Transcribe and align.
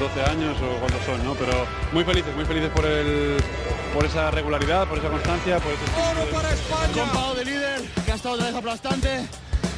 12 0.00 0.22
años 0.22 0.56
o 0.62 0.80
cuántos 0.80 1.04
son, 1.04 1.22
¿no? 1.22 1.34
Pero 1.34 1.66
muy 1.92 2.04
felices, 2.04 2.34
muy 2.34 2.46
felices 2.46 2.70
por 2.70 2.86
el 2.86 3.36
por 3.92 4.04
esa 4.04 4.30
regularidad, 4.30 4.88
por 4.88 4.98
esa 4.98 5.08
constancia, 5.08 5.58
por 5.58 5.72
ese 5.72 5.82
¡Oro 5.92 6.30
para 6.30 6.50
España! 6.52 6.92
Compado 6.94 7.34
de 7.34 7.44
líder, 7.44 7.82
que 8.04 8.12
ha 8.12 8.14
estado 8.14 8.34
otra 8.36 8.46
vez 8.46 8.54
aplastante. 8.54 9.26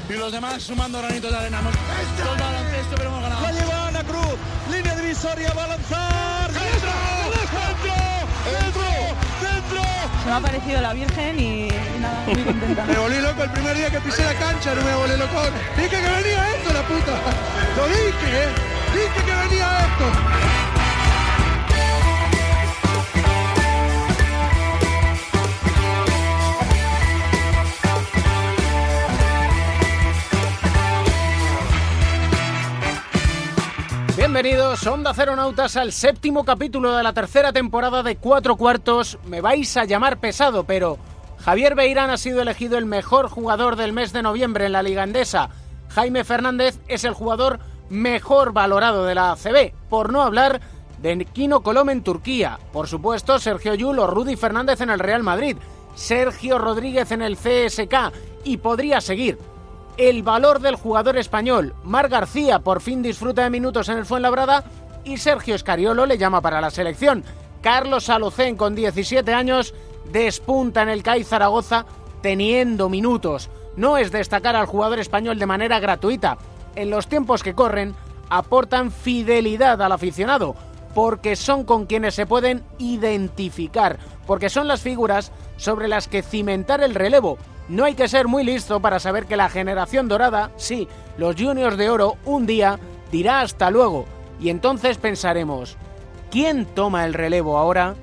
Y 0.08 0.12
los 0.12 0.30
demás 0.30 0.62
sumando 0.62 0.98
granitos 0.98 1.30
de 1.30 1.36
arena. 1.36 1.58
Hemos 1.58 1.74
todo 1.74 2.34
el 2.34 2.40
baloncesto, 2.40 2.94
pero 2.96 3.10
hemos 3.10 3.22
ganado. 3.22 3.42
La 3.42 3.52
lleva 3.52 3.88
Ana 3.88 4.04
Cruz, 4.04 4.36
línea 4.70 4.94
divisoria, 4.94 5.52
va 5.54 5.64
a 5.64 5.68
lanzar. 5.68 6.52
¡Dentro! 6.52 6.92
¡Dentro! 7.34 7.92
¡Dentro! 8.52 8.82
¡Dentro! 9.42 9.82
Se 10.22 10.28
me 10.28 10.34
ha 10.36 10.40
parecido 10.40 10.80
la 10.82 10.92
Virgen 10.92 11.40
y, 11.40 11.68
y 11.68 11.98
nada, 12.00 12.24
muy 12.26 12.42
contenta. 12.44 12.84
Me 12.86 12.94
volví 12.96 13.20
loco 13.20 13.42
el 13.42 13.50
primer 13.50 13.76
día 13.76 13.90
que 13.90 14.00
pisé 14.00 14.24
la 14.24 14.34
cancha, 14.34 14.74
no 14.74 14.82
me 14.82 14.94
volví 14.94 15.16
loco. 15.16 15.42
Dije 15.76 15.88
que 15.88 15.96
venía 15.96 16.50
esto, 16.54 16.72
la 16.72 16.82
puta. 16.82 17.12
Lo 17.76 17.86
dije, 17.88 18.44
¿eh? 18.44 18.72
Dije 18.92 19.21
que 19.52 19.58
venía 19.58 19.78
esto. 19.78 20.04
Bienvenidos, 34.16 34.86
Onda 34.86 35.12
Cero 35.14 35.36
Nautas, 35.36 35.76
al 35.76 35.92
séptimo 35.92 36.44
capítulo 36.44 36.96
de 36.96 37.02
la 37.02 37.12
tercera 37.12 37.52
temporada 37.52 38.02
de 38.02 38.16
Cuatro 38.16 38.56
Cuartos. 38.56 39.18
Me 39.26 39.40
vais 39.40 39.76
a 39.76 39.84
llamar 39.84 40.20
pesado, 40.20 40.64
pero 40.64 40.98
Javier 41.38 41.74
Beirán 41.74 42.10
ha 42.10 42.16
sido 42.16 42.40
elegido 42.40 42.78
el 42.78 42.86
mejor 42.86 43.28
jugador 43.28 43.76
del 43.76 43.92
mes 43.92 44.12
de 44.12 44.22
noviembre 44.22 44.66
en 44.66 44.72
la 44.72 44.82
Liga 44.82 45.02
Endesa. 45.02 45.50
Jaime 45.88 46.24
Fernández 46.24 46.78
es 46.88 47.04
el 47.04 47.12
jugador 47.12 47.60
mejor 47.92 48.52
valorado 48.52 49.04
de 49.04 49.14
la 49.14 49.32
ACB, 49.32 49.72
por 49.88 50.12
no 50.12 50.22
hablar 50.22 50.60
de 51.00 51.24
Kino 51.26 51.62
Colom 51.62 51.90
en 51.90 52.02
Turquía. 52.02 52.58
Por 52.72 52.88
supuesto, 52.88 53.38
Sergio 53.38 53.74
Yul 53.74 53.98
o 53.98 54.06
Rudy 54.06 54.36
Fernández 54.36 54.80
en 54.80 54.90
el 54.90 54.98
Real 54.98 55.22
Madrid. 55.22 55.56
Sergio 55.94 56.58
Rodríguez 56.58 57.10
en 57.12 57.22
el 57.22 57.36
CSK. 57.36 58.12
Y 58.44 58.56
podría 58.56 59.00
seguir 59.00 59.38
el 59.96 60.22
valor 60.22 60.60
del 60.60 60.76
jugador 60.76 61.18
español. 61.18 61.74
Mar 61.84 62.08
García 62.08 62.60
por 62.60 62.80
fin 62.80 63.02
disfruta 63.02 63.42
de 63.42 63.50
minutos 63.50 63.88
en 63.88 63.98
el 63.98 64.06
Fuenlabrada 64.06 64.64
y 65.04 65.18
Sergio 65.18 65.54
Escariolo 65.54 66.06
le 66.06 66.18
llama 66.18 66.40
para 66.40 66.60
la 66.60 66.70
selección. 66.70 67.24
Carlos 67.60 68.08
Alocén 68.08 68.56
con 68.56 68.74
17 68.74 69.34
años 69.34 69.74
despunta 70.10 70.82
en 70.82 70.88
el 70.88 71.02
CAI 71.02 71.24
Zaragoza 71.24 71.84
teniendo 72.22 72.88
minutos. 72.88 73.50
No 73.76 73.98
es 73.98 74.12
destacar 74.12 74.56
al 74.56 74.66
jugador 74.66 74.98
español 74.98 75.38
de 75.38 75.46
manera 75.46 75.78
gratuita. 75.78 76.38
En 76.76 76.90
los 76.90 77.06
tiempos 77.06 77.42
que 77.42 77.54
corren 77.54 77.94
aportan 78.30 78.90
fidelidad 78.90 79.80
al 79.82 79.92
aficionado 79.92 80.54
porque 80.94 81.36
son 81.36 81.64
con 81.64 81.86
quienes 81.86 82.14
se 82.14 82.26
pueden 82.26 82.62
identificar, 82.78 83.98
porque 84.26 84.50
son 84.50 84.68
las 84.68 84.82
figuras 84.82 85.32
sobre 85.56 85.88
las 85.88 86.08
que 86.08 86.22
cimentar 86.22 86.82
el 86.82 86.94
relevo. 86.94 87.38
No 87.68 87.84
hay 87.84 87.94
que 87.94 88.08
ser 88.08 88.28
muy 88.28 88.44
listo 88.44 88.80
para 88.80 88.98
saber 88.98 89.26
que 89.26 89.36
la 89.36 89.48
generación 89.48 90.08
dorada, 90.08 90.50
sí, 90.56 90.88
los 91.16 91.36
juniors 91.36 91.76
de 91.76 91.90
oro, 91.90 92.16
un 92.24 92.46
día 92.46 92.78
dirá 93.10 93.40
hasta 93.40 93.70
luego. 93.70 94.04
Y 94.40 94.50
entonces 94.50 94.98
pensaremos, 94.98 95.76
¿quién 96.30 96.66
toma 96.66 97.04
el 97.04 97.14
relevo 97.14 97.56
ahora? 97.56 97.94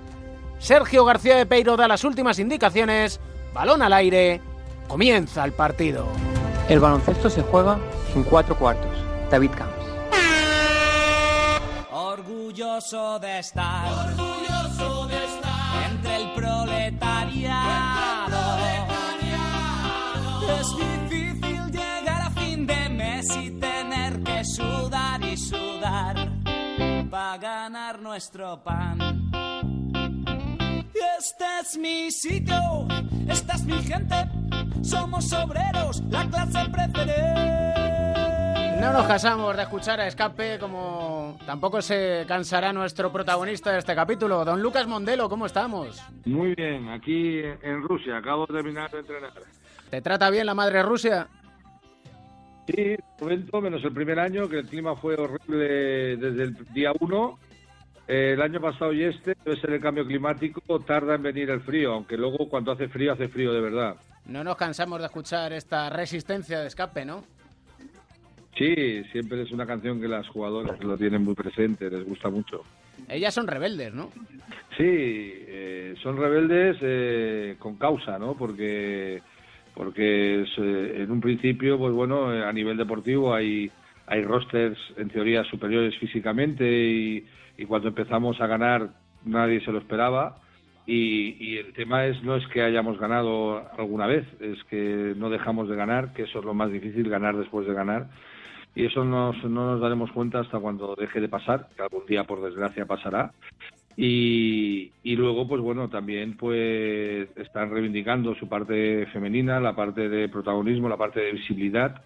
Sergio 0.60 1.06
García 1.06 1.36
de 1.36 1.46
Peiro 1.46 1.78
da 1.78 1.88
las 1.88 2.04
últimas 2.04 2.40
indicaciones, 2.40 3.20
balón 3.54 3.82
al 3.82 3.94
aire, 3.94 4.42
comienza 4.88 5.44
el 5.44 5.54
partido. 5.54 6.08
El 6.70 6.80
baloncesto 6.80 7.32
se 7.32 7.42
juega 7.42 7.80
en 8.14 8.24
cuatro 8.24 8.56
cuartos. 8.56 8.96
David 9.32 9.50
Camps. 9.58 9.74
Orgulloso 11.92 13.18
de 13.18 13.40
estar, 13.40 13.92
orgulloso 13.92 15.08
de 15.08 15.26
estar 15.26 15.92
entre 15.92 16.16
el 16.16 16.34
proletariado. 16.34 17.58
Es 20.60 20.68
difícil 20.78 21.72
llegar 21.72 22.22
a 22.22 22.30
fin 22.30 22.68
de 22.68 22.90
mes 22.90 23.28
y 23.36 23.50
tener 23.60 24.22
que 24.22 24.46
sudar 24.46 25.24
y 25.24 25.38
sudar 25.38 26.30
para 27.10 27.38
ganar 27.40 28.00
nuestro 28.00 28.64
pan. 28.64 29.32
Este 31.20 31.46
es 31.62 31.78
mi 31.78 32.12
sitio, 32.12 32.88
esta 33.28 33.56
es 33.56 33.64
mi 33.64 33.82
gente, 33.82 34.30
somos 34.82 35.32
obreros, 35.34 36.02
la 36.10 36.28
clase 36.30 36.70
preferente. 36.72 37.60
No 38.80 38.94
nos 38.94 39.08
casamos 39.08 39.56
de 39.58 39.64
escuchar 39.64 40.00
a 40.00 40.08
Escape 40.08 40.58
como 40.58 41.38
tampoco 41.46 41.82
se 41.82 42.24
cansará 42.28 42.72
nuestro 42.72 43.12
protagonista 43.12 43.74
de 43.74 43.80
este 43.80 43.94
capítulo. 43.94 44.46
Don 44.46 44.62
Lucas 44.62 44.88
Mondelo, 44.88 45.28
¿cómo 45.28 45.46
estamos? 45.46 46.02
Muy 46.26 46.56
bien, 46.56 46.88
aquí 46.88 47.40
en 47.40 47.82
Rusia, 47.82 48.18
acabo 48.18 48.46
de 48.46 48.54
terminar 48.54 48.90
de 48.90 49.00
entrenar. 49.00 49.34
¿Te 49.90 50.02
trata 50.02 50.30
bien 50.30 50.46
la 50.46 50.54
madre 50.54 50.82
Rusia? 50.82 51.28
Sí, 52.68 52.96
momento, 53.20 53.60
menos 53.60 53.84
el 53.84 53.94
primer 53.94 54.20
año, 54.20 54.48
que 54.48 54.60
el 54.60 54.68
clima 54.68 54.96
fue 54.96 55.16
horrible 55.16 56.16
desde 56.18 56.44
el 56.44 56.74
día 56.74 56.92
uno 57.00 57.38
el 58.10 58.42
año 58.42 58.60
pasado 58.60 58.92
y 58.92 59.04
este, 59.04 59.36
debe 59.46 59.60
ser 59.62 59.72
el 59.72 59.82
cambio 59.82 60.06
climático, 60.06 60.80
tarda 60.80 61.16
en 61.16 61.22
venir 61.22 61.50
el 61.52 61.62
frío, 61.62 61.94
aunque 61.94 62.18
luego 62.18 62.50
cuando 62.50 62.72
hace 62.72 62.88
frío, 62.88 63.14
hace 63.14 63.28
frío 63.28 63.54
de 63.54 63.62
verdad. 63.62 63.96
No 64.26 64.44
nos 64.44 64.58
cansamos 64.58 65.00
de 65.00 65.06
escuchar 65.06 65.54
esta 65.54 65.90
resistencia 65.90 66.60
de 66.60 66.68
escape, 66.68 67.06
¿no? 67.06 67.24
Sí, 68.58 69.04
siempre 69.12 69.44
es 69.44 69.52
una 69.52 69.66
canción 69.66 70.02
que 70.02 70.08
las 70.08 70.28
jugadoras 70.28 70.84
lo 70.84 70.98
tienen 70.98 71.24
muy 71.24 71.36
presente, 71.36 71.90
les 71.90 72.04
gusta 72.04 72.30
mucho. 72.30 72.64
Ellas 73.08 73.34
son 73.34 73.48
rebeldes, 73.48 73.94
¿no? 73.94 74.10
Sí, 74.76 74.84
eh, 74.86 75.96
son 76.02 76.18
rebeldes 76.18 76.78
eh, 76.82 77.56
con 77.60 77.78
causa, 77.78 78.18
¿no? 78.18 78.36
Porque 78.36 79.22
porque 79.74 80.42
es, 80.42 80.50
eh, 80.58 81.04
en 81.04 81.12
un 81.12 81.22
principio, 81.22 81.78
pues 81.78 81.94
bueno, 81.94 82.34
eh, 82.34 82.44
a 82.44 82.52
nivel 82.52 82.76
deportivo 82.76 83.34
hay 83.34 83.72
hay 84.08 84.24
rosters 84.24 84.78
en 84.98 85.08
teoría 85.10 85.44
superiores 85.44 85.96
físicamente 86.00 86.66
y, 86.66 87.26
y 87.60 87.66
cuando 87.66 87.90
empezamos 87.90 88.40
a 88.42 88.48
ganar 88.48 88.90
nadie 89.26 89.62
se 89.62 89.72
lo 89.72 89.80
esperaba. 89.80 90.38
Y, 90.86 91.58
el 91.58 91.74
tema 91.74 92.08
es 92.08 92.24
no 92.24 92.36
es 92.36 92.48
que 92.48 92.64
hayamos 92.64 92.98
ganado 92.98 93.64
alguna 93.78 94.08
vez, 94.08 94.26
es 94.40 94.64
que 94.72 95.14
no 95.16 95.30
dejamos 95.30 95.70
de 95.70 95.76
ganar, 95.76 96.14
que 96.14 96.24
eso 96.24 96.40
es 96.40 96.46
lo 96.46 96.56
más 96.56 96.72
difícil, 96.72 97.08
ganar 97.08 97.38
después 97.38 97.68
de 97.68 97.76
ganar 97.76 98.08
y 98.76 98.86
eso 98.86 99.04
nos, 99.04 99.36
no 99.44 99.72
nos 99.72 99.82
daremos 99.82 100.12
cuenta 100.12 100.40
hasta 100.40 100.60
cuando 100.60 100.96
deje 100.96 101.20
de 101.20 101.28
pasar, 101.28 101.68
que 101.76 101.82
algún 101.82 102.06
día 102.06 102.24
por 102.24 102.42
desgracia 102.42 102.86
pasará. 102.86 103.32
Y, 103.98 104.92
y 105.04 105.16
luego, 105.16 105.48
pues 105.48 105.62
bueno, 105.62 105.90
también 105.90 106.38
pues 106.38 107.28
están 107.36 107.72
reivindicando 107.72 108.34
su 108.36 108.48
parte 108.48 109.06
femenina, 109.08 109.60
la 109.60 109.76
parte 109.76 110.08
de 110.08 110.30
protagonismo, 110.30 110.88
la 110.88 110.98
parte 110.98 111.20
de 111.20 111.34
visibilidad. 111.34 112.02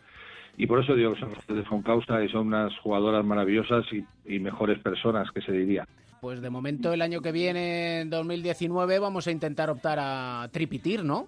Y 0.57 0.67
por 0.67 0.83
eso 0.83 0.95
digo 0.95 1.13
que 1.13 1.19
son 1.19 1.31
ustedes 1.31 1.67
con 1.67 1.81
causa 1.81 2.23
y 2.23 2.29
son 2.29 2.47
unas 2.47 2.77
jugadoras 2.79 3.25
maravillosas 3.25 3.85
y, 3.91 4.05
y 4.25 4.39
mejores 4.39 4.79
personas, 4.79 5.31
que 5.31 5.41
se 5.41 5.51
diría. 5.51 5.87
Pues 6.21 6.41
de 6.41 6.49
momento 6.49 6.93
el 6.93 7.01
año 7.01 7.21
que 7.21 7.31
viene, 7.31 8.01
en 8.01 8.09
2019, 8.09 8.99
vamos 8.99 9.27
a 9.27 9.31
intentar 9.31 9.69
optar 9.69 9.97
a 9.99 10.47
tripitir, 10.51 11.03
¿no? 11.03 11.27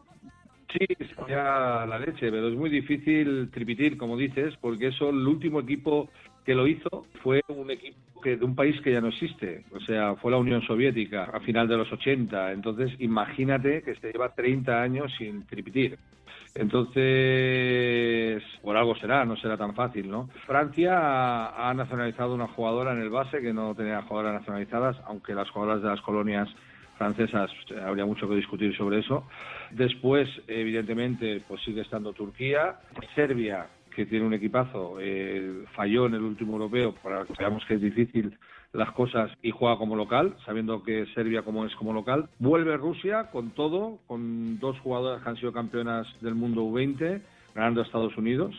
Sí, 0.71 0.85
sería 1.15 1.85
la 1.85 1.99
leche, 1.99 2.31
pero 2.31 2.49
es 2.49 2.55
muy 2.55 2.69
difícil 2.69 3.49
tripitir, 3.51 3.97
como 3.97 4.17
dices, 4.17 4.55
porque 4.59 4.87
eso, 4.87 5.09
el 5.09 5.25
último 5.27 5.59
equipo 5.61 6.09
que 6.45 6.55
lo 6.55 6.67
hizo 6.67 7.07
fue 7.23 7.41
un 7.47 7.71
equipo 7.71 8.21
que, 8.21 8.37
de 8.37 8.45
un 8.45 8.55
país 8.55 8.79
que 8.81 8.91
ya 8.91 9.01
no 9.01 9.09
existe, 9.09 9.65
o 9.71 9.79
sea, 9.81 10.15
fue 10.15 10.31
la 10.31 10.37
Unión 10.37 10.61
Soviética 10.61 11.25
a 11.25 11.39
final 11.41 11.67
de 11.67 11.77
los 11.77 11.91
80. 11.91 12.53
Entonces, 12.53 12.91
imagínate 12.99 13.81
que 13.81 13.95
se 13.95 14.11
lleva 14.11 14.33
30 14.33 14.81
años 14.81 15.11
sin 15.17 15.45
tripitir. 15.45 15.97
Entonces, 16.55 18.41
por 18.61 18.77
algo 18.77 18.95
será, 18.95 19.25
no 19.25 19.35
será 19.35 19.57
tan 19.57 19.75
fácil, 19.75 20.09
¿no? 20.09 20.29
Francia 20.45 21.47
ha, 21.49 21.73
nacionalizado 21.73 22.33
una 22.33 22.47
jugadora 22.47 22.93
en 22.93 23.01
el 23.01 23.09
base 23.09 23.41
que 23.41 23.51
no 23.51 23.75
tenía 23.75 24.01
jugadoras 24.03 24.39
nacionalizadas, 24.39 24.95
aunque 25.05 25.35
las 25.35 25.49
jugadoras 25.49 25.83
de 25.83 25.89
las 25.89 26.01
colonias 26.01 26.47
francesas 26.97 27.51
habría 27.85 28.05
mucho 28.05 28.29
que 28.29 28.35
discutir 28.35 28.75
sobre 28.77 28.99
eso. 28.99 29.27
Después, 29.71 30.29
evidentemente, 30.47 31.43
pues 31.45 31.61
sigue 31.63 31.81
estando 31.81 32.13
Turquía, 32.13 32.79
Serbia, 33.15 33.67
que 33.95 34.05
tiene 34.05 34.25
un 34.25 34.33
equipazo, 34.33 34.97
eh, 34.99 35.63
falló 35.73 36.07
en 36.07 36.15
el 36.15 36.21
último 36.21 36.53
europeo, 36.53 36.93
para 37.01 37.23
que 37.25 37.33
veamos 37.39 37.63
que 37.65 37.75
es 37.75 37.81
difícil 37.81 38.37
las 38.73 38.91
cosas 38.91 39.31
y 39.41 39.51
juega 39.51 39.77
como 39.77 39.95
local, 39.95 40.35
sabiendo 40.45 40.83
que 40.83 41.05
Serbia 41.15 41.43
como 41.43 41.65
es 41.65 41.73
como 41.75 41.93
local. 41.93 42.27
Vuelve 42.39 42.75
Rusia 42.75 43.29
con 43.31 43.51
todo, 43.51 43.99
con 44.07 44.59
dos 44.59 44.77
jugadoras 44.79 45.23
que 45.23 45.29
han 45.29 45.37
sido 45.37 45.53
campeonas 45.53 46.07
del 46.21 46.35
mundo 46.35 46.63
U20, 46.65 47.21
ganando 47.55 47.81
a 47.81 47.85
Estados 47.85 48.17
Unidos, 48.17 48.53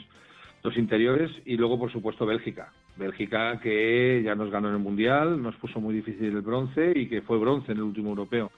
dos 0.62 0.76
interiores, 0.78 1.30
y 1.44 1.56
luego, 1.56 1.78
por 1.78 1.92
supuesto, 1.92 2.24
Bélgica. 2.24 2.72
Bélgica 2.96 3.60
que 3.60 4.22
ya 4.24 4.34
nos 4.34 4.50
ganó 4.50 4.68
en 4.68 4.76
el 4.76 4.80
Mundial, 4.80 5.42
nos 5.42 5.54
puso 5.56 5.80
muy 5.80 5.94
difícil 5.94 6.28
el 6.28 6.40
bronce 6.40 6.92
y 6.94 7.08
que 7.08 7.20
fue 7.20 7.38
bronce 7.38 7.72
en 7.72 7.78
el 7.78 7.84
último 7.84 8.08
europeo. 8.08 8.50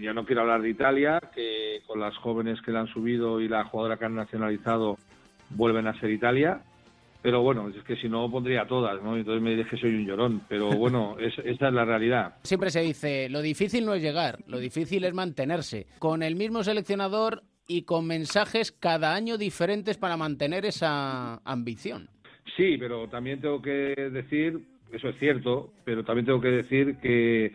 Ya 0.00 0.14
no 0.14 0.24
quiero 0.24 0.40
hablar 0.40 0.62
de 0.62 0.70
Italia, 0.70 1.20
que 1.34 1.82
con 1.86 2.00
las 2.00 2.16
jóvenes 2.16 2.60
que 2.62 2.72
la 2.72 2.80
han 2.80 2.86
subido 2.88 3.40
y 3.40 3.48
la 3.48 3.64
jugadora 3.64 3.98
que 3.98 4.06
han 4.06 4.14
nacionalizado 4.14 4.96
vuelven 5.50 5.86
a 5.86 5.98
ser 6.00 6.10
Italia, 6.10 6.60
pero 7.22 7.42
bueno, 7.42 7.68
es 7.68 7.82
que 7.82 7.96
si 7.96 8.08
no 8.08 8.30
pondría 8.30 8.66
todas, 8.66 9.02
¿no? 9.02 9.16
Entonces 9.16 9.42
me 9.42 9.50
dices 9.50 9.68
que 9.68 9.76
soy 9.76 9.96
un 9.96 10.06
llorón, 10.06 10.42
pero 10.48 10.68
bueno, 10.70 11.16
es, 11.20 11.34
esta 11.44 11.68
es 11.68 11.74
la 11.74 11.84
realidad. 11.84 12.34
Siempre 12.42 12.70
se 12.70 12.82
dice, 12.82 13.28
lo 13.28 13.42
difícil 13.42 13.84
no 13.84 13.94
es 13.94 14.02
llegar, 14.02 14.38
lo 14.46 14.58
difícil 14.58 15.04
es 15.04 15.12
mantenerse. 15.12 15.86
Con 15.98 16.22
el 16.22 16.36
mismo 16.36 16.62
seleccionador 16.62 17.42
y 17.66 17.82
con 17.82 18.06
mensajes 18.06 18.70
cada 18.70 19.14
año 19.14 19.38
diferentes 19.38 19.98
para 19.98 20.16
mantener 20.16 20.64
esa 20.66 21.38
ambición. 21.44 22.08
Sí, 22.56 22.76
pero 22.78 23.08
también 23.08 23.40
tengo 23.40 23.60
que 23.60 23.94
decir, 24.12 24.60
eso 24.92 25.08
es 25.08 25.18
cierto, 25.18 25.72
pero 25.84 26.04
también 26.04 26.26
tengo 26.26 26.40
que 26.40 26.50
decir 26.50 26.96
que 26.98 27.52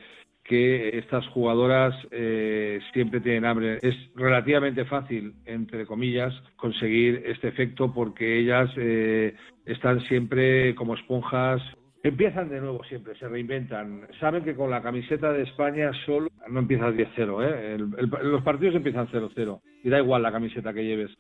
que 0.51 0.98
estas 0.98 1.25
jugadoras 1.27 1.95
eh, 2.12 2.81
siempre 2.92 3.21
tienen 3.21 3.45
hambre. 3.45 3.80
Es 3.81 3.95
relativamente 4.15 4.83
fácil, 4.83 5.33
entre 5.45 5.86
comillas, 5.86 6.33
conseguir 6.57 7.24
este 7.25 7.48
efecto 7.48 7.94
porque 7.94 8.38
ellas 8.38 8.69
eh, 8.75 9.33
están 9.65 10.01
siempre 10.01 10.75
como 10.75 10.95
esponjas. 10.95 11.62
Empiezan 12.03 12.50
de 12.50 12.59
nuevo 12.59 12.83
siempre, 12.83 13.15
se 13.15 13.30
reinventan. 13.30 14.01
Saben 14.19 14.44
que 14.44 14.53
con 14.53 14.69
la 14.69 14.81
camiseta 14.81 15.31
de 15.31 15.44
España 15.44 15.89
solo 16.06 16.27
no 16.50 16.59
empiezas 16.59 16.95
10-0, 16.95 17.45
¿eh? 17.45 17.77
los 18.21 18.44
partidos 18.44 18.75
empiezan 18.75 19.07
0-0 19.07 19.62
y 19.86 19.89
da 19.89 20.00
igual 20.00 20.21
la 20.21 20.33
camiseta 20.33 20.74
que 20.74 20.83
lleves. 20.83 21.12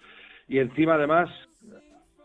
Y 0.49 0.57
encima, 0.57 0.95
además, 0.95 1.29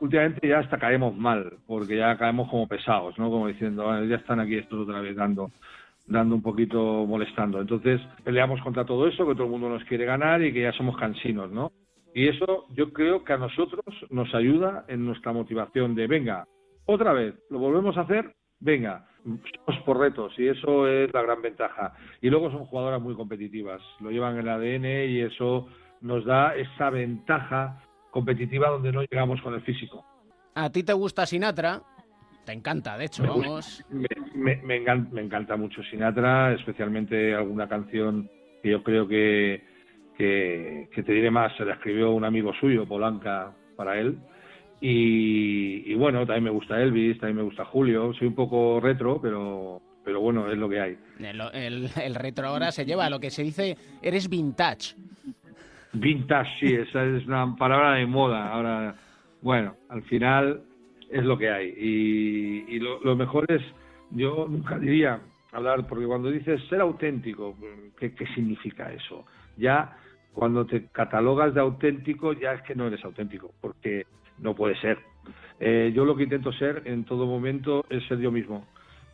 últimamente 0.00 0.48
ya 0.48 0.58
hasta 0.58 0.76
caemos 0.76 1.16
mal, 1.16 1.52
porque 1.68 1.98
ya 1.98 2.18
caemos 2.18 2.50
como 2.50 2.66
pesados, 2.66 3.16
¿no? 3.16 3.30
Como 3.30 3.46
diciendo, 3.46 4.04
ya 4.06 4.16
están 4.16 4.40
aquí 4.40 4.56
estos 4.56 4.88
otra 4.88 5.00
vez 5.00 5.14
dando 5.14 5.52
dando 6.06 6.34
un 6.34 6.42
poquito 6.42 7.04
molestando. 7.06 7.60
Entonces 7.60 8.00
peleamos 8.24 8.60
contra 8.62 8.84
todo 8.84 9.06
eso, 9.08 9.26
que 9.26 9.34
todo 9.34 9.44
el 9.44 9.50
mundo 9.50 9.68
nos 9.68 9.84
quiere 9.84 10.04
ganar 10.04 10.42
y 10.42 10.52
que 10.52 10.62
ya 10.62 10.72
somos 10.72 10.96
cansinos, 10.96 11.50
¿no? 11.50 11.72
Y 12.14 12.28
eso 12.28 12.66
yo 12.74 12.92
creo 12.92 13.24
que 13.24 13.34
a 13.34 13.38
nosotros 13.38 13.84
nos 14.10 14.34
ayuda 14.34 14.84
en 14.88 15.04
nuestra 15.04 15.32
motivación 15.32 15.94
de, 15.94 16.06
venga, 16.06 16.46
otra 16.86 17.12
vez, 17.12 17.34
lo 17.50 17.58
volvemos 17.58 17.96
a 17.98 18.02
hacer, 18.02 18.34
venga, 18.60 19.06
somos 19.24 19.82
por 19.84 19.98
retos 19.98 20.32
y 20.38 20.48
eso 20.48 20.88
es 20.88 21.12
la 21.12 21.22
gran 21.22 21.42
ventaja. 21.42 21.94
Y 22.22 22.30
luego 22.30 22.50
son 22.50 22.64
jugadoras 22.64 23.02
muy 23.02 23.14
competitivas, 23.14 23.82
lo 24.00 24.10
llevan 24.10 24.38
en 24.38 24.40
el 24.40 24.48
ADN 24.48 25.10
y 25.10 25.20
eso 25.20 25.68
nos 26.00 26.24
da 26.24 26.54
esa 26.54 26.90
ventaja 26.90 27.82
competitiva 28.10 28.70
donde 28.70 28.92
no 28.92 29.02
llegamos 29.02 29.40
con 29.42 29.54
el 29.54 29.60
físico. 29.62 30.04
¿A 30.54 30.70
ti 30.70 30.84
te 30.84 30.94
gusta 30.94 31.26
Sinatra? 31.26 31.82
Te 32.46 32.52
encanta, 32.52 32.96
de 32.96 33.06
hecho, 33.06 33.24
me 33.24 33.28
vamos. 33.28 33.84
me, 33.90 34.76
encanta, 34.76 35.56
mucho 35.56 35.82
Sinatra, 35.82 36.54
especialmente 36.54 37.34
alguna 37.34 37.68
canción 37.68 38.30
que 38.62 38.70
yo 38.70 38.84
creo 38.84 39.08
que, 39.08 39.64
que, 40.16 40.88
te 40.94 41.12
diré 41.12 41.28
más, 41.28 41.56
se 41.56 41.64
la 41.64 41.74
escribió 41.74 42.12
un 42.12 42.24
amigo 42.24 42.54
suyo, 42.54 42.86
Polanca, 42.86 43.52
para 43.74 43.98
él. 43.98 44.16
Y, 44.80 45.92
bueno, 45.94 46.20
también 46.20 46.44
me 46.44 46.50
gusta 46.50 46.80
Elvis, 46.80 47.18
también 47.18 47.38
me 47.38 47.42
gusta 47.42 47.64
Julio. 47.64 48.14
Soy 48.14 48.28
un 48.28 48.36
poco 48.36 48.78
retro, 48.78 49.20
pero, 49.20 49.82
pero 50.04 50.20
bueno, 50.20 50.48
es 50.48 50.56
lo 50.56 50.68
que 50.68 50.80
hay. 50.80 50.98
El, 51.18 51.90
el, 52.00 52.14
retro 52.14 52.46
ahora 52.46 52.70
se 52.70 52.84
lleva 52.84 53.06
a 53.06 53.10
lo 53.10 53.18
que 53.18 53.30
se 53.30 53.42
dice, 53.42 53.76
eres 54.00 54.28
vintage. 54.28 54.94
Vintage, 55.94 56.50
sí, 56.60 56.74
esa 56.74 57.04
es 57.04 57.26
una 57.26 57.56
palabra 57.56 57.94
de 57.94 58.06
moda. 58.06 58.52
Ahora, 58.52 58.94
bueno, 59.42 59.74
al 59.88 60.04
final 60.04 60.62
es 61.10 61.24
lo 61.24 61.38
que 61.38 61.50
hay. 61.50 61.74
Y, 61.76 62.78
lo, 62.78 63.16
mejor 63.16 63.50
es, 63.50 63.62
yo 64.10 64.46
nunca 64.48 64.78
diría 64.78 65.20
hablar, 65.52 65.86
porque 65.86 66.06
cuando 66.06 66.30
dices 66.30 66.62
ser 66.68 66.80
auténtico, 66.80 67.56
¿qué, 67.98 68.12
significa 68.34 68.92
eso? 68.92 69.24
Ya 69.56 69.96
cuando 70.32 70.66
te 70.66 70.86
catalogas 70.88 71.54
de 71.54 71.60
auténtico, 71.60 72.32
ya 72.32 72.52
es 72.52 72.62
que 72.62 72.74
no 72.74 72.86
eres 72.86 73.04
auténtico, 73.04 73.52
porque 73.60 74.06
no 74.38 74.54
puede 74.54 74.78
ser. 74.80 74.98
Eh, 75.58 75.92
yo 75.94 76.04
lo 76.04 76.14
que 76.14 76.24
intento 76.24 76.52
ser 76.52 76.82
en 76.84 77.04
todo 77.04 77.26
momento 77.26 77.86
es 77.88 78.06
ser 78.06 78.18
yo 78.18 78.30
mismo. 78.30 78.66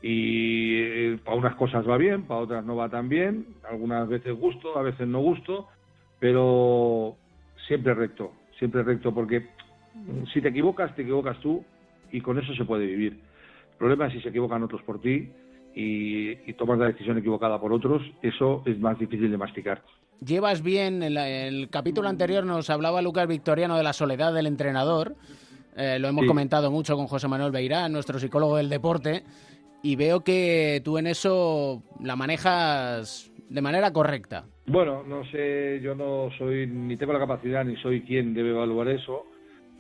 Y 0.03 0.75
eh, 0.75 1.19
para 1.25 1.37
unas 1.37 1.55
cosas 1.55 1.89
va 1.89 1.97
bien, 1.97 2.23
para 2.23 2.41
otras 2.41 2.65
no 2.65 2.75
va 2.75 2.89
tan 2.89 3.09
bien, 3.09 3.47
algunas 3.71 4.09
veces 4.09 4.35
gusto, 4.35 4.77
a 4.77 4.83
veces 4.83 5.07
no 5.07 5.21
gusto, 5.21 5.69
pero 6.19 7.17
siempre 7.69 7.95
recto, 7.95 8.33
siempre 8.59 8.83
recto, 8.83 9.15
porque 9.15 9.47
si 10.33 10.41
te 10.41 10.49
equivocas, 10.49 10.95
te 10.97 11.03
equivocas 11.03 11.39
tú 11.39 11.65
y 12.13 12.21
con 12.21 12.39
eso 12.39 12.55
se 12.55 12.65
puede 12.65 12.87
vivir. 12.87 13.15
El 13.73 13.79
problema 13.79 14.07
es 14.07 14.13
si 14.13 14.21
se 14.21 14.29
equivocan 14.29 14.63
otros 14.63 14.83
por 14.83 15.01
ti 15.01 15.29
y, 15.75 16.53
tomas 16.53 16.79
la 16.79 16.87
decisión 16.87 17.19
equivocada 17.19 17.61
por 17.61 17.73
otros, 17.73 18.03
eso 18.23 18.63
es 18.67 18.79
más 18.79 18.99
difícil 18.99 19.31
de 19.31 19.39
masticar. 19.39 19.83
Llevas 20.25 20.63
bien, 20.63 21.03
en 21.03 21.17
el, 21.17 21.69
capítulo 21.71 22.09
anterior 22.09 22.45
nos 22.45 22.71
hablaba 22.71 23.03
Lucas 23.03 23.27
Victoriano 23.27 23.77
de 23.77 23.83
la 23.83 23.93
soledad 23.93 24.33
del 24.33 24.47
entrenador, 24.47 25.17
eh, 25.77 25.99
lo 25.99 26.09
hemos 26.09 26.27
comentado 26.27 26.71
mucho 26.71 26.97
con 26.97 27.07
José 27.07 27.27
Manuel 27.27 27.51
Beirán, 27.51 27.93
nuestro 27.93 28.19
psicólogo 28.19 28.59
del 28.59 28.69
deporte, 28.69 29.25
y 29.83 29.97
veo 29.97 30.21
que 30.21 30.81
tú 30.85 30.99
en 30.99 31.07
eso 31.09 31.83
la 32.01 32.15
manejas 32.15 33.33
de 33.49 33.63
manera 33.63 33.93
correcta. 33.93 34.45
Bueno, 34.67 35.03
no 35.03 35.25
sé, 35.25 35.81
yo 35.83 35.95
no 35.95 36.29
soy, 36.39 36.67
ni 36.67 36.97
tengo 36.97 37.13
la 37.13 37.19
capacidad, 37.19 37.65
ni 37.65 37.77
soy 37.77 38.03
quien 38.03 38.33
debe 38.33 38.51
evaluar 38.51 38.89
eso. 38.89 39.27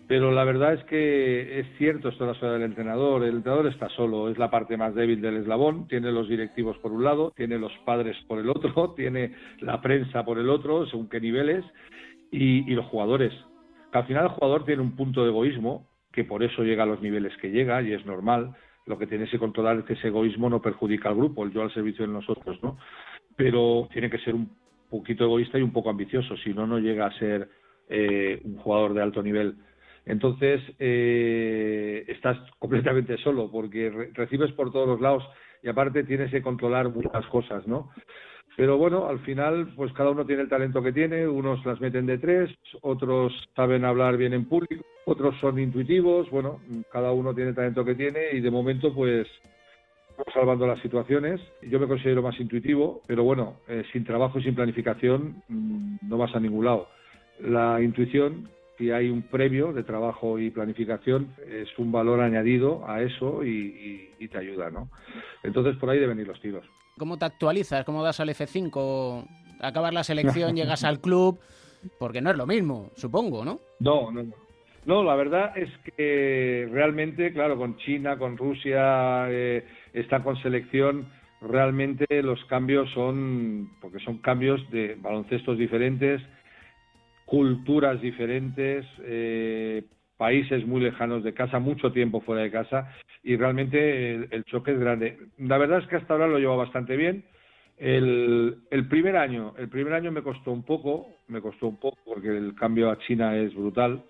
Pero 0.08 0.32
la 0.32 0.44
verdad 0.44 0.74
es 0.74 0.84
que 0.84 1.60
es 1.60 1.66
cierto 1.78 2.08
esto 2.08 2.24
de 2.24 2.32
la 2.32 2.38
soledad 2.38 2.54
del 2.58 2.70
entrenador. 2.70 3.22
El 3.22 3.36
entrenador 3.36 3.66
está 3.68 3.88
solo, 3.90 4.28
es 4.28 4.38
la 4.38 4.50
parte 4.50 4.76
más 4.76 4.94
débil 4.94 5.20
del 5.20 5.38
eslabón. 5.38 5.86
Tiene 5.86 6.10
los 6.10 6.28
directivos 6.28 6.76
por 6.78 6.92
un 6.92 7.04
lado, 7.04 7.32
tiene 7.36 7.58
los 7.58 7.72
padres 7.84 8.16
por 8.26 8.38
el 8.38 8.50
otro, 8.50 8.92
tiene 8.96 9.32
la 9.60 9.80
prensa 9.80 10.24
por 10.24 10.38
el 10.38 10.50
otro, 10.50 10.86
según 10.86 11.08
qué 11.08 11.20
niveles, 11.20 11.64
y, 12.30 12.62
los 12.74 12.86
jugadores. 12.86 13.32
Al 13.92 14.06
final 14.06 14.24
el 14.24 14.30
jugador 14.30 14.64
tiene 14.64 14.82
un 14.82 14.96
punto 14.96 15.22
de 15.22 15.28
egoísmo, 15.28 15.86
que 16.12 16.24
por 16.24 16.42
eso 16.42 16.62
llega 16.62 16.82
a 16.82 16.86
los 16.86 17.00
niveles 17.00 17.36
que 17.38 17.50
llega, 17.50 17.80
y 17.82 17.92
es 17.92 18.04
normal. 18.04 18.54
Lo 18.86 18.98
que 18.98 19.06
tiene 19.06 19.28
que 19.28 19.38
controlar 19.38 19.78
es 19.78 19.84
que 19.84 19.92
ese 19.92 20.08
egoísmo 20.08 20.50
no 20.50 20.60
perjudica 20.60 21.08
al 21.08 21.14
grupo, 21.16 21.44
el 21.44 21.52
yo 21.52 21.62
al 21.62 21.72
servicio 21.72 22.06
de 22.06 22.12
nosotros, 22.12 22.58
¿no? 22.62 22.78
Pero 23.36 23.88
tiene 23.92 24.10
que 24.10 24.18
ser 24.18 24.34
un 24.34 24.50
poquito 24.90 25.24
egoísta 25.24 25.58
y 25.58 25.62
un 25.62 25.72
poco 25.72 25.90
ambicioso, 25.90 26.36
si 26.38 26.52
no, 26.52 26.66
no 26.66 26.78
llega 26.78 27.06
a 27.06 27.18
ser 27.18 27.48
eh, 27.88 28.40
un 28.44 28.56
jugador 28.56 28.94
de 28.94 29.02
alto 29.02 29.22
nivel. 29.22 29.56
Entonces, 30.04 30.60
eh, 30.78 32.04
estás 32.08 32.38
completamente 32.58 33.16
solo 33.18 33.50
porque 33.50 33.90
recibes 34.14 34.52
por 34.52 34.72
todos 34.72 34.88
los 34.88 35.00
lados 35.00 35.24
y 35.62 35.68
aparte 35.68 36.04
tienes 36.04 36.30
que 36.30 36.42
controlar 36.42 36.88
muchas 36.88 37.24
cosas, 37.26 37.66
¿no? 37.66 37.90
Pero 38.56 38.76
bueno, 38.76 39.08
al 39.08 39.20
final, 39.20 39.72
pues 39.76 39.92
cada 39.94 40.10
uno 40.10 40.26
tiene 40.26 40.42
el 40.42 40.48
talento 40.48 40.82
que 40.82 40.92
tiene, 40.92 41.26
unos 41.26 41.64
las 41.64 41.80
meten 41.80 42.04
de 42.04 42.18
tres, 42.18 42.50
otros 42.82 43.32
saben 43.56 43.84
hablar 43.84 44.16
bien 44.16 44.34
en 44.34 44.44
público, 44.44 44.84
otros 45.06 45.34
son 45.40 45.58
intuitivos, 45.58 46.28
bueno, 46.30 46.60
cada 46.92 47.12
uno 47.12 47.34
tiene 47.34 47.50
el 47.50 47.56
talento 47.56 47.84
que 47.84 47.94
tiene 47.94 48.32
y 48.32 48.40
de 48.40 48.50
momento, 48.50 48.92
pues, 48.92 49.26
salvando 50.34 50.66
las 50.66 50.80
situaciones. 50.80 51.40
Yo 51.62 51.80
me 51.80 51.88
considero 51.88 52.22
más 52.22 52.38
intuitivo, 52.38 53.02
pero 53.06 53.24
bueno, 53.24 53.56
eh, 53.68 53.84
sin 53.92 54.04
trabajo 54.04 54.38
y 54.38 54.42
sin 54.42 54.54
planificación 54.54 55.42
mm, 55.48 55.96
no 56.02 56.18
vas 56.18 56.34
a 56.34 56.40
ningún 56.40 56.66
lado. 56.66 56.88
La 57.40 57.80
intuición 57.80 58.48
si 58.82 58.90
hay 58.90 59.10
un 59.10 59.22
previo 59.22 59.72
de 59.72 59.84
trabajo 59.84 60.40
y 60.40 60.50
planificación, 60.50 61.36
es 61.46 61.68
un 61.78 61.92
valor 61.92 62.20
añadido 62.20 62.84
a 62.88 63.00
eso 63.00 63.44
y, 63.44 64.10
te 64.30 64.38
ayuda, 64.38 64.70
¿no? 64.70 64.88
Entonces 65.44 65.76
por 65.76 65.90
ahí 65.90 66.00
deben 66.00 66.18
ir 66.18 66.26
los 66.26 66.40
tiros. 66.40 66.64
¿Cómo 66.98 67.16
te 67.16 67.24
actualizas? 67.24 67.84
¿Cómo 67.84 68.02
das 68.02 68.18
al 68.18 68.28
F5? 68.30 69.24
Acabas 69.60 69.94
la 69.94 70.02
selección, 70.02 70.56
llegas 70.56 70.82
al 70.82 71.00
club, 71.00 71.38
porque 71.98 72.20
no 72.20 72.30
es 72.30 72.36
lo 72.36 72.46
mismo, 72.46 72.90
supongo, 72.96 73.44
¿no? 73.44 73.60
No, 73.78 74.10
no, 74.10 74.22
no. 74.24 74.34
No, 74.84 75.04
la 75.04 75.14
verdad 75.14 75.56
es 75.56 75.70
que 75.96 76.68
realmente, 76.72 77.32
claro, 77.32 77.56
con 77.56 77.76
China, 77.76 78.18
con 78.18 78.36
Rusia, 78.36 79.26
eh, 79.30 79.64
estar 79.92 80.24
con 80.24 80.36
selección, 80.42 81.06
realmente 81.40 82.20
los 82.22 82.44
cambios 82.46 82.90
son, 82.90 83.70
porque 83.80 84.00
son 84.00 84.18
cambios 84.18 84.60
de 84.72 84.96
baloncestos 85.00 85.56
diferentes, 85.56 86.20
culturas 87.32 87.98
diferentes, 88.02 88.84
eh, 89.04 89.84
países 90.18 90.66
muy 90.66 90.82
lejanos 90.82 91.24
de 91.24 91.32
casa, 91.32 91.58
mucho 91.58 91.90
tiempo 91.90 92.20
fuera 92.20 92.42
de 92.42 92.50
casa 92.50 92.92
y 93.22 93.36
realmente 93.36 94.12
el, 94.30 94.44
choque 94.44 94.72
es 94.72 94.78
grande. 94.78 95.16
La 95.38 95.56
verdad 95.56 95.78
es 95.78 95.86
que 95.86 95.96
hasta 95.96 96.12
ahora 96.12 96.26
lo 96.26 96.38
llevo 96.38 96.58
bastante 96.58 96.94
bien. 96.94 97.24
El, 97.78 98.58
el, 98.70 98.86
primer 98.86 99.16
año, 99.16 99.54
el 99.56 99.70
primer 99.70 99.94
año 99.94 100.12
me 100.12 100.20
costó 100.20 100.52
un 100.52 100.62
poco, 100.62 101.06
me 101.28 101.40
costó 101.40 101.68
un 101.68 101.78
poco 101.78 101.96
porque 102.04 102.28
el 102.28 102.54
cambio 102.54 102.90
a 102.90 102.98
China 102.98 103.34
es 103.34 103.54
brutal. 103.54 104.04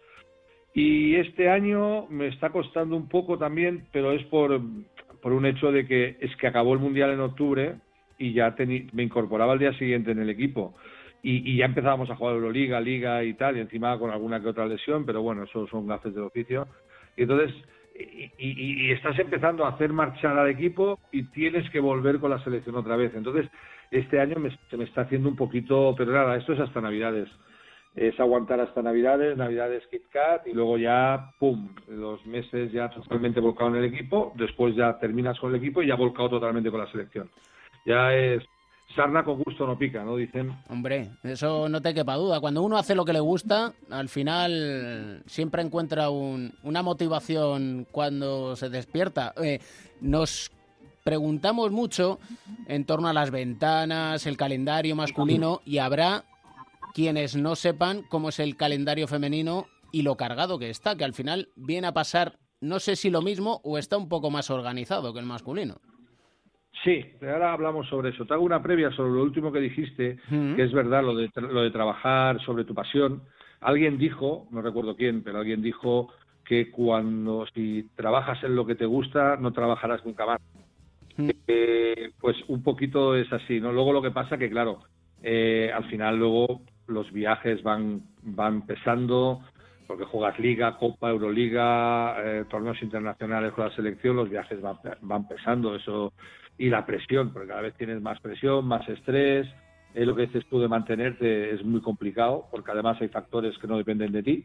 Y 0.74 1.14
este 1.14 1.48
año 1.48 2.08
me 2.08 2.26
está 2.26 2.50
costando 2.50 2.96
un 2.96 3.08
poco 3.08 3.38
también, 3.38 3.86
pero 3.92 4.10
es 4.10 4.24
por, 4.24 4.60
por 5.22 5.32
un 5.32 5.46
hecho 5.46 5.70
de 5.70 5.86
que 5.86 6.16
es 6.18 6.34
que 6.38 6.48
acabó 6.48 6.72
el 6.72 6.80
mundial 6.80 7.10
en 7.10 7.20
octubre 7.20 7.76
y 8.18 8.32
ya 8.32 8.52
me 8.58 9.04
incorporaba 9.04 9.52
al 9.52 9.60
día 9.60 9.74
siguiente 9.74 10.10
en 10.10 10.18
el 10.18 10.28
equipo 10.30 10.74
y, 11.22 11.56
ya 11.56 11.66
empezábamos 11.66 12.10
a 12.10 12.16
jugar 12.16 12.34
Euroliga, 12.34 12.80
Liga 12.80 13.22
y 13.22 13.34
tal, 13.34 13.56
y 13.56 13.60
encima 13.60 13.96
con 13.98 14.10
alguna 14.10 14.40
que 14.40 14.48
otra 14.48 14.66
lesión, 14.66 15.06
pero 15.06 15.22
bueno, 15.22 15.44
eso 15.44 15.66
son 15.68 15.86
gafes 15.86 16.14
del 16.14 16.24
oficio. 16.24 16.66
Y 17.16 17.22
entonces, 17.22 17.54
y, 18.38 18.90
estás 18.90 19.18
empezando 19.18 19.64
a 19.64 19.70
hacer 19.70 19.92
marchar 19.92 20.36
al 20.36 20.50
equipo 20.50 20.98
y 21.12 21.24
tienes 21.24 21.68
que 21.70 21.78
volver 21.78 22.18
con 22.18 22.30
la 22.30 22.42
selección 22.42 22.74
otra 22.74 22.96
vez. 22.96 23.14
Entonces, 23.14 23.48
este 23.92 24.18
año 24.18 24.36
se 24.68 24.76
me 24.76 24.84
está 24.84 25.02
haciendo 25.02 25.28
un 25.28 25.36
poquito, 25.36 25.94
pero 25.96 26.12
nada, 26.12 26.36
esto 26.36 26.54
es 26.54 26.60
hasta 26.60 26.80
Navidades. 26.80 27.28
es 27.94 28.18
aguantar 28.18 28.58
hasta 28.58 28.82
Navidades, 28.82 29.36
Navidades 29.36 29.86
Kit 29.88 30.08
Kat 30.10 30.46
y 30.46 30.54
luego 30.54 30.78
ya, 30.78 31.30
pum, 31.38 31.68
los 31.88 32.24
meses 32.26 32.72
ya 32.72 32.88
totalmente 32.88 33.38
volcado 33.38 33.70
en 33.70 33.84
el 33.84 33.94
equipo, 33.94 34.32
después 34.34 34.74
ya 34.74 34.98
terminas 34.98 35.38
con 35.38 35.50
el 35.50 35.60
equipo 35.60 35.82
y 35.82 35.88
ya 35.88 35.94
volcado 35.94 36.30
totalmente 36.30 36.70
con 36.70 36.80
la 36.80 36.90
selección. 36.90 37.30
Ya 37.84 38.14
es 38.14 38.42
sarna 38.94 39.24
con 39.24 39.42
gusto 39.42 39.66
no 39.66 39.78
pica, 39.78 40.04
¿no? 40.04 40.16
Dicen. 40.16 40.56
Hombre, 40.68 41.10
eso 41.22 41.68
no 41.68 41.80
te 41.80 41.94
quepa 41.94 42.14
duda. 42.16 42.40
Cuando 42.40 42.62
uno 42.62 42.76
hace 42.76 42.94
lo 42.94 43.04
que 43.04 43.12
le 43.12 43.20
gusta, 43.20 43.72
al 43.90 44.08
final 44.08 45.22
siempre 45.26 45.62
encuentra 45.62 46.10
un- 46.10 46.52
una 46.62 46.82
motivación 46.82 47.86
cuando 47.90 48.56
se 48.56 48.68
despierta. 48.70 49.32
Eh, 49.42 49.60
nos 50.00 50.50
preguntamos 51.04 51.72
mucho 51.72 52.18
en 52.68 52.84
torno 52.84 53.08
a 53.08 53.12
las 53.12 53.30
ventanas, 53.30 54.26
el 54.26 54.36
calendario 54.36 54.94
masculino 54.94 55.60
y 55.64 55.78
habrá 55.78 56.24
quienes 56.94 57.34
no 57.36 57.56
sepan 57.56 58.02
cómo 58.08 58.28
es 58.28 58.38
el 58.38 58.56
calendario 58.56 59.08
femenino 59.08 59.66
y 59.90 60.02
lo 60.02 60.16
cargado 60.16 60.58
que 60.58 60.70
está, 60.70 60.94
que 60.96 61.04
al 61.04 61.12
final 61.14 61.48
viene 61.56 61.86
a 61.88 61.92
pasar, 61.92 62.38
no 62.60 62.78
sé 62.80 62.96
si 62.96 63.10
lo 63.10 63.20
mismo 63.22 63.60
o 63.64 63.78
está 63.78 63.96
un 63.96 64.08
poco 64.08 64.30
más 64.30 64.50
organizado 64.50 65.12
que 65.12 65.18
el 65.20 65.26
masculino. 65.26 65.76
Sí, 66.84 67.04
ahora 67.22 67.52
hablamos 67.52 67.86
sobre 67.88 68.10
eso. 68.10 68.24
Te 68.26 68.34
hago 68.34 68.42
una 68.44 68.62
previa 68.62 68.90
sobre 68.90 69.12
lo 69.12 69.22
último 69.22 69.52
que 69.52 69.60
dijiste, 69.60 70.18
que 70.56 70.62
es 70.62 70.72
verdad, 70.72 71.02
lo 71.04 71.14
de, 71.14 71.30
tra- 71.30 71.48
lo 71.50 71.62
de 71.62 71.70
trabajar 71.70 72.40
sobre 72.42 72.64
tu 72.64 72.74
pasión. 72.74 73.22
Alguien 73.60 73.98
dijo, 73.98 74.48
no 74.50 74.62
recuerdo 74.62 74.96
quién, 74.96 75.22
pero 75.22 75.38
alguien 75.38 75.62
dijo 75.62 76.12
que 76.44 76.70
cuando 76.70 77.46
si 77.54 77.88
trabajas 77.94 78.42
en 78.42 78.56
lo 78.56 78.66
que 78.66 78.74
te 78.74 78.86
gusta, 78.86 79.36
no 79.36 79.52
trabajarás 79.52 80.04
nunca 80.04 80.26
más. 80.26 80.40
Eh, 81.46 82.10
pues 82.20 82.36
un 82.48 82.62
poquito 82.64 83.14
es 83.14 83.32
así, 83.32 83.60
¿no? 83.60 83.72
Luego 83.72 83.92
lo 83.92 84.02
que 84.02 84.10
pasa 84.10 84.36
que, 84.36 84.50
claro, 84.50 84.80
eh, 85.22 85.70
al 85.72 85.84
final 85.84 86.18
luego 86.18 86.62
los 86.88 87.12
viajes 87.12 87.62
van, 87.62 88.02
van 88.22 88.66
pesando, 88.66 89.40
porque 89.86 90.04
juegas 90.04 90.38
Liga, 90.40 90.76
Copa, 90.78 91.10
Euroliga, 91.10 92.16
eh, 92.24 92.44
torneos 92.50 92.82
internacionales 92.82 93.52
con 93.52 93.66
la 93.68 93.74
selección, 93.76 94.16
los 94.16 94.28
viajes 94.28 94.60
van, 94.60 94.78
van 95.02 95.28
pesando, 95.28 95.76
eso 95.76 96.12
y 96.58 96.68
la 96.68 96.86
presión, 96.86 97.32
porque 97.32 97.48
cada 97.48 97.62
vez 97.62 97.74
tienes 97.74 98.00
más 98.00 98.20
presión, 98.20 98.66
más 98.66 98.88
estrés, 98.88 99.48
eh, 99.94 100.06
lo 100.06 100.14
que 100.14 100.22
dices 100.26 100.46
tú 100.46 100.60
de 100.60 100.68
mantenerte 100.68 101.50
es 101.50 101.64
muy 101.64 101.80
complicado, 101.80 102.46
porque 102.50 102.70
además 102.70 103.00
hay 103.00 103.08
factores 103.08 103.56
que 103.58 103.66
no 103.66 103.76
dependen 103.76 104.12
de 104.12 104.22
ti, 104.22 104.44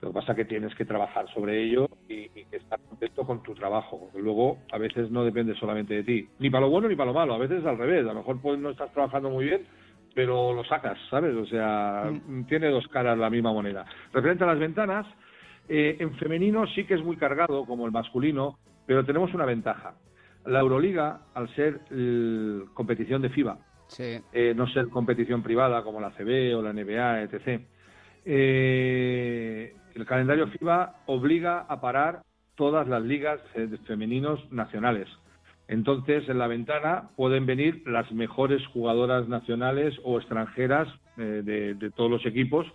lo 0.00 0.08
que 0.10 0.14
pasa 0.14 0.32
es 0.32 0.36
que 0.36 0.44
tienes 0.44 0.74
que 0.74 0.84
trabajar 0.84 1.26
sobre 1.32 1.62
ello 1.62 1.88
y, 2.08 2.14
y 2.34 2.46
estar 2.52 2.78
contento 2.80 3.24
con 3.24 3.42
tu 3.42 3.54
trabajo, 3.54 3.98
porque 4.00 4.20
luego 4.20 4.58
a 4.72 4.78
veces 4.78 5.10
no 5.10 5.24
depende 5.24 5.54
solamente 5.54 5.94
de 5.94 6.02
ti, 6.02 6.28
ni 6.38 6.50
para 6.50 6.66
lo 6.66 6.70
bueno 6.70 6.88
ni 6.88 6.96
para 6.96 7.12
lo 7.12 7.14
malo, 7.14 7.34
a 7.34 7.38
veces 7.38 7.60
es 7.60 7.66
al 7.66 7.78
revés, 7.78 8.02
a 8.02 8.12
lo 8.12 8.16
mejor 8.16 8.40
pues 8.40 8.58
no 8.58 8.70
estás 8.70 8.92
trabajando 8.92 9.30
muy 9.30 9.46
bien, 9.46 9.66
pero 10.14 10.52
lo 10.52 10.64
sacas, 10.64 10.98
¿sabes? 11.10 11.34
O 11.34 11.44
sea, 11.46 12.10
tiene 12.48 12.68
dos 12.68 12.86
caras 12.88 13.18
la 13.18 13.30
misma 13.30 13.52
moneda. 13.52 13.84
Referente 14.12 14.44
a 14.44 14.48
las 14.48 14.58
ventanas, 14.58 15.06
eh, 15.68 15.96
en 15.98 16.14
femenino 16.14 16.66
sí 16.68 16.84
que 16.84 16.94
es 16.94 17.02
muy 17.02 17.16
cargado, 17.16 17.64
como 17.66 17.84
el 17.86 17.92
masculino, 17.92 18.58
pero 18.86 19.04
tenemos 19.04 19.34
una 19.34 19.44
ventaja. 19.44 19.94
La 20.46 20.60
Euroliga, 20.60 21.20
al 21.34 21.48
ser 21.54 21.80
eh, 21.90 22.62
competición 22.74 23.22
de 23.22 23.30
FIBA, 23.30 23.58
Sí. 23.86 24.20
eh, 24.32 24.52
no 24.56 24.66
ser 24.68 24.88
competición 24.88 25.42
privada 25.42 25.82
como 25.82 26.00
la 26.00 26.10
CB 26.10 26.54
o 26.56 26.62
la 26.62 26.72
NBA, 26.72 27.22
etc. 27.22 27.62
Eh, 28.24 29.74
el 29.94 30.06
calendario 30.06 30.48
FIBA 30.48 30.96
obliga 31.06 31.60
a 31.68 31.80
parar 31.80 32.22
todas 32.56 32.86
las 32.88 33.02
ligas 33.02 33.40
eh, 33.54 33.68
femeninos 33.86 34.40
nacionales. 34.52 35.08
Entonces, 35.68 36.28
en 36.28 36.38
la 36.38 36.46
ventana 36.46 37.10
pueden 37.16 37.46
venir 37.46 37.82
las 37.86 38.10
mejores 38.12 38.64
jugadoras 38.66 39.28
nacionales 39.28 39.94
o 40.04 40.18
extranjeras 40.18 40.88
de, 41.16 41.74
de 41.74 41.90
todos 41.92 42.10
los 42.10 42.26
equipos, 42.26 42.66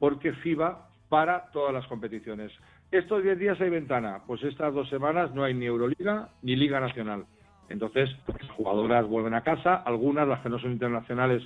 porque 0.00 0.32
FIBA 0.32 0.88
para 1.08 1.50
todas 1.52 1.72
las 1.72 1.86
competiciones. 1.86 2.50
Estos 2.94 3.24
10 3.24 3.40
días 3.40 3.60
hay 3.60 3.70
ventana, 3.70 4.20
pues 4.24 4.40
estas 4.44 4.72
dos 4.72 4.88
semanas 4.88 5.34
no 5.34 5.42
hay 5.42 5.52
ni 5.52 5.66
Euroliga 5.66 6.28
ni 6.42 6.54
Liga 6.54 6.78
Nacional. 6.78 7.24
Entonces, 7.68 8.08
las 8.28 8.48
jugadoras 8.52 9.04
vuelven 9.08 9.34
a 9.34 9.40
casa, 9.40 9.74
algunas, 9.74 10.28
las 10.28 10.38
que 10.42 10.48
no 10.48 10.60
son 10.60 10.70
internacionales, 10.70 11.42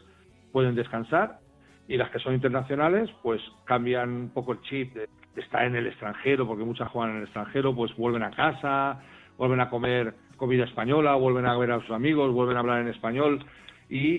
pueden 0.53 0.75
descansar, 0.75 1.39
y 1.89 1.97
las 1.97 2.11
que 2.11 2.19
son 2.19 2.35
internacionales, 2.35 3.09
pues 3.23 3.41
cambian 3.65 4.11
un 4.11 4.29
poco 4.29 4.53
el 4.53 4.61
chip 4.61 4.95
de 4.95 5.09
estar 5.41 5.65
en 5.65 5.75
el 5.75 5.87
extranjero, 5.87 6.47
porque 6.47 6.65
muchas 6.65 6.91
juegan 6.91 7.13
en 7.13 7.17
el 7.17 7.25
extranjero, 7.25 7.75
pues 7.75 7.97
vuelven 7.97 8.25
a 8.25 8.31
casa, 8.31 9.01
vuelven 9.39 9.61
a 9.61 9.71
comer 9.71 10.13
comida 10.37 10.65
española, 10.65 11.15
vuelven 11.15 11.47
a 11.47 11.57
ver 11.57 11.73
a 11.73 11.81
sus 11.81 11.93
amigos, 11.93 12.31
vuelven 12.31 12.59
a 12.59 12.61
hablar 12.61 12.83
en 12.83 12.89
español, 12.89 13.43
y, 13.91 14.19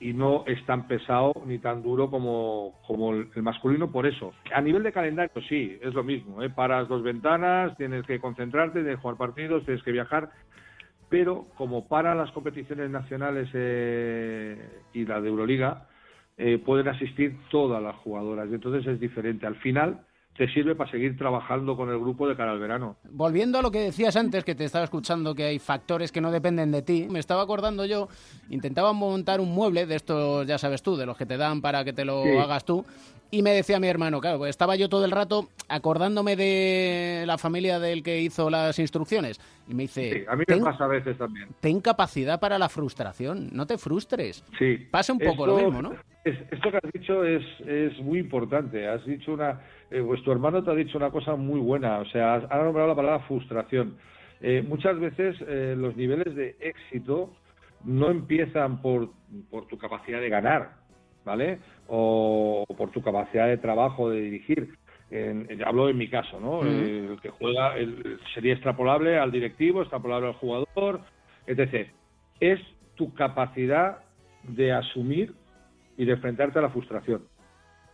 y, 0.00 0.12
no 0.14 0.44
es 0.46 0.64
tan 0.64 0.88
pesado 0.88 1.34
ni 1.44 1.58
tan 1.58 1.82
duro 1.82 2.10
como, 2.10 2.80
como 2.86 3.12
el, 3.12 3.28
masculino 3.42 3.92
por 3.92 4.06
eso. 4.06 4.32
A 4.54 4.62
nivel 4.62 4.82
de 4.82 4.92
calendario, 4.92 5.42
sí, 5.46 5.78
es 5.82 5.92
lo 5.92 6.02
mismo. 6.02 6.42
¿eh? 6.42 6.48
Paras 6.48 6.88
dos 6.88 7.02
ventanas, 7.02 7.76
tienes 7.76 8.06
que 8.06 8.18
concentrarte, 8.18 8.80
tienes 8.80 8.96
que 8.96 9.02
jugar 9.02 9.18
partidos, 9.18 9.64
tienes 9.66 9.82
que 9.82 9.92
viajar, 9.92 10.30
pero 11.10 11.48
como 11.56 11.86
para 11.86 12.14
las 12.14 12.30
competiciones 12.32 12.90
nacionales 12.90 13.50
eh, 13.52 14.56
y 14.94 15.04
la 15.04 15.20
de 15.20 15.28
Euroliga, 15.28 15.86
eh, 16.38 16.58
pueden 16.58 16.88
asistir 16.88 17.36
todas 17.50 17.82
las 17.82 17.96
jugadoras. 17.96 18.48
Entonces 18.50 18.86
es 18.86 18.98
diferente. 19.00 19.46
Al 19.46 19.56
final 19.56 20.00
te 20.38 20.48
sirve 20.52 20.76
para 20.76 20.88
seguir 20.90 21.18
trabajando 21.18 21.76
con 21.76 21.90
el 21.90 21.98
grupo 21.98 22.28
de 22.28 22.36
cara 22.36 22.52
al 22.52 22.60
verano. 22.60 22.96
Volviendo 23.10 23.58
a 23.58 23.62
lo 23.62 23.72
que 23.72 23.80
decías 23.80 24.14
antes, 24.16 24.44
que 24.44 24.54
te 24.54 24.64
estaba 24.64 24.84
escuchando 24.84 25.34
que 25.34 25.42
hay 25.44 25.58
factores 25.58 26.12
que 26.12 26.20
no 26.20 26.30
dependen 26.30 26.70
de 26.70 26.80
ti, 26.82 27.08
me 27.10 27.18
estaba 27.18 27.42
acordando 27.42 27.84
yo, 27.84 28.08
intentaba 28.48 28.92
montar 28.92 29.40
un 29.40 29.50
mueble 29.52 29.84
de 29.84 29.96
estos, 29.96 30.46
ya 30.46 30.56
sabes 30.56 30.80
tú, 30.82 30.96
de 30.96 31.06
los 31.06 31.16
que 31.18 31.26
te 31.26 31.36
dan 31.36 31.60
para 31.60 31.84
que 31.84 31.92
te 31.92 32.04
lo 32.04 32.22
Sí. 32.22 32.30
hagas 32.38 32.64
tú, 32.64 32.86
y 33.32 33.42
me 33.42 33.50
decía 33.50 33.80
mi 33.80 33.88
hermano, 33.88 34.20
claro, 34.20 34.38
pues 34.38 34.50
estaba 34.50 34.76
yo 34.76 34.88
todo 34.88 35.04
el 35.04 35.10
rato 35.10 35.48
acordándome 35.68 36.36
de 36.36 37.24
la 37.26 37.36
familia 37.36 37.80
del 37.80 38.04
que 38.04 38.20
hizo 38.20 38.48
las 38.48 38.78
instrucciones, 38.78 39.40
y 39.68 39.74
me 39.74 39.82
dice, 39.82 40.12
Sí, 40.12 40.24
a 40.28 40.36
mí 40.36 40.44
me 40.46 40.56
pasa 40.58 40.84
a 40.84 40.88
veces 40.88 41.18
también. 41.18 41.48
ten 41.60 41.80
capacidad 41.80 42.38
para 42.38 42.58
la 42.60 42.68
frustración, 42.68 43.48
no 43.52 43.66
te 43.66 43.76
frustres. 43.76 44.44
Sí. 44.56 44.76
Pasa 44.90 45.12
un 45.12 45.18
poco 45.18 45.46
lo 45.48 45.56
mismo, 45.56 45.82
¿no? 45.82 45.92
es- 46.24 46.38
esto 46.52 46.70
que 46.70 46.76
has 46.76 46.92
dicho 46.92 47.24
es, 47.24 47.42
es 47.66 47.98
muy 48.00 48.18
importante. 48.18 48.86
Has 48.86 49.04
dicho 49.06 49.32
una, 49.32 49.60
eh, 49.90 50.02
pues 50.06 50.22
tu 50.22 50.32
hermano 50.32 50.62
te 50.62 50.70
ha 50.70 50.74
dicho 50.74 50.98
una 50.98 51.10
cosa 51.10 51.36
muy 51.36 51.60
buena. 51.60 51.98
O 51.98 52.04
sea, 52.06 52.34
has, 52.34 52.44
ha 52.50 52.58
nombrado 52.62 52.88
la 52.88 52.94
palabra 52.96 53.20
frustración. 53.26 53.96
Eh, 54.40 54.64
muchas 54.66 54.98
veces 55.00 55.36
eh, 55.46 55.74
los 55.76 55.96
niveles 55.96 56.34
de 56.36 56.56
éxito 56.60 57.32
no 57.84 58.10
empiezan 58.10 58.80
por, 58.82 59.10
por 59.50 59.66
tu 59.66 59.78
capacidad 59.78 60.20
de 60.20 60.28
ganar, 60.28 60.72
¿vale? 61.24 61.58
O, 61.88 62.64
por 62.76 62.90
tu 62.90 63.02
capacidad 63.02 63.46
de 63.48 63.56
trabajo, 63.58 64.10
de 64.10 64.20
dirigir. 64.20 64.74
En- 65.10 65.46
en- 65.48 65.64
hablo 65.64 65.88
en 65.88 65.96
mi 65.96 66.08
caso, 66.08 66.38
¿no? 66.38 66.62
El 66.66 67.18
que 67.22 67.30
juega 67.30 67.76
el- 67.78 68.20
sería 68.34 68.52
extrapolable 68.52 69.18
al 69.18 69.32
directivo, 69.32 69.80
extrapolable 69.80 70.28
al 70.28 70.34
jugador, 70.34 71.00
etc. 71.46 71.88
Es 72.40 72.60
tu 72.94 73.14
capacidad 73.14 74.00
de 74.42 74.72
asumir 74.72 75.32
y 75.96 76.04
de 76.04 76.12
enfrentarte 76.12 76.58
a 76.58 76.62
la 76.62 76.68
frustración. 76.70 77.22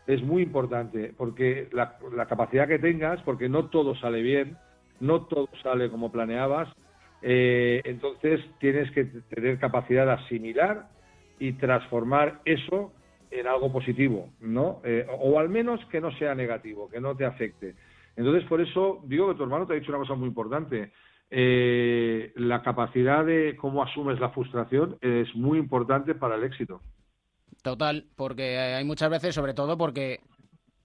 Es 0.06 0.22
muy 0.22 0.42
importante 0.42 1.14
porque 1.16 1.68
la, 1.72 1.98
la 2.14 2.26
capacidad 2.26 2.68
que 2.68 2.78
tengas, 2.78 3.22
porque 3.22 3.48
no 3.48 3.66
todo 3.66 3.94
sale 3.94 4.22
bien, 4.22 4.56
no 5.00 5.22
todo 5.26 5.48
sale 5.62 5.90
como 5.90 6.12
planeabas, 6.12 6.68
eh, 7.26 7.80
entonces 7.84 8.40
tienes 8.58 8.90
que 8.90 9.04
tener 9.04 9.58
capacidad 9.58 10.04
de 10.04 10.12
asimilar 10.12 10.88
y 11.38 11.54
transformar 11.54 12.40
eso 12.44 12.92
en 13.30 13.46
algo 13.46 13.72
positivo, 13.72 14.28
¿no? 14.40 14.80
Eh, 14.84 15.06
o 15.20 15.38
al 15.38 15.48
menos 15.48 15.84
que 15.86 16.02
no 16.02 16.12
sea 16.18 16.34
negativo, 16.34 16.88
que 16.90 17.00
no 17.00 17.16
te 17.16 17.24
afecte. 17.24 17.74
Entonces, 18.16 18.44
por 18.44 18.60
eso 18.60 19.00
digo 19.06 19.28
que 19.28 19.36
tu 19.36 19.42
hermano 19.42 19.66
te 19.66 19.72
ha 19.72 19.76
dicho 19.76 19.90
una 19.90 19.98
cosa 19.98 20.14
muy 20.14 20.28
importante. 20.28 20.92
Eh, 21.30 22.30
la 22.36 22.62
capacidad 22.62 23.24
de 23.24 23.56
cómo 23.56 23.82
asumes 23.82 24.20
la 24.20 24.28
frustración 24.28 24.98
es 25.00 25.34
muy 25.34 25.58
importante 25.58 26.14
para 26.14 26.36
el 26.36 26.44
éxito. 26.44 26.82
Total, 27.64 28.04
porque 28.14 28.58
hay 28.58 28.84
muchas 28.84 29.08
veces, 29.08 29.34
sobre 29.34 29.54
todo 29.54 29.78
porque, 29.78 30.20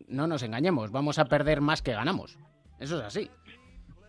no 0.08 0.28
nos 0.28 0.44
engañemos, 0.44 0.92
vamos 0.92 1.20
a 1.20 1.26
perder 1.26 1.60
más 1.60 1.82
que 1.82 1.92
ganamos. 1.92 2.40
Eso 2.80 2.98
es 3.00 3.04
así. 3.04 3.30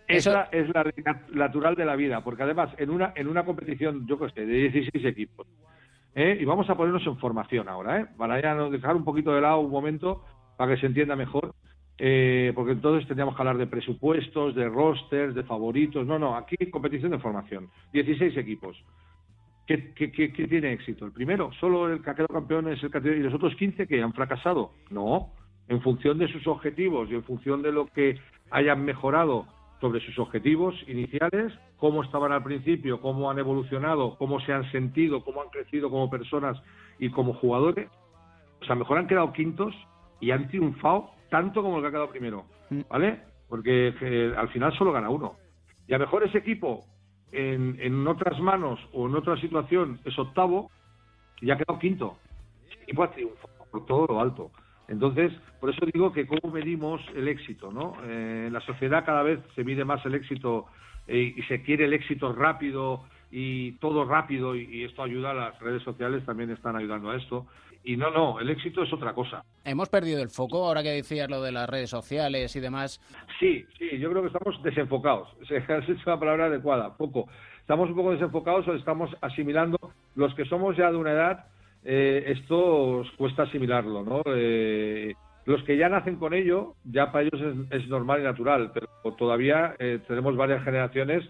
Eso- 0.06 0.30
Esa 0.30 0.48
es 0.52 0.68
la 0.72 0.84
natural 1.32 1.74
de 1.74 1.84
la 1.84 1.96
vida, 1.96 2.22
porque 2.22 2.44
además 2.44 2.70
en 2.78 2.90
una 2.90 3.12
en 3.16 3.26
una 3.26 3.44
competición, 3.44 4.06
yo 4.06 4.18
que 4.20 4.30
sé, 4.30 4.46
de 4.46 4.70
16 4.70 5.04
equipos, 5.04 5.48
¿eh? 6.14 6.38
y 6.40 6.44
vamos 6.44 6.70
a 6.70 6.76
ponernos 6.76 7.04
en 7.08 7.18
formación 7.18 7.68
ahora, 7.68 8.00
¿eh? 8.02 8.06
para 8.16 8.40
ya 8.40 8.54
dejar 8.54 8.94
un 8.94 9.04
poquito 9.04 9.32
de 9.34 9.40
lado 9.40 9.58
un 9.58 9.70
momento 9.72 10.24
para 10.56 10.72
que 10.74 10.80
se 10.80 10.86
entienda 10.86 11.16
mejor, 11.16 11.54
eh, 11.98 12.52
porque 12.54 12.72
entonces 12.72 13.06
tendríamos 13.08 13.34
que 13.34 13.42
hablar 13.42 13.58
de 13.58 13.66
presupuestos, 13.66 14.54
de 14.54 14.68
rosters, 14.68 15.34
de 15.34 15.42
favoritos, 15.42 16.06
no, 16.06 16.20
no, 16.20 16.36
aquí 16.36 16.56
competición 16.70 17.10
de 17.10 17.18
formación, 17.18 17.68
16 17.92 18.36
equipos. 18.36 18.76
¿Qué, 19.70 19.92
qué, 19.94 20.10
qué- 20.10 20.32
qué 20.32 20.48
tiene 20.48 20.72
éxito? 20.72 21.04
El 21.06 21.12
primero, 21.12 21.52
solo 21.60 21.88
el 21.92 22.02
que 22.02 22.10
ha 22.10 22.14
quedado 22.16 22.34
campeón 22.34 22.66
es 22.72 22.82
el 22.82 22.90
que 22.90 22.98
y 22.98 23.20
los 23.20 23.32
otros 23.34 23.54
15 23.54 23.86
que 23.86 24.02
han 24.02 24.12
fracasado. 24.12 24.72
No, 24.90 25.30
en 25.68 25.80
función 25.80 26.18
de 26.18 26.26
sus 26.26 26.44
objetivos 26.48 27.08
y 27.08 27.14
en 27.14 27.22
función 27.22 27.62
de 27.62 27.70
lo 27.70 27.86
que 27.86 28.18
hayan 28.50 28.84
mejorado 28.84 29.46
sobre 29.80 30.00
sus 30.00 30.18
objetivos 30.18 30.74
iniciales, 30.88 31.52
cómo 31.76 32.02
estaban 32.02 32.32
al 32.32 32.42
principio, 32.42 33.00
cómo 33.00 33.30
han 33.30 33.38
evolucionado, 33.38 34.16
cómo 34.18 34.40
se 34.40 34.52
han 34.52 34.68
sentido, 34.72 35.22
cómo 35.22 35.40
han 35.40 35.50
crecido 35.50 35.88
como 35.88 36.10
personas 36.10 36.60
y 36.98 37.10
como 37.10 37.32
jugadores. 37.34 37.88
O 38.62 38.64
sea, 38.64 38.74
mejor 38.74 38.98
han 38.98 39.06
quedado 39.06 39.32
quintos 39.32 39.72
y 40.18 40.32
han 40.32 40.48
triunfado 40.48 41.12
tanto 41.30 41.62
como 41.62 41.76
el 41.76 41.82
que 41.82 41.86
ha 41.86 41.92
quedado 41.92 42.10
primero, 42.10 42.44
Mm. 42.70 42.80
¿vale? 42.90 43.20
Porque 43.48 43.94
eh, 44.00 44.34
al 44.36 44.48
final 44.48 44.72
solo 44.76 44.90
gana 44.90 45.10
uno. 45.10 45.36
Y 45.86 45.94
a 45.94 45.98
lo 45.98 46.06
mejor 46.06 46.24
ese 46.24 46.38
equipo 46.38 46.84
en, 47.32 47.76
en 47.80 48.06
otras 48.06 48.38
manos 48.40 48.80
o 48.92 49.06
en 49.06 49.14
otra 49.14 49.40
situación 49.40 50.00
es 50.04 50.18
octavo 50.18 50.70
y 51.40 51.50
ha 51.50 51.56
quedado 51.56 51.78
quinto. 51.78 52.18
Ese 52.68 52.82
equipo 52.82 53.04
ha 53.04 53.10
por 53.70 53.86
todo 53.86 54.06
lo 54.06 54.20
alto. 54.20 54.50
Entonces, 54.88 55.32
por 55.60 55.70
eso 55.70 55.86
digo 55.92 56.12
que 56.12 56.26
cómo 56.26 56.52
medimos 56.52 57.00
el 57.14 57.28
éxito, 57.28 57.70
¿no? 57.70 57.94
Eh, 58.04 58.46
en 58.48 58.52
la 58.52 58.60
sociedad 58.60 59.04
cada 59.04 59.22
vez 59.22 59.38
se 59.54 59.62
mide 59.62 59.84
más 59.84 60.04
el 60.04 60.14
éxito 60.14 60.66
eh, 61.06 61.32
y 61.36 61.42
se 61.42 61.62
quiere 61.62 61.84
el 61.84 61.92
éxito 61.92 62.32
rápido 62.32 63.04
y 63.30 63.72
todo 63.72 64.04
rápido 64.04 64.56
y, 64.56 64.64
y 64.64 64.84
esto 64.84 65.04
ayuda, 65.04 65.32
las 65.32 65.58
redes 65.60 65.84
sociales 65.84 66.24
también 66.26 66.50
están 66.50 66.74
ayudando 66.74 67.10
a 67.10 67.16
esto. 67.16 67.46
Y 67.82 67.96
no, 67.96 68.10
no, 68.10 68.38
el 68.40 68.50
éxito 68.50 68.82
es 68.82 68.92
otra 68.92 69.14
cosa. 69.14 69.42
Hemos 69.64 69.88
perdido 69.88 70.22
el 70.22 70.28
foco 70.28 70.66
ahora 70.66 70.82
que 70.82 70.90
decías 70.90 71.30
lo 71.30 71.40
de 71.42 71.52
las 71.52 71.68
redes 71.68 71.90
sociales 71.90 72.54
y 72.54 72.60
demás. 72.60 73.00
Sí, 73.38 73.64
sí, 73.78 73.98
yo 73.98 74.10
creo 74.10 74.22
que 74.22 74.28
estamos 74.28 74.62
desenfocados. 74.62 75.28
Has 75.68 75.88
hecho 75.88 76.10
la 76.10 76.18
palabra 76.20 76.46
adecuada, 76.46 76.96
poco. 76.96 77.28
Estamos 77.60 77.88
un 77.88 77.96
poco 77.96 78.12
desenfocados 78.12 78.68
o 78.68 78.74
estamos 78.74 79.10
asimilando. 79.22 79.78
Los 80.14 80.34
que 80.34 80.44
somos 80.44 80.76
ya 80.76 80.90
de 80.90 80.96
una 80.96 81.12
edad, 81.12 81.46
eh, 81.84 82.24
esto 82.26 82.98
os 82.98 83.10
cuesta 83.12 83.44
asimilarlo, 83.44 84.02
¿no? 84.02 84.22
Eh, 84.26 85.14
los 85.46 85.62
que 85.64 85.76
ya 85.76 85.88
nacen 85.88 86.16
con 86.16 86.34
ello, 86.34 86.74
ya 86.84 87.10
para 87.10 87.24
ellos 87.24 87.40
es, 87.70 87.82
es 87.82 87.88
normal 87.88 88.20
y 88.20 88.24
natural, 88.24 88.72
pero 88.74 88.88
todavía 89.16 89.74
eh, 89.78 90.00
tenemos 90.06 90.36
varias 90.36 90.62
generaciones 90.64 91.24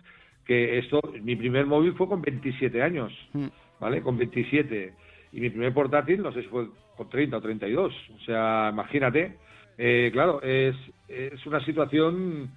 que 0.44 0.78
esto, 0.78 1.00
mi 1.22 1.36
primer 1.36 1.66
móvil 1.66 1.94
fue 1.94 2.08
con 2.08 2.20
27 2.22 2.82
años, 2.82 3.12
Mm. 3.32 3.46
¿vale? 3.78 4.02
Con 4.02 4.18
27. 4.18 4.94
Y 5.32 5.40
mi 5.40 5.50
primer 5.50 5.72
portátil, 5.72 6.22
no 6.22 6.32
sé 6.32 6.42
si 6.42 6.48
fue 6.48 6.68
con 6.96 7.08
30 7.08 7.36
o 7.36 7.40
32. 7.40 7.94
O 8.16 8.24
sea, 8.24 8.70
imagínate. 8.72 9.38
Eh, 9.78 10.10
claro, 10.12 10.42
es, 10.42 10.76
es 11.08 11.46
una 11.46 11.64
situación 11.64 12.50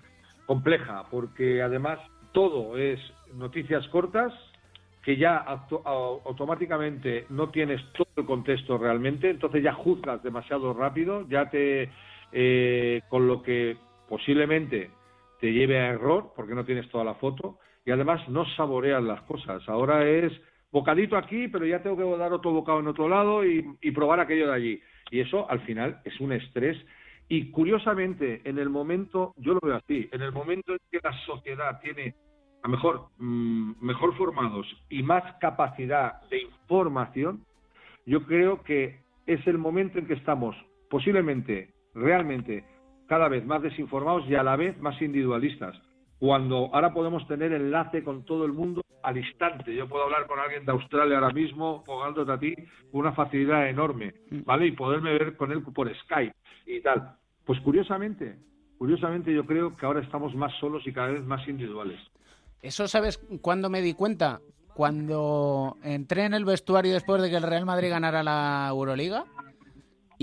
compleja, 0.45 1.05
porque 1.09 1.61
además 1.61 1.99
todo 2.33 2.77
es 2.77 2.99
noticias 3.33 3.87
cortas, 3.87 4.33
que 5.03 5.17
ya 5.17 5.37
automáticamente 5.37 7.25
no 7.29 7.49
tienes 7.49 7.81
todo 7.93 8.07
el 8.15 8.25
contexto 8.25 8.77
realmente, 8.77 9.29
entonces 9.29 9.61
ya 9.61 9.73
juzgas 9.73 10.23
demasiado 10.23 10.73
rápido, 10.73 11.27
ya 11.27 11.49
te, 11.49 11.89
eh, 12.31 13.01
con 13.09 13.27
lo 13.27 13.43
que 13.43 13.77
posiblemente 14.07 14.91
te 15.41 15.51
lleve 15.51 15.79
a 15.79 15.89
error, 15.89 16.31
porque 16.35 16.55
no 16.55 16.63
tienes 16.63 16.89
toda 16.89 17.03
la 17.03 17.15
foto, 17.15 17.57
y 17.85 17.91
además 17.91 18.27
no 18.29 18.45
saboreas 18.55 19.03
las 19.03 19.21
cosas. 19.23 19.67
Ahora 19.67 20.07
es 20.07 20.31
bocadito 20.73 21.15
aquí, 21.15 21.47
pero 21.47 21.65
ya 21.67 21.83
tengo 21.83 21.95
que 21.95 22.17
dar 22.17 22.33
otro 22.33 22.51
bocado 22.51 22.79
en 22.79 22.87
otro 22.87 23.07
lado 23.07 23.45
y, 23.45 23.61
probar 23.91 24.19
aquello 24.19 24.47
de 24.47 24.53
allí. 24.53 24.81
Y 25.11 25.19
eso 25.19 25.49
al 25.49 25.61
final 25.61 26.01
es 26.03 26.19
un 26.19 26.33
estrés. 26.33 26.75
Y 27.29 27.51
curiosamente, 27.51 28.41
en 28.43 28.57
el 28.57 28.69
momento, 28.69 29.33
yo 29.37 29.53
lo 29.53 29.59
veo 29.61 29.75
así, 29.75 30.09
en 30.11 30.21
el 30.23 30.31
momento 30.31 30.73
en 30.73 30.79
que 30.91 30.99
la 31.01 31.13
sociedad 31.25 31.79
tiene 31.79 32.15
a 32.63 32.67
mejor, 32.67 33.09
mm, 33.19 33.73
mejor 33.81 34.17
formados 34.17 34.65
y 34.89 35.03
más 35.03 35.23
capacidad 35.39 36.21
de 36.29 36.41
información, 36.41 37.45
yo 38.05 38.25
creo 38.25 38.63
que 38.63 38.99
es 39.27 39.45
el 39.47 39.57
momento 39.57 39.99
en 39.99 40.07
que 40.07 40.15
estamos 40.15 40.55
posiblemente, 40.89 41.69
realmente, 41.93 42.65
cada 43.07 43.27
vez 43.27 43.45
más 43.45 43.61
desinformados 43.61 44.27
y 44.27 44.35
a 44.35 44.43
la 44.43 44.55
vez 44.55 44.79
más 44.79 44.99
individualistas. 45.01 45.75
Cuando 46.19 46.69
ahora 46.73 46.93
podemos 46.93 47.27
tener 47.27 47.51
enlace 47.51 48.03
con 48.03 48.25
todo 48.25 48.45
el 48.45 48.53
mundo 48.53 48.82
al 49.03 49.17
instante. 49.17 49.75
Yo 49.75 49.87
puedo 49.87 50.05
hablar 50.05 50.25
con 50.27 50.39
alguien 50.39 50.65
de 50.65 50.71
Australia 50.71 51.17
ahora 51.17 51.33
mismo, 51.33 51.83
pagándote 51.83 52.31
a 52.31 52.39
ti, 52.39 52.55
con 52.91 53.01
una 53.01 53.13
facilidad 53.13 53.69
enorme, 53.69 54.13
¿vale? 54.45 54.67
Y 54.67 54.71
poderme 54.71 55.13
ver 55.13 55.35
con 55.35 55.51
él 55.51 55.61
por 55.61 55.93
Skype 55.95 56.35
y 56.65 56.81
tal. 56.81 57.15
Pues 57.45 57.59
curiosamente, 57.59 58.37
curiosamente 58.77 59.33
yo 59.33 59.45
creo 59.45 59.75
que 59.75 59.85
ahora 59.85 60.01
estamos 60.01 60.33
más 60.33 60.53
solos 60.59 60.87
y 60.87 60.93
cada 60.93 61.09
vez 61.09 61.23
más 61.23 61.47
individuales. 61.47 61.99
¿Eso 62.61 62.87
sabes 62.87 63.17
cuándo 63.41 63.69
me 63.69 63.81
di 63.81 63.93
cuenta? 63.93 64.39
Cuando 64.73 65.77
entré 65.83 66.25
en 66.25 66.33
el 66.33 66.45
vestuario 66.45 66.93
después 66.93 67.21
de 67.21 67.29
que 67.29 67.35
el 67.35 67.43
Real 67.43 67.65
Madrid 67.65 67.89
ganara 67.89 68.23
la 68.23 68.67
Euroliga 68.69 69.25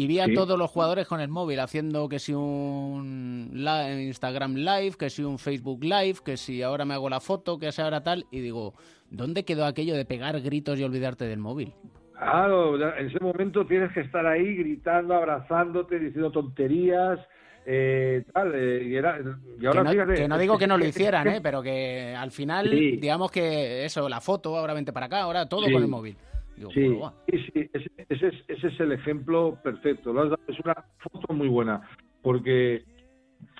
y 0.01 0.07
vi 0.07 0.19
a 0.19 0.25
Sí. 0.25 0.35
todos 0.35 0.59
los 0.59 0.71
jugadores 0.71 1.07
con 1.07 1.21
el 1.21 1.29
móvil 1.29 1.61
haciendo 1.61 2.09
que 2.09 2.19
si 2.19 2.33
un 2.33 3.51
Instagram 3.55 4.55
Live, 4.55 4.93
que 4.99 5.11
si 5.11 5.23
un 5.23 5.39
Facebook 5.39 5.85
Live, 5.85 6.21
que 6.25 6.37
si 6.39 6.63
ahora 6.63 6.87
me 6.87 6.95
hago 6.95 7.11
la 7.11 7.21
foto, 7.21 7.59
que 7.59 7.71
si 7.71 7.83
ahora 7.83 8.03
tal, 8.03 8.25
y 8.31 8.41
digo, 8.41 8.73
¿dónde 9.11 9.45
quedó 9.45 9.67
aquello 9.67 9.95
de 9.95 10.07
pegar 10.07 10.41
gritos 10.41 10.79
y 10.79 10.85
olvidarte 10.85 11.27
del 11.27 11.39
móvil? 11.39 11.75
Claro, 12.19 12.77
en 12.97 13.07
ese 13.09 13.21
momento 13.21 13.67
tienes 13.67 13.93
que 13.93 14.01
estar 14.01 14.27
ahí 14.27 14.57
gritando, 14.57 15.15
abrazándote, 15.15 15.99
diciendo 15.99 16.31
tonterías, 16.31 17.19
eh, 17.67 18.25
tal, 18.33 18.53
eh, 18.55 18.83
y, 18.85 18.95
era, 18.97 19.19
y 19.61 19.67
ahora 19.67 19.81
que, 19.81 19.85
no, 19.85 19.91
fíjate, 19.93 20.15
que 20.15 20.29
no 20.29 20.39
digo 20.39 20.57
que 20.59 20.67
no 20.67 20.79
lo 20.79 20.85
hicieran, 20.87 21.29
¿eh? 21.29 21.41
pero 21.43 21.61
que 21.63 22.15
al 22.17 22.31
final, 22.31 22.71
Sí. 22.71 22.97
digamos 22.97 23.31
que 23.31 23.85
eso, 23.85 24.09
la 24.09 24.21
foto, 24.23 24.57
ahora 24.57 24.73
vente 24.73 24.93
para 24.95 25.07
acá, 25.07 25.21
ahora 25.21 25.47
todo 25.47 25.67
Sí. 25.67 25.73
con 25.73 25.83
el 25.83 25.89
móvil. 25.89 26.17
Digo, 26.61 26.71
Sí, 26.73 26.89
bueno, 26.89 27.15
sí, 27.27 27.39
sí, 27.39 27.71
ese, 27.73 27.91
ese 28.09 28.27
es, 28.29 28.35
ese 28.49 28.67
es 28.69 28.81
el 28.81 28.93
ejemplo 28.93 29.59
perfecto. 29.63 30.13
Lo 30.13 30.23
has 30.23 30.31
dado, 30.31 30.43
es 30.47 30.61
una 30.61 30.75
foto 30.99 31.33
muy 31.33 31.49
buena, 31.49 31.81
porque 32.23 32.85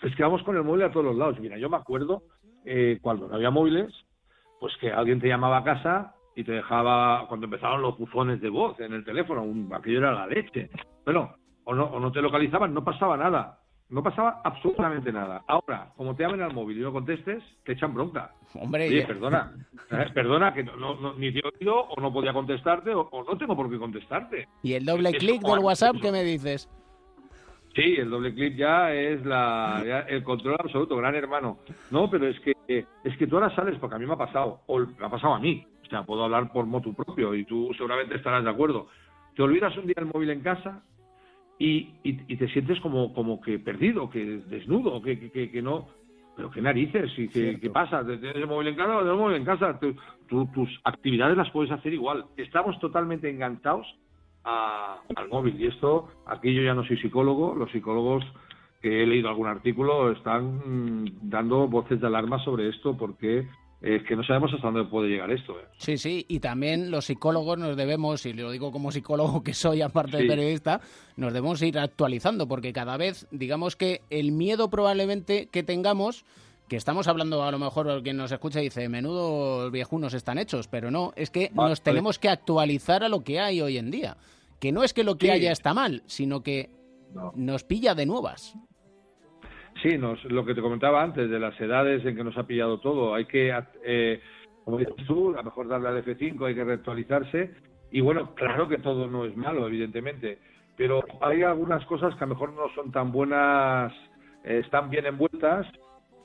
es 0.03 0.15
que 0.15 0.23
vamos 0.23 0.43
con 0.43 0.57
el 0.57 0.65
móvil 0.65 0.83
a 0.83 0.93
todos 0.93 1.07
los 1.07 1.17
lados. 1.17 1.41
Mira, 1.41 1.57
yo 1.57 1.71
me 1.71 1.79
acuerdo 1.79 2.23
eh, 2.65 2.99
cuando 3.01 3.27
no 3.27 3.35
había 3.35 3.51
móviles, 3.51 3.91
pues 4.59 4.77
que 4.81 4.93
alguien 4.93 5.21
te 5.21 5.29
llamaba 5.29 5.59
a 5.59 5.65
casa 5.65 6.15
y 6.37 6.45
te 6.45 6.53
dejaba, 6.53 7.27
cuando 7.29 7.47
empezaban 7.47 7.81
los 7.81 7.97
buzones 7.97 8.41
de 8.41 8.51
voz 8.51 8.79
en 8.81 8.93
el 8.93 9.05
teléfono, 9.05 9.43
un, 9.43 9.73
aquello 9.73 9.99
era 9.99 10.13
la 10.13 10.27
leche. 10.27 10.69
Bueno, 11.05 11.35
o 11.65 11.75
no, 11.75 11.85
o 11.85 12.01
no 12.01 12.13
te 12.13 12.21
localizaban, 12.21 12.75
no 12.75 12.85
pasaba 12.85 13.17
nada. 13.17 13.61
No 13.91 14.03
pasaba 14.05 14.41
absolutamente 14.45 15.13
nada. 15.13 15.43
Ahora, 15.49 15.91
como 15.97 16.15
te 16.15 16.23
llamen 16.23 16.43
al 16.43 16.55
móvil 16.55 16.79
y 16.79 16.81
no 16.81 16.93
contestes, 16.93 17.43
te 17.65 17.73
echan 17.73 17.93
bronca. 17.93 18.33
Hombre, 18.55 18.87
Oye, 18.89 19.01
ya- 19.01 19.07
perdona, 19.09 19.53
eh, 19.91 20.07
perdona, 20.15 20.55
que 20.55 20.63
no, 20.63 20.77
no- 20.95 21.15
ni 21.15 21.33
te 21.33 21.41
he 21.41 21.43
oído 21.59 21.75
o 21.89 22.01
no 22.01 22.13
podía 22.13 22.33
contestarte 22.33 22.95
o, 22.95 23.01
o 23.11 23.25
no 23.25 23.37
tengo 23.37 23.57
por 23.57 23.69
qué 23.69 23.79
contestarte. 23.79 24.47
y 24.63 24.75
el 24.75 24.85
doble 24.85 25.11
clic 25.13 25.43
del 25.43 25.59
WhatsApp. 25.59 25.97
¿qué 26.01 26.13
me 26.13 26.23
dices? 26.23 26.69
Sí, 27.75 27.97
el 27.99 28.11
doble 28.11 28.35
clic 28.35 28.57
ya 28.57 28.93
es 28.93 29.25
la, 29.25 29.83
ya 29.87 30.01
el 30.01 30.23
control 30.25 30.57
absoluto, 30.59 30.97
gran 30.97 31.15
hermano. 31.15 31.59
No, 31.91 32.09
pero 32.11 32.27
es 32.29 32.39
que 32.41 32.53
es 32.69 33.17
que 33.17 33.27
tú 33.27 33.37
ahora 33.37 33.55
sales, 33.55 33.79
porque 33.81 33.97
a 33.97 33.99
mí 33.99 34.07
me 34.07 34.15
ha 34.15 34.19
pasado, 34.19 34.61
o 34.67 34.79
me 34.79 35.07
ha 35.07 35.09
pasado 35.09 35.35
a 35.35 35.39
mí, 35.41 35.65
o 35.85 35.87
sea, 35.87 36.05
puedo 36.05 36.25
hablar 36.25 36.53
por 36.53 36.67
motu 36.67 36.95
propio 36.95 37.35
y 37.35 37.45
tú 37.45 37.71
seguramente 37.77 38.17
estarás 38.17 38.45
de 38.45 38.51
acuerdo. 38.51 38.89
Te 39.35 39.43
olvidas 39.43 39.77
un 39.77 39.87
día 39.87 39.95
el 39.99 40.07
móvil 40.07 40.31
en 40.31 40.41
casa 40.43 40.83
y, 41.61 41.91
y, 42.03 42.19
y 42.27 42.37
te 42.37 42.49
sientes 42.49 42.81
como, 42.81 43.15
como 43.15 43.41
que 43.41 43.61
perdido, 43.61 44.11
que 44.11 44.25
desnudo, 44.49 45.01
que, 45.01 45.19
que, 45.21 45.31
que, 45.31 45.51
que 45.53 45.63
no. 45.63 45.87
Pero 46.37 46.51
qué 46.51 46.63
narices, 46.63 47.11
y 47.19 47.29
qué, 47.29 47.59
qué 47.61 47.69
pasa, 47.71 48.05
¿tienes 48.05 48.35
el 48.35 48.47
móvil 48.47 48.69
en 48.69 48.77
casa 48.77 48.97
o 48.97 49.01
tienes 49.01 49.13
el 49.13 49.19
móvil 49.19 49.37
en 49.37 49.45
casa? 49.45 49.79
Tu- 49.79 49.95
tu- 50.27 50.47
tus 50.53 50.81
actividades 50.85 51.37
las 51.37 51.51
puedes 51.51 51.71
hacer 51.71 51.93
igual. 51.93 52.25
Estamos 52.37 52.79
totalmente 52.81 53.29
enganchados 53.29 53.87
a- 54.45 55.01
al 55.17 55.29
móvil. 55.29 55.61
Y 55.61 55.67
esto, 55.67 56.09
aquí 56.27 56.55
yo 56.55 56.63
ya 56.63 56.73
no 56.75 56.83
soy 56.85 56.97
psicólogo, 56.97 57.55
los 57.55 57.71
psicólogos 57.73 58.25
que 58.81 59.03
he 59.03 59.07
leído 59.07 59.29
algún 59.29 59.49
artículo 59.49 60.11
están 60.13 61.03
mm, 61.05 61.29
dando 61.29 61.69
voces 61.69 62.01
de 62.01 62.07
alarma 62.07 62.43
sobre 62.43 62.71
esto 62.71 62.97
porque 62.97 63.47
es 63.83 64.03
que 64.05 64.15
no 64.17 64.23
sabemos 64.23 64.53
hasta 64.53 64.67
dónde 64.71 64.85
puede 64.85 65.09
llegar 65.09 65.31
esto. 65.31 65.59
¿eh? 65.59 65.65
Sí, 65.79 65.97
sí, 65.99 66.27
y 66.29 66.41
también 66.41 66.91
los 66.91 67.07
psicólogos 67.07 67.59
nos 67.59 67.77
debemos, 67.77 68.27
y 68.27 68.33
lo 68.35 68.51
digo 68.51 68.73
como 68.73 68.93
psicólogo 68.93 69.43
que 69.43 69.55
soy, 69.55 69.81
aparte 69.83 70.19
de 70.19 70.27
periodista, 70.27 70.81
nos 71.17 71.33
debemos 71.33 71.63
ir 71.63 71.79
actualizando, 71.79 72.47
porque 72.47 72.73
cada 72.73 72.97
vez, 72.97 73.27
digamos 73.31 73.77
que 73.77 74.03
el 74.11 74.33
miedo 74.33 74.69
probablemente 74.69 75.47
que 75.47 75.63
tengamos, 75.63 76.25
que 76.69 76.77
estamos 76.77 77.09
hablando 77.09 77.43
a 77.43 77.51
lo 77.51 77.59
mejor 77.59 78.03
quien 78.03 78.17
nos 78.17 78.31
escucha 78.31 78.61
dice, 78.61 78.89
menudo 78.89 79.71
viejunos 79.71 80.15
están 80.15 80.39
hechos, 80.39 80.69
pero 80.69 80.91
no, 80.91 81.13
es 81.17 81.31
que 81.31 81.51
Vale. 81.53 81.71
nos 81.71 81.83
tenemos 81.83 82.19
que 82.19 82.29
actualizar 82.29 83.03
a 83.03 83.09
lo 83.09 83.21
que 83.25 83.41
hay 83.41 83.61
hoy 83.61 83.77
en 83.79 83.91
día. 83.91 84.17
Que 84.61 84.73
no 84.73 84.85
es 84.85 84.93
que 84.93 85.03
lo 85.05 85.17
que 85.17 85.27
Sí. 85.27 85.33
haya 85.33 85.53
está 85.53 85.73
mal, 85.75 86.03
sino 86.07 86.43
que 86.43 86.69
No. 87.15 87.33
nos 87.35 87.65
pilla 87.65 87.95
de 87.97 88.07
nuevas. 88.07 88.55
Sí, 89.83 89.97
nos, 89.97 90.23
lo 90.25 90.45
que 90.45 90.55
te 90.55 90.61
comentaba 90.61 91.03
antes, 91.03 91.31
de 91.31 91.39
las 91.39 91.59
edades 91.61 92.05
en 92.05 92.15
que 92.15 92.25
nos 92.25 92.37
ha 92.37 92.47
pillado 92.47 92.81
todo. 92.81 93.15
Hay 93.15 93.25
que, 93.25 93.53
eh, 93.85 94.21
como 94.65 94.79
dices 94.79 95.07
tú, 95.07 95.31
a 95.31 95.39
lo 95.39 95.45
mejor 95.45 95.69
darle 95.69 95.89
al 95.89 96.05
F5, 96.05 96.47
hay 96.47 96.55
que 96.55 96.65
reactualizarse. 96.65 97.51
Y 97.91 98.01
bueno, 98.01 98.35
claro 98.35 98.69
que 98.69 98.79
todo 98.79 99.07
no 99.07 99.25
es 99.25 99.37
malo, 99.37 99.67
evidentemente. 99.67 100.39
Pero 100.77 101.03
hay 101.21 101.43
algunas 101.43 101.85
cosas 101.87 102.15
que 102.15 102.25
a 102.25 102.27
lo 102.27 102.35
mejor 102.35 102.53
no 102.53 102.69
son 102.75 102.93
tan 102.93 103.11
buenas, 103.11 103.93
eh, 104.45 104.61
están 104.65 104.91
bien 104.91 105.07
envueltas, 105.07 105.67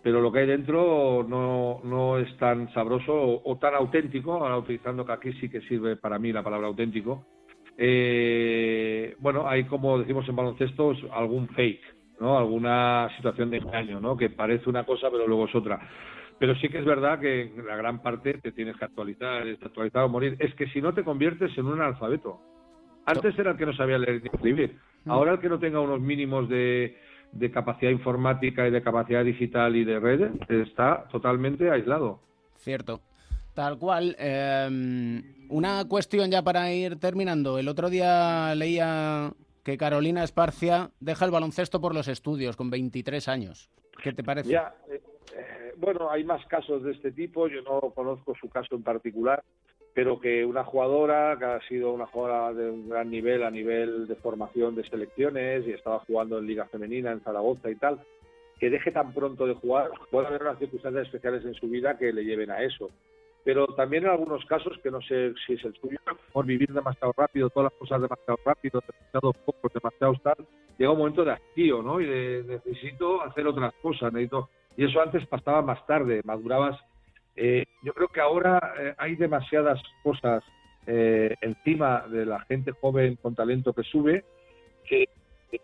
pero 0.04 0.22
lo 0.22 0.32
que 0.32 0.40
hay 0.40 0.48
dentro 0.48 1.26
no, 1.28 1.82
no 1.84 2.20
es 2.20 2.38
tan 2.38 2.72
sabroso 2.74 3.42
o, 3.44 3.58
tan 3.58 3.74
auténtico, 3.74 4.34
ahora 4.34 4.58
utilizando 4.58 5.06
que 5.06 5.12
aquí 5.14 5.34
sí 5.34 5.50
que 5.50 5.62
sirve 5.62 5.96
para 5.96 6.20
mí 6.20 6.32
la 6.32 6.44
palabra 6.44 6.68
auténtico. 6.68 7.26
Eh, 7.78 9.16
bueno, 9.20 9.48
hay 9.48 9.66
como 9.66 10.00
decimos 10.00 10.28
en 10.30 10.36
baloncesto 10.36 10.94
algún 11.12 11.48
fake, 11.50 11.95
¿no? 12.20 12.38
Alguna 12.38 13.10
situación 13.18 13.50
de 13.50 13.58
engaño, 13.58 14.00
¿no? 14.00 14.16
Que 14.18 14.30
parece 14.30 14.70
una 14.70 14.84
cosa 14.84 15.10
pero 15.12 15.28
luego 15.28 15.46
es 15.46 15.56
otra. 15.56 15.80
Pero 16.38 16.56
sí 16.56 16.68
que 16.68 16.80
es 16.80 16.86
verdad 16.86 17.20
que 17.20 17.52
la 17.66 17.76
gran 17.76 18.02
parte 18.02 18.34
te 18.36 18.52
tienes 18.52 18.76
que 18.78 18.86
actualizar, 18.86 19.48
es 19.48 19.62
actualizar 19.62 20.04
o 20.04 20.10
morir. 20.10 20.36
Es 20.40 20.54
que 20.56 20.68
si 20.68 20.82
no 20.82 20.94
te 20.94 21.04
conviertes 21.04 21.58
en 21.58 21.66
un 21.66 21.82
analfabeto. 21.82 22.40
Antes 23.06 23.38
era 23.38 23.52
el 23.52 23.58
que 23.58 23.66
no 23.66 23.74
sabía 23.74 23.98
leer 23.98 24.22
ni 24.22 24.30
escribir. 24.34 24.78
Ahora 25.06 25.34
el 25.34 25.40
que 25.40 25.50
no 25.50 25.60
tenga 25.60 25.80
unos 25.80 26.02
mínimos 26.02 26.50
de, 26.50 26.98
de 27.32 27.52
capacidad 27.52 27.92
informática 27.92 28.68
y 28.68 28.72
de 28.72 28.82
capacidad 28.82 29.24
digital 29.24 29.76
y 29.76 29.84
de 29.84 30.00
redes 30.00 30.32
está 30.50 31.08
totalmente 31.12 31.70
aislado. 31.70 32.20
Cierto. 32.56 33.02
Tal 33.54 33.78
cual. 33.78 34.16
eh, 34.20 35.22
una 35.50 35.86
cuestión 35.88 36.32
ya 36.32 36.42
para 36.42 36.72
ir 36.74 36.98
terminando. 36.98 37.58
El 37.58 37.68
otro 37.68 37.90
día 37.90 38.54
leía 38.56 39.32
que 39.66 39.78
Carolina 39.78 40.24
Esparcia 40.24 40.92
deja 41.00 41.26
el 41.26 41.32
baloncesto 41.32 41.82
por 41.82 41.96
los 41.96 42.08
estudios 42.08 42.56
con 42.56 42.70
23 42.70 43.28
años. 43.28 43.72
¿Qué 44.02 44.14
te 44.14 44.24
parece? 44.24 44.54
Eh, 44.54 44.62
eh, 44.90 45.74
bueno, 45.76 46.12
hay 46.12 46.24
más 46.24 46.46
casos 46.46 46.84
de 46.84 46.92
este 46.92 47.12
tipo. 47.12 47.48
Yo 47.48 47.64
no 47.64 47.82
conozco 47.90 48.36
su 48.40 48.48
caso 48.48 48.76
en 48.76 48.84
particular, 48.84 49.44
pero 49.96 50.20
que 50.20 50.46
una 50.46 50.64
jugadora 50.64 51.36
que 51.40 51.46
ha 51.46 51.60
sido 51.68 51.92
una 51.94 52.06
jugadora 52.06 52.54
de 52.54 52.70
un 52.70 52.90
gran 52.90 53.10
nivel 53.10 53.42
a 53.42 53.50
nivel 53.50 54.08
de 54.08 54.16
formación 54.16 54.76
de 54.76 54.88
selecciones 54.88 55.66
y 55.66 55.72
estaba 55.72 55.98
jugando 56.02 56.38
en 56.38 56.46
Liga 56.46 56.68
Femenina 56.68 57.12
en 57.12 57.22
Zaragoza 57.22 57.72
y 57.72 57.76
tal, 57.76 58.00
que 58.60 58.70
deje 58.70 58.92
tan 58.92 59.16
pronto 59.16 59.48
de 59.48 59.56
jugar, 59.56 59.90
puede 60.12 60.28
haber 60.28 60.44
unas 60.44 60.60
circunstancias 60.60 61.08
especiales 61.08 61.44
en 61.44 61.56
su 61.56 61.68
vida 61.68 61.98
que 61.98 62.14
le 62.14 62.24
lleven 62.24 62.52
a 62.52 62.62
eso. 62.62 62.92
Pero 63.46 63.68
también 63.68 64.04
en 64.04 64.10
algunos 64.10 64.44
casos, 64.46 64.78
que 64.82 64.90
no 64.90 65.00
sé 65.02 65.34
si 65.46 65.54
es 65.54 65.64
el 65.64 65.74
suyo, 65.76 66.00
por 66.34 66.46
vivir 66.46 66.74
demasiado 66.74 67.14
rápido, 67.16 67.50
todas 67.52 67.72
las 67.72 67.80
cosas 67.80 68.02
demasiado 68.02 68.40
rápido, 68.44 68.82
demasiado 68.86 69.34
poco, 69.46 69.72
demasiado 69.72 70.16
tal, 70.24 70.46
llega 70.78 70.92
un 70.92 70.98
momento 70.98 71.24
de 71.24 71.32
hastío, 71.32 71.84
¿no? 71.84 72.02
Y 72.02 72.08
de 72.08 72.44
necesito 72.44 73.22
hacer 73.22 73.48
otras 73.48 73.74
cosas, 73.82 74.12
necesito... 74.12 74.50
Y 74.76 74.84
eso 74.84 75.00
antes 75.00 75.26
pasaba 75.28 75.62
más 75.62 75.86
tarde, 75.86 76.22
madurabas. 76.26 76.78
Eh, 77.36 77.66
yo 77.84 77.94
creo 77.94 78.08
que 78.08 78.20
ahora 78.20 78.74
eh, 78.80 78.96
hay 78.98 79.16
demasiadas 79.16 79.82
cosas 80.04 80.44
eh, 80.88 81.36
encima 81.42 82.06
de 82.08 82.26
la 82.26 82.40
gente 82.42 82.72
joven 82.72 83.18
con 83.22 83.36
talento 83.36 83.74
que 83.74 83.84
sube 83.84 84.24
que, 84.88 85.08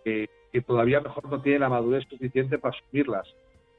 que, 0.03 0.29
todavía 0.65 0.99
mejor 0.99 1.29
no 1.29 1.41
tiene 1.41 1.59
la 1.59 1.69
madurez 1.69 2.07
suficiente 2.09 2.57
para 2.57 2.75
asumirlas. 2.75 3.27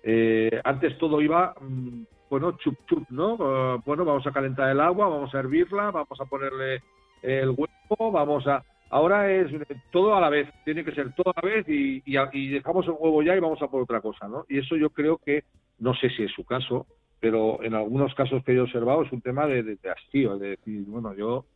Eh, 0.02 0.60
antes 0.64 0.98
todo 0.98 1.20
iba, 1.20 1.54
mm, 1.60 2.02
bueno, 2.30 2.52
chup 2.58 2.76
chup, 2.86 3.08
¿no? 3.10 3.34
Eh, 3.34 3.80
bueno, 3.84 4.04
vamos 4.04 4.26
a 4.26 4.32
calentar 4.32 4.70
el 4.70 4.80
agua, 4.80 5.08
vamos 5.08 5.34
a 5.34 5.38
hervirla, 5.38 5.90
vamos 5.90 6.20
a 6.20 6.24
ponerle 6.24 6.82
el 7.22 7.50
huevo, 7.50 8.10
vamos 8.10 8.46
a... 8.46 8.62
Ahora 8.90 9.32
es 9.32 9.50
todo 9.90 10.14
a 10.14 10.20
la 10.20 10.28
vez, 10.28 10.48
tiene 10.64 10.84
que 10.84 10.92
ser 10.92 11.14
todo 11.14 11.32
a 11.34 11.40
la 11.40 11.48
vez 11.48 11.66
y, 11.68 12.02
y, 12.04 12.48
dejamos 12.48 12.86
el 12.86 12.94
huevo 12.98 13.22
ya 13.22 13.34
y 13.34 13.40
vamos 13.40 13.62
a 13.62 13.68
por 13.68 13.82
otra 13.82 14.02
cosa, 14.02 14.28
¿no? 14.28 14.44
Y 14.48 14.58
eso 14.58 14.76
yo 14.76 14.90
creo 14.90 15.16
que, 15.16 15.44
no 15.78 15.94
sé 15.94 16.10
si 16.10 16.24
es 16.24 16.32
su 16.32 16.44
caso, 16.44 16.86
pero 17.18 17.62
en 17.62 17.74
algunos 17.74 18.14
casos 18.14 18.44
que 18.44 18.52
he 18.52 18.60
observado 18.60 19.02
es 19.02 19.12
un 19.12 19.22
tema 19.22 19.46
de, 19.46 19.62
de, 19.62 19.76
de 19.76 19.90
hastío, 19.90 20.36
de 20.36 20.50
decir, 20.50 20.84
bueno, 20.86 21.14
yo 21.14 21.46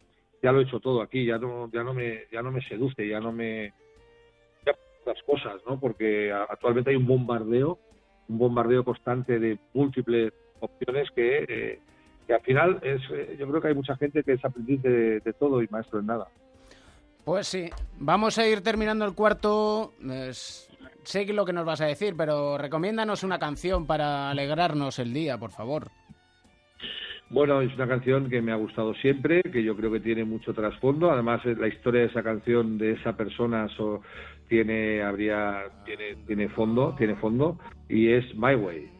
ya 0.42 0.52
lo 0.52 0.60
he 0.60 0.64
hecho 0.64 0.80
todo 0.80 1.02
aquí, 1.02 1.24
ya 1.26 1.38
no, 1.38 1.70
ya 1.72 1.82
no 1.82 1.92
me, 1.92 2.24
ya 2.30 2.42
no 2.42 2.52
me 2.52 2.62
seduce, 2.62 3.06
ya 3.06 3.20
no 3.20 3.32
me, 3.32 3.72
ya 4.64 4.72
las 5.04 5.22
cosas, 5.24 5.60
¿no? 5.66 5.78
Porque 5.80 6.32
actualmente 6.32 6.90
hay 6.90 6.96
un 6.96 7.06
bombardeo, 7.06 7.78
un 8.28 8.38
bombardeo 8.38 8.84
constante 8.84 9.38
de 9.38 9.58
múltiples 9.74 10.32
opciones 10.60 11.08
que, 11.14 11.44
eh, 11.48 11.80
que 12.26 12.34
al 12.34 12.40
final 12.42 12.80
es, 12.82 13.00
eh, 13.12 13.36
yo 13.38 13.48
creo 13.48 13.60
que 13.60 13.68
hay 13.68 13.74
mucha 13.74 13.96
gente 13.96 14.22
que 14.22 14.32
es 14.32 14.44
aprendiz 14.44 14.82
de, 14.82 15.34
todo 15.38 15.62
y 15.62 15.68
maestro 15.68 16.00
en 16.00 16.06
nada. 16.06 16.26
Pues 17.24 17.48
sí, 17.48 17.68
vamos 17.98 18.38
a 18.38 18.46
ir 18.46 18.62
terminando 18.62 19.04
el 19.04 19.14
cuarto. 19.14 19.94
Sé 21.02 21.24
lo 21.32 21.44
que 21.44 21.52
nos 21.52 21.64
vas 21.64 21.80
a 21.80 21.86
decir, 21.86 22.14
pero 22.16 22.58
recomiéndanos 22.58 23.22
una 23.22 23.38
canción 23.38 23.86
para 23.86 24.30
alegrarnos 24.30 24.98
el 24.98 25.12
día, 25.12 25.38
por 25.38 25.50
favor. 25.50 25.90
Bueno, 27.28 27.60
es 27.60 27.74
una 27.74 27.88
canción 27.88 28.28
que 28.30 28.40
me 28.40 28.52
ha 28.52 28.56
gustado 28.56 28.94
siempre, 28.94 29.42
que 29.42 29.62
yo 29.64 29.76
creo 29.76 29.90
que 29.90 29.98
tiene 30.00 30.24
mucho 30.24 30.54
trasfondo. 30.54 31.10
Además, 31.10 31.40
eh, 31.44 31.56
la 31.58 31.66
historia 31.66 32.02
de 32.02 32.06
esa 32.06 32.22
canción, 32.22 32.78
de 32.78 32.92
esa 32.92 33.16
persona, 33.16 33.68
so- 33.76 34.00
tiene, 34.48 35.02
habría, 35.02 35.64
tiene, 35.84 36.14
tiene 36.24 36.48
fondo, 36.48 36.94
tiene 36.96 37.16
fondo, 37.16 37.58
y 37.88 38.08
es 38.10 38.24
My 38.36 38.54
Way. 38.54 38.90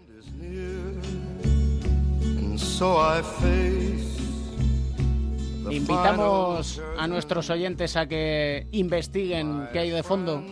Invitamos 5.71 6.83
a 6.99 7.07
nuestros 7.07 7.51
oyentes 7.51 7.97
a 7.97 8.07
que 8.09 8.67
investiguen 8.73 9.69
qué 9.73 9.81
hay 9.81 9.91
de 9.91 10.03
fondo. 10.03 10.43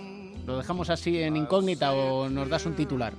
¿Lo 0.47 0.59
dejamos 0.59 0.91
así 0.91 1.21
en 1.23 1.37
incógnita 1.37 1.93
o 1.93 2.29
nos 2.29 2.49
das 2.49 2.67
un 2.67 2.75
titular? 2.75 3.13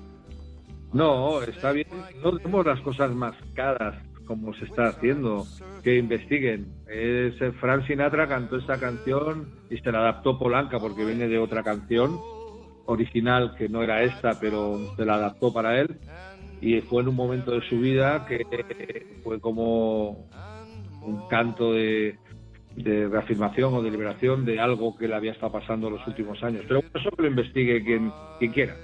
No, 0.93 1.41
está 1.41 1.71
bien. 1.71 1.87
No 2.23 2.31
demos 2.31 2.65
las 2.65 2.79
cosas 2.81 3.11
más 3.13 3.35
caras 3.53 3.95
como 4.25 4.53
se 4.55 4.65
está 4.65 4.87
haciendo. 4.87 5.45
Que 5.83 5.97
investiguen. 5.97 6.67
Es 6.87 7.39
eh, 7.41 7.51
Frank 7.59 7.85
Sinatra 7.87 8.27
cantó 8.27 8.57
esta 8.57 8.79
canción 8.79 9.49
y 9.69 9.77
se 9.77 9.91
la 9.91 9.99
adaptó 9.99 10.37
Polanca 10.37 10.79
porque 10.79 11.05
viene 11.05 11.27
de 11.27 11.37
otra 11.37 11.63
canción 11.63 12.19
original 12.85 13.55
que 13.57 13.69
no 13.69 13.83
era 13.83 14.03
esta, 14.03 14.39
pero 14.39 14.95
se 14.95 15.05
la 15.05 15.15
adaptó 15.15 15.53
para 15.53 15.79
él. 15.79 15.99
Y 16.61 16.81
fue 16.81 17.03
en 17.03 17.09
un 17.09 17.15
momento 17.15 17.51
de 17.51 17.61
su 17.69 17.79
vida 17.79 18.25
que 18.25 18.43
fue 19.23 19.39
como 19.39 20.27
un 21.01 21.27
canto 21.29 21.73
de, 21.73 22.17
de 22.75 23.07
reafirmación 23.07 23.73
o 23.73 23.81
de 23.81 23.91
liberación 23.91 24.45
de 24.45 24.59
algo 24.59 24.97
que 24.97 25.07
le 25.07 25.15
había 25.15 25.31
estado 25.31 25.51
pasando 25.51 25.89
los 25.89 26.05
últimos 26.07 26.41
años. 26.43 26.63
Pero 26.67 26.79
eso 26.93 27.11
que 27.11 27.21
lo 27.21 27.27
investigue 27.27 27.83
quien, 27.83 28.11
quien 28.39 28.51
quiera. 28.51 28.75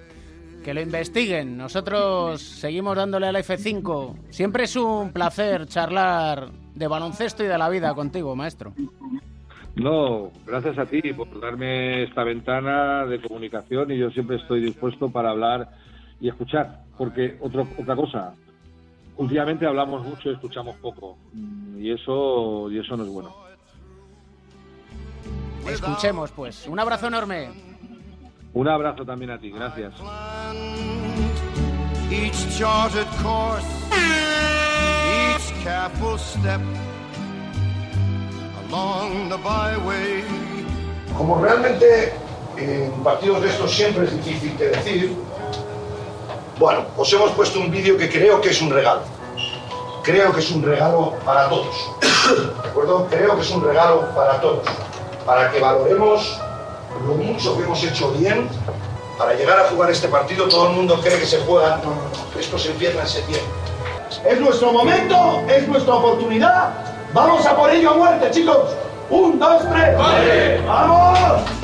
Que 0.63 0.73
lo 0.73 0.81
investiguen. 0.81 1.57
Nosotros 1.57 2.41
seguimos 2.41 2.95
dándole 2.95 3.27
al 3.27 3.35
F5. 3.35 4.15
Siempre 4.29 4.65
es 4.65 4.75
un 4.75 5.11
placer 5.11 5.65
charlar 5.65 6.51
de 6.75 6.87
baloncesto 6.87 7.43
y 7.43 7.47
de 7.47 7.57
la 7.57 7.69
vida 7.69 7.93
contigo, 7.95 8.35
maestro. 8.35 8.73
No, 9.75 10.31
gracias 10.45 10.77
a 10.77 10.85
ti 10.85 11.01
por 11.13 11.39
darme 11.39 12.03
esta 12.03 12.23
ventana 12.23 13.05
de 13.05 13.21
comunicación 13.21 13.91
y 13.91 13.97
yo 13.97 14.11
siempre 14.11 14.35
estoy 14.35 14.61
dispuesto 14.61 15.09
para 15.09 15.31
hablar 15.31 15.69
y 16.19 16.27
escuchar, 16.27 16.83
porque 16.97 17.37
otro, 17.39 17.67
otra 17.79 17.95
cosa, 17.95 18.35
últimamente 19.17 19.65
hablamos 19.65 20.05
mucho 20.05 20.29
y 20.29 20.33
escuchamos 20.33 20.75
poco 20.75 21.17
y 21.77 21.91
eso 21.91 22.69
y 22.69 22.79
eso 22.79 22.97
no 22.97 23.03
es 23.03 23.09
bueno. 23.09 23.33
Escuchemos, 25.67 26.31
pues. 26.31 26.67
Un 26.67 26.79
abrazo 26.79 27.07
enorme. 27.07 27.70
Un 28.53 28.67
abrazo 28.67 29.05
también 29.05 29.31
a 29.31 29.39
ti, 29.39 29.49
gracias. 29.49 29.93
each 32.11 32.57
charted 32.57 33.07
course, 33.23 33.65
each 33.95 35.53
careful 35.63 36.17
step 36.17 36.59
along 38.67 39.29
the 39.29 39.37
byway. 39.37 40.23
Como 41.17 41.41
realmente 41.41 42.13
en 42.57 42.91
partidos 43.03 43.41
de 43.41 43.47
estos 43.47 43.71
siempre 43.71 44.03
es 44.03 44.11
difícil 44.25 44.57
de 44.57 44.69
decir, 44.69 45.15
bueno, 46.59 46.85
os 46.97 47.11
hemos 47.13 47.31
puesto 47.31 47.59
un 47.59 47.71
vídeo 47.71 47.97
que 47.97 48.09
creo 48.09 48.41
que 48.41 48.49
es 48.49 48.61
un 48.61 48.69
regalo. 48.69 49.03
Creo 50.03 50.33
que 50.33 50.41
es 50.41 50.51
un 50.51 50.61
regalo 50.63 51.13
para 51.23 51.47
todos. 51.47 51.89
¿De 52.63 52.69
acuerdo? 52.69 53.07
Creo 53.09 53.35
que 53.35 53.41
es 53.43 53.51
un 53.51 53.63
regalo 53.63 54.13
para 54.13 54.41
todos. 54.41 54.67
Para 55.25 55.49
que 55.51 55.59
valoremos 55.61 56.37
lo 57.05 57.15
mucho 57.15 57.57
que 57.57 57.63
hemos 57.63 57.83
hecho 57.83 58.11
bien. 58.11 58.47
Para 59.17 59.33
llegar 59.33 59.59
a 59.59 59.63
jugar 59.69 59.91
este 59.91 60.07
partido, 60.07 60.47
todo 60.47 60.69
el 60.69 60.75
mundo 60.75 60.99
cree 61.01 61.19
que 61.19 61.25
se 61.25 61.39
juega. 61.41 61.77
No, 61.77 61.91
no, 61.91 61.95
no. 61.95 62.39
Esto 62.39 62.57
se 62.57 62.71
empieza 62.71 63.01
en 63.01 63.07
septiembre. 63.07 63.49
Es 64.27 64.39
nuestro 64.39 64.71
momento, 64.71 65.41
es 65.47 65.67
nuestra 65.67 65.95
oportunidad. 65.95 66.73
Vamos 67.13 67.45
a 67.45 67.55
por 67.55 67.69
ello 67.69 67.91
a 67.91 67.93
muerte, 67.93 68.31
chicos. 68.31 68.75
Un, 69.09 69.37
dos, 69.37 69.61
tres. 69.69 69.97
¡Vamos! 70.65 71.60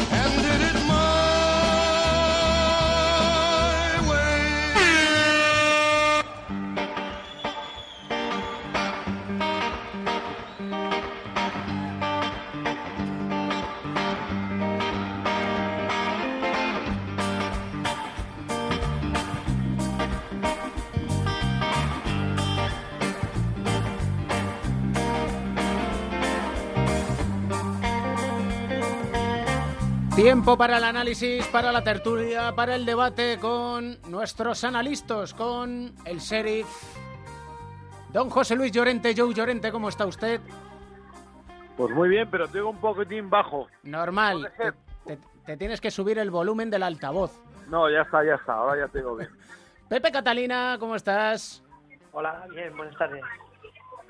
Tiempo 30.48 30.60
para 30.60 30.78
el 30.78 30.84
análisis, 30.86 31.46
para 31.48 31.74
la 31.74 31.84
tertulia, 31.84 32.56
para 32.56 32.76
el 32.76 32.86
debate 32.86 33.38
con 33.38 33.98
nuestros 34.10 34.64
analistas, 34.64 35.34
con 35.34 35.94
el 36.06 36.20
sheriff. 36.20 36.66
Don 38.14 38.30
José 38.30 38.56
Luis 38.56 38.72
Llorente, 38.72 39.14
Joe 39.14 39.34
Llorente, 39.34 39.74
¿cómo 39.74 39.90
está 39.90 40.06
usted? 40.06 40.40
Pues 41.76 41.94
muy 41.94 42.08
bien, 42.08 42.30
pero 42.32 42.48
tengo 42.48 42.70
un 42.70 42.78
poquitín 42.78 43.30
bajo. 43.30 43.68
Normal. 43.84 44.50
Te, 44.58 44.72
te- 45.06 45.22
te 45.46 45.58
tienes 45.58 45.82
que 45.82 45.92
subir 45.92 46.18
el 46.18 46.32
volumen 46.32 46.70
del 46.70 46.84
altavoz. 46.84 47.34
No, 47.68 47.90
ya 47.90 48.04
está, 48.04 48.24
ya 48.24 48.36
está, 48.36 48.54
ahora 48.54 48.86
ya 48.86 48.88
tengo 48.88 49.18
bien. 49.18 49.30
Pepe 49.90 50.14
Catalina, 50.14 50.78
¿cómo 50.80 50.96
estás? 50.96 51.62
Hola, 52.14 52.46
bien, 52.52 52.74
buenas 52.78 52.98
tardes. 52.98 53.22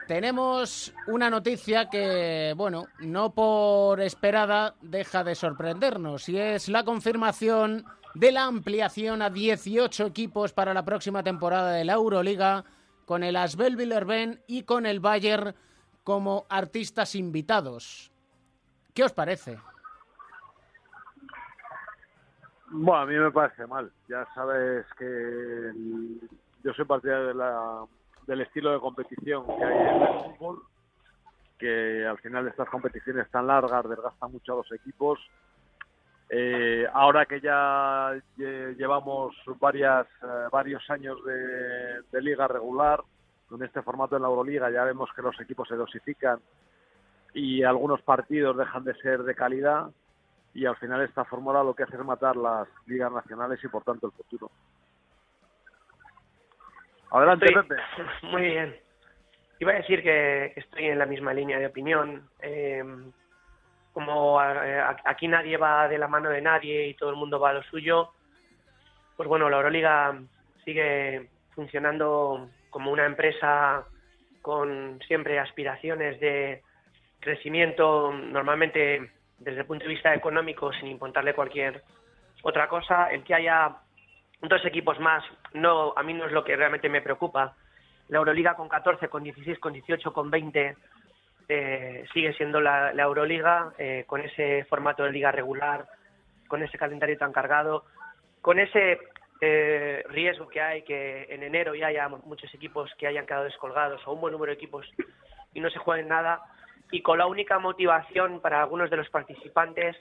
Tenemos 0.08 0.94
una 1.08 1.30
noticia 1.30 1.90
que, 1.90 2.54
bueno, 2.56 2.86
no 3.00 3.34
por 3.34 4.00
esperada 4.00 4.76
deja 4.82 5.26
de 5.26 5.36
sorprendernos 5.36 6.30
y 6.30 6.40
es 6.40 6.70
la 6.70 6.86
confirmación 6.86 7.86
de 8.14 8.32
la 8.32 8.46
ampliación 8.46 9.22
a 9.22 9.30
18 9.30 10.06
equipos 10.06 10.54
para 10.54 10.74
la 10.74 10.86
próxima 10.86 11.24
temporada 11.24 11.74
de 11.74 11.84
la 11.84 11.94
Euroliga 11.94 12.64
con 13.06 13.22
el 13.22 13.36
Asbel 13.36 13.76
Villerben 13.76 14.42
y 14.48 14.64
con 14.64 14.86
el 14.86 15.02
Bayern 15.02 15.54
como 16.06 16.46
artistas 16.48 17.14
invitados. 17.14 18.10
¿Qué 18.94 19.04
os 19.04 19.12
parece? 19.12 19.60
Bueno, 22.70 23.02
a 23.02 23.06
mí 23.06 23.16
me 23.16 23.32
parece 23.32 23.68
mal. 23.68 23.92
Ya 24.08 24.26
sabes 24.34 24.86
que 24.98 25.74
yo 26.64 26.74
soy 26.74 26.86
partidario 26.86 27.28
de 27.28 27.34
la, 27.34 27.86
del 28.28 28.42
estilo 28.42 28.72
de 28.72 28.80
competición 28.80 29.46
que 29.48 29.64
hay 29.64 29.78
en 29.96 30.02
el 30.02 30.20
fútbol, 30.36 30.62
que 31.58 32.06
al 32.06 32.20
final 32.20 32.44
de 32.44 32.52
estas 32.52 32.70
competiciones 32.70 33.30
tan 33.32 33.48
largas 33.48 33.90
desgastan 33.90 34.32
mucho 34.32 34.54
a 34.54 34.58
los 34.58 34.72
equipos. 34.72 35.20
Eh, 36.30 36.86
ahora 36.94 37.26
que 37.26 37.40
ya 37.40 38.12
lle- 38.38 38.76
llevamos 38.76 39.34
varias, 39.60 40.06
eh, 40.22 40.48
varios 40.52 40.88
años 40.90 41.24
de, 41.24 42.02
de 42.12 42.22
liga 42.22 42.48
regular, 42.48 43.02
con 43.48 43.64
este 43.64 43.82
formato 43.82 44.18
en 44.18 44.24
la 44.24 44.28
Euroliga 44.28 44.70
ya 44.70 44.84
vemos 44.84 45.10
que 45.16 45.22
los 45.22 45.40
equipos 45.40 45.70
se 45.70 45.76
dosifican 45.76 46.38
y 47.34 47.64
algunos 47.64 48.02
partidos 48.02 48.58
dejan 48.58 48.84
de 48.84 48.94
ser 48.96 49.24
de 49.24 49.36
calidad 49.36 49.90
y 50.54 50.66
al 50.66 50.76
final 50.76 51.02
esta 51.02 51.24
fórmula 51.24 51.64
lo 51.64 51.74
que 51.74 51.84
hace 51.84 51.96
es 51.96 52.04
matar 52.04 52.36
las 52.36 52.68
ligas 52.88 53.10
nacionales 53.12 53.64
y 53.64 53.70
por 53.70 53.84
tanto 53.84 54.08
el 54.08 54.12
futuro. 54.12 54.52
Adelante, 57.12 57.46
Estoy- 57.46 57.64
Pepe. 57.64 57.82
Muy 58.24 58.42
bien. 58.44 58.76
Iba 59.60 59.72
a 59.72 59.76
decir 59.76 60.04
que 60.04 60.52
que 60.54 60.60
estoy 60.60 60.86
en 60.86 61.00
la 61.00 61.06
misma 61.06 61.34
línea 61.34 61.58
de 61.60 61.66
opinión. 61.68 62.30
Eh, 62.42 62.84
como 63.94 64.40
eh, 64.44 64.80
aquí 65.06 65.28
nadie 65.28 65.58
va 65.58 65.88
de 65.88 65.98
la 65.98 66.08
mano 66.08 66.30
de 66.30 66.42
nadie 66.42 66.88
y 66.88 66.94
todo 66.94 67.10
el 67.10 67.16
mundo 67.16 67.40
va 67.40 67.50
a 67.50 67.54
lo 67.54 67.64
suyo, 67.64 68.12
pues 69.16 69.28
bueno, 69.28 69.50
la 69.50 69.58
Euroliga 69.58 70.16
sigue 70.64 71.30
funcionando 71.56 72.48
como 72.70 72.92
una 72.92 73.08
empresa 73.08 73.84
con 74.44 75.00
siempre 75.08 75.40
aspiraciones 75.40 76.20
de 76.20 76.62
crecimiento, 77.20 78.14
normalmente 78.14 79.10
desde 79.40 79.62
el 79.62 79.66
punto 79.66 79.86
de 79.86 79.94
vista 79.96 80.14
económico, 80.14 80.72
sin 80.74 80.90
importarle 80.90 81.34
cualquier 81.34 81.82
otra 82.44 82.68
cosa. 82.70 83.12
El 83.12 83.24
que 83.24 83.34
haya 83.34 83.78
dos 84.42 84.64
equipos 84.64 85.00
más, 85.00 85.24
no, 85.58 85.94
a 85.96 86.04
mí 86.04 86.14
no 86.14 86.26
es 86.26 86.32
lo 86.32 86.44
que 86.44 86.56
realmente 86.56 86.90
me 86.90 87.02
preocupa. 87.02 87.56
La 88.10 88.20
Euroliga 88.20 88.56
con 88.56 88.70
14, 88.70 89.10
con 89.10 89.24
16, 89.24 89.60
con 89.60 89.74
18, 89.74 90.14
con 90.14 90.32
20 90.32 90.76
eh, 91.50 92.06
sigue 92.14 92.34
siendo 92.34 92.60
la, 92.60 92.92
Euroliga 92.92 93.74
eh, 93.78 94.04
con 94.08 94.22
ese 94.22 94.66
formato 94.66 95.04
de 95.04 95.12
liga 95.12 95.32
regular, 95.32 95.88
con 96.48 96.64
ese 96.64 96.78
calendario 96.78 97.18
tan 97.18 97.32
cargado, 97.32 97.86
con 98.42 98.60
ese 98.60 99.00
eh, 99.42 100.04
riesgo 100.10 100.48
que 100.48 100.62
hay 100.62 100.82
que 100.84 101.28
en 101.30 101.44
enero 101.44 101.76
ya 101.76 101.88
haya 101.88 102.08
muchos 102.10 102.54
equipos 102.54 102.92
que 102.98 103.08
hayan 103.08 103.26
quedado 103.26 103.44
descolgados 103.44 104.06
o 104.08 104.14
un 104.14 104.22
buen 104.22 104.32
número 104.32 104.52
de 104.52 104.56
equipos 104.56 104.90
y 105.54 105.60
no 105.60 105.70
se 105.70 105.80
jueguen 105.80 106.08
nada 106.08 106.42
y 106.92 107.02
con 107.02 107.18
la 107.18 107.28
única 107.28 107.60
motivación 107.60 108.40
para 108.42 108.62
algunos 108.62 108.90
de 108.90 108.98
los 108.98 109.10
participantes 109.10 109.96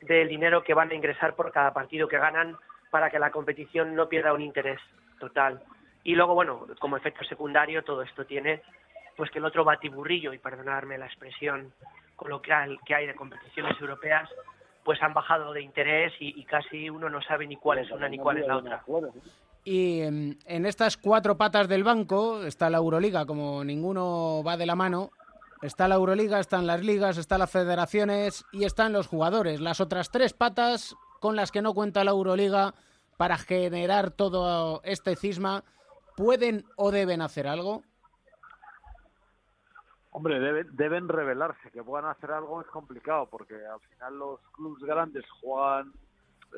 del 0.00 0.28
dinero 0.28 0.64
que 0.64 0.74
van 0.74 0.90
a 0.90 0.94
ingresar 0.94 1.34
por 1.34 1.52
cada 1.52 1.72
partido 1.72 2.08
que 2.08 2.18
ganan 2.18 2.56
para 2.94 3.10
que 3.10 3.18
la 3.18 3.32
competición 3.32 3.96
no 3.96 4.08
pierda 4.08 4.32
un 4.32 4.40
interés 4.40 4.78
total. 5.18 5.60
Y 6.04 6.14
luego, 6.14 6.32
bueno, 6.36 6.64
como 6.78 6.96
efecto 6.96 7.24
secundario, 7.24 7.82
todo 7.82 8.02
esto 8.02 8.24
tiene 8.24 8.62
pues 9.16 9.32
que 9.32 9.40
el 9.40 9.44
otro 9.44 9.64
batiburrillo, 9.64 10.32
y 10.32 10.38
perdonadme 10.38 10.96
la 10.96 11.06
expresión 11.06 11.72
coloquial 12.14 12.78
que 12.86 12.94
hay 12.94 13.08
de 13.08 13.16
competiciones 13.16 13.76
europeas, 13.80 14.30
pues 14.84 15.02
han 15.02 15.12
bajado 15.12 15.52
de 15.52 15.62
interés 15.62 16.12
y, 16.20 16.40
y 16.40 16.44
casi 16.44 16.88
uno 16.88 17.10
no 17.10 17.20
sabe 17.20 17.48
ni 17.48 17.56
cuál 17.56 17.78
es 17.78 17.90
una 17.90 18.08
ni 18.08 18.16
cuál 18.16 18.38
es 18.38 18.46
la 18.46 18.58
otra. 18.58 18.84
Y 19.64 20.02
em, 20.02 20.38
en 20.46 20.64
estas 20.64 20.96
cuatro 20.96 21.36
patas 21.36 21.66
del 21.66 21.82
banco 21.82 22.44
está 22.44 22.70
la 22.70 22.78
Euroliga, 22.78 23.26
como 23.26 23.64
ninguno 23.64 24.44
va 24.46 24.56
de 24.56 24.66
la 24.66 24.76
mano. 24.76 25.10
Está 25.62 25.88
la 25.88 25.96
Euroliga, 25.96 26.38
están 26.38 26.68
las 26.68 26.80
ligas, 26.80 27.18
están 27.18 27.40
las 27.40 27.50
federaciones 27.50 28.44
y 28.52 28.62
están 28.62 28.92
los 28.92 29.08
jugadores. 29.08 29.60
Las 29.60 29.80
otras 29.80 30.12
tres 30.12 30.32
patas 30.32 30.94
con 31.24 31.36
las 31.36 31.50
que 31.50 31.62
no 31.62 31.72
cuenta 31.72 32.04
la 32.04 32.10
Euroliga 32.10 32.74
para 33.16 33.38
generar 33.38 34.10
todo 34.10 34.82
este 34.84 35.16
cisma, 35.16 35.64
¿pueden 36.18 36.66
o 36.76 36.90
deben 36.90 37.22
hacer 37.22 37.46
algo? 37.46 37.82
Hombre, 40.10 40.38
deben, 40.38 41.08
revelarse, 41.08 41.70
que 41.70 41.82
puedan 41.82 42.10
hacer 42.10 42.30
algo 42.30 42.60
es 42.60 42.66
complicado, 42.66 43.26
porque 43.30 43.54
al 43.54 43.80
final 43.80 44.18
los 44.18 44.40
clubes 44.52 44.82
grandes 44.82 45.24
juegan 45.40 45.94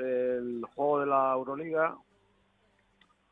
el 0.00 0.64
juego 0.74 0.98
de 0.98 1.06
la 1.06 1.32
Euroliga. 1.32 1.96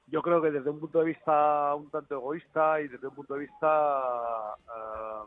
Yo 0.06 0.22
creo 0.22 0.40
que 0.40 0.52
desde 0.52 0.70
un 0.70 0.78
punto 0.78 1.00
de 1.00 1.06
vista 1.06 1.74
un 1.74 1.90
tanto 1.90 2.14
egoísta 2.14 2.80
y 2.80 2.86
desde 2.86 3.08
un 3.08 3.14
punto 3.16 3.34
de 3.34 3.40
vista 3.40 4.54
eh, 4.68 5.24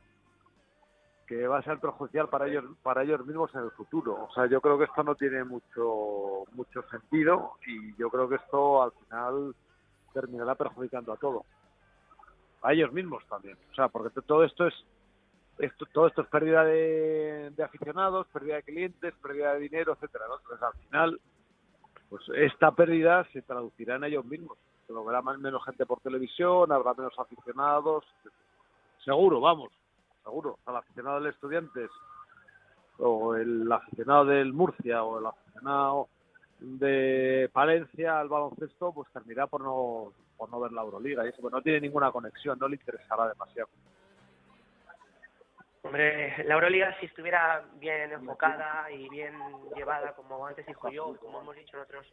que 1.27 1.45
va 1.47 1.59
a 1.59 1.63
ser 1.63 1.79
perjudicial 1.79 2.29
para 2.29 2.47
ellos 2.47 2.63
para 2.81 3.03
ellos 3.03 3.25
mismos 3.25 3.53
en 3.53 3.61
el 3.61 3.71
futuro. 3.71 4.25
O 4.29 4.33
sea, 4.33 4.47
yo 4.47 4.61
creo 4.61 4.77
que 4.77 4.85
esto 4.85 5.03
no 5.03 5.15
tiene 5.15 5.43
mucho 5.43 6.45
mucho 6.53 6.81
sentido 6.89 7.53
y 7.67 7.95
yo 7.97 8.09
creo 8.09 8.29
que 8.29 8.35
esto 8.35 8.81
al 8.81 8.91
final 8.93 9.55
terminará 10.13 10.55
perjudicando 10.55 11.11
a 11.13 11.17
todo 11.17 11.43
a 12.61 12.73
ellos 12.73 12.91
mismos 12.91 13.25
también. 13.27 13.57
O 13.71 13.75
sea, 13.75 13.87
porque 13.87 14.21
todo 14.21 14.43
esto 14.43 14.67
es, 14.67 14.73
esto, 15.59 15.85
todo 15.91 16.07
esto 16.07 16.21
es 16.21 16.27
pérdida 16.27 16.63
de, 16.63 17.51
de 17.55 17.63
aficionados, 17.63 18.27
pérdida 18.27 18.55
de 18.55 18.63
clientes, 18.63 19.13
pérdida 19.21 19.53
de 19.53 19.59
dinero, 19.59 19.93
etcétera. 19.93 20.25
¿no? 20.27 20.37
Entonces, 20.37 20.63
al 20.63 20.73
final, 20.83 21.21
pues 22.09 22.23
esta 22.35 22.71
pérdida 22.71 23.25
se 23.31 23.41
traducirá 23.41 23.95
en 23.95 24.05
ellos 24.05 24.25
mismos. 24.25 24.57
Se 24.85 24.93
lo 24.93 25.03
verá 25.03 25.21
más, 25.21 25.37
menos 25.39 25.63
gente 25.65 25.85
por 25.85 25.99
televisión, 25.99 26.71
habrá 26.71 26.93
menos 26.93 27.17
aficionados. 27.17 28.05
Seguro, 29.03 29.39
vamos, 29.39 29.71
seguro. 30.27 30.59
Al 30.65 30.75
aficionado 30.75 31.19
del 31.19 31.33
Estudiantes 31.33 31.89
o 32.99 33.35
el 33.35 33.71
aficionado 33.71 34.25
del 34.25 34.53
Murcia 34.53 35.03
o 35.03 35.19
el 35.19 35.25
aficionado 35.25 36.09
de 36.59 37.49
Palencia 37.53 38.19
al 38.19 38.27
baloncesto, 38.27 38.91
pues 38.91 39.09
terminará 39.11 39.47
por 39.47 39.61
no 39.61 40.11
por 40.35 40.51
no 40.51 40.59
ver 40.59 40.71
la 40.71 40.81
Euroliga 40.83 41.25
y 41.25 41.29
eso, 41.29 41.41
pues 41.41 41.51
no 41.51 41.61
tiene 41.61 41.81
ninguna 41.81 42.11
conexión, 42.11 42.59
no 42.59 42.67
le 42.67 42.75
interesará 42.75 43.27
demasiado. 43.27 43.69
Hombre, 45.81 46.43
la 46.43 46.53
Euroliga 46.53 46.95
si 46.99 47.07
estuviera 47.07 47.63
bien 47.75 48.11
enfocada 48.11 48.91
y 48.91 49.09
bien 49.09 49.33
llevada, 49.75 50.13
como 50.13 50.45
antes 50.45 50.65
dijo 50.67 50.89
yo, 50.89 51.15
como 51.19 51.41
hemos 51.41 51.55
dicho 51.55 51.77
en 51.77 51.83
otros 51.83 52.05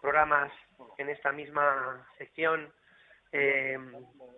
programas 0.00 0.50
en 0.96 1.10
esta 1.10 1.32
misma 1.32 2.06
sección, 2.16 2.72
eh, 3.36 3.76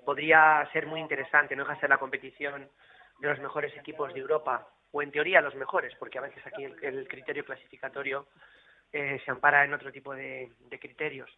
podría 0.07 0.67
ser 0.73 0.87
muy 0.87 1.01
interesante, 1.01 1.55
no 1.55 1.65
deja 1.65 1.75
de 1.75 1.81
ser 1.81 1.91
la 1.91 1.99
competición 1.99 2.71
de 3.19 3.29
los 3.29 3.39
mejores 3.41 3.77
equipos 3.77 4.13
de 4.15 4.21
Europa, 4.21 4.67
o 4.91 5.03
en 5.03 5.11
teoría 5.11 5.43
los 5.43 5.55
mejores, 5.55 5.95
porque 5.99 6.19
a 6.19 6.23
veces 6.23 6.45
aquí 6.47 6.65
el, 6.65 7.07
criterio 7.07 7.45
clasificatorio 7.45 8.27
eh, 8.93 9.21
se 9.23 9.31
ampara 9.31 9.65
en 9.65 9.75
otro 9.75 9.93
tipo 9.93 10.15
de, 10.15 10.51
de 10.59 10.79
criterios. 10.79 11.31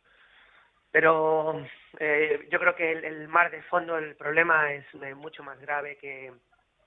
Pero 0.93 1.67
eh, 1.99 2.47
yo 2.49 2.61
creo 2.61 2.77
que 2.77 2.93
el, 2.93 3.05
el 3.05 3.29
mar 3.29 3.51
de 3.51 3.63
fondo, 3.63 3.99
el 3.99 4.15
problema 4.15 4.73
es 4.73 4.87
eh, 5.03 5.15
mucho 5.15 5.43
más 5.43 5.59
grave 5.59 5.97
que 5.97 6.33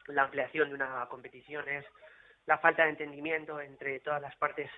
la 0.07 0.23
ampliación 0.23 0.69
de 0.69 0.75
una 0.75 1.05
competición, 1.10 1.67
es 1.67 1.86
la 2.45 2.60
falta 2.60 2.84
de 2.84 2.91
entendimiento 2.91 3.60
entre 3.60 3.99
todas 3.99 4.21
las 4.21 4.36
partes 4.38 4.71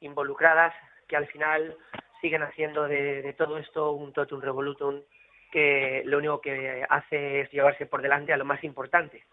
involucradas 0.00 0.74
que 1.08 1.16
al 1.16 1.26
final 1.28 1.76
siguen 2.20 2.42
haciendo 2.42 2.86
de, 2.86 3.22
de 3.22 3.32
todo 3.32 3.56
esto 3.56 3.92
un 3.92 4.12
totum 4.12 4.40
revolutum 4.40 5.02
que 5.50 6.02
lo 6.06 6.18
único 6.18 6.40
que 6.40 6.84
hace 6.88 7.40
es 7.40 7.50
llevarse 7.50 7.86
por 7.86 8.02
delante 8.02 8.32
a 8.32 8.36
lo 8.36 8.44
más 8.44 8.62
importante, 8.64 9.24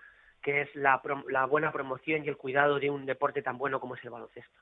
que 0.41 0.61
es 0.61 0.75
la, 0.75 1.01
prom- 1.01 1.25
la 1.29 1.45
buena 1.45 1.71
promoción 1.71 2.25
y 2.25 2.29
el 2.29 2.37
cuidado 2.37 2.79
de 2.79 2.89
un 2.89 3.05
deporte 3.05 3.41
tan 3.41 3.57
bueno 3.57 3.79
como 3.79 3.95
es 3.95 4.03
el 4.03 4.09
baloncesto. 4.09 4.59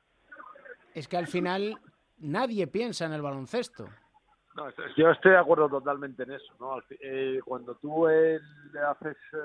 Es 0.94 1.08
que 1.08 1.18
al 1.18 1.28
final 1.28 1.78
nadie 2.20 2.68
piensa 2.68 3.06
en 3.06 3.14
el 3.14 3.22
baloncesto. 3.22 3.88
No, 4.56 4.70
yo 4.96 5.12
estoy 5.12 5.32
de 5.32 5.38
acuerdo 5.38 5.68
totalmente 5.68 6.24
en 6.24 6.32
eso. 6.32 6.54
¿no? 6.60 6.80
Eh, 7.02 7.42
cuando 7.44 7.76
tú 7.76 8.08
eh, 8.08 8.40
le 8.72 8.80
haces 8.80 9.18
eh, 9.34 9.38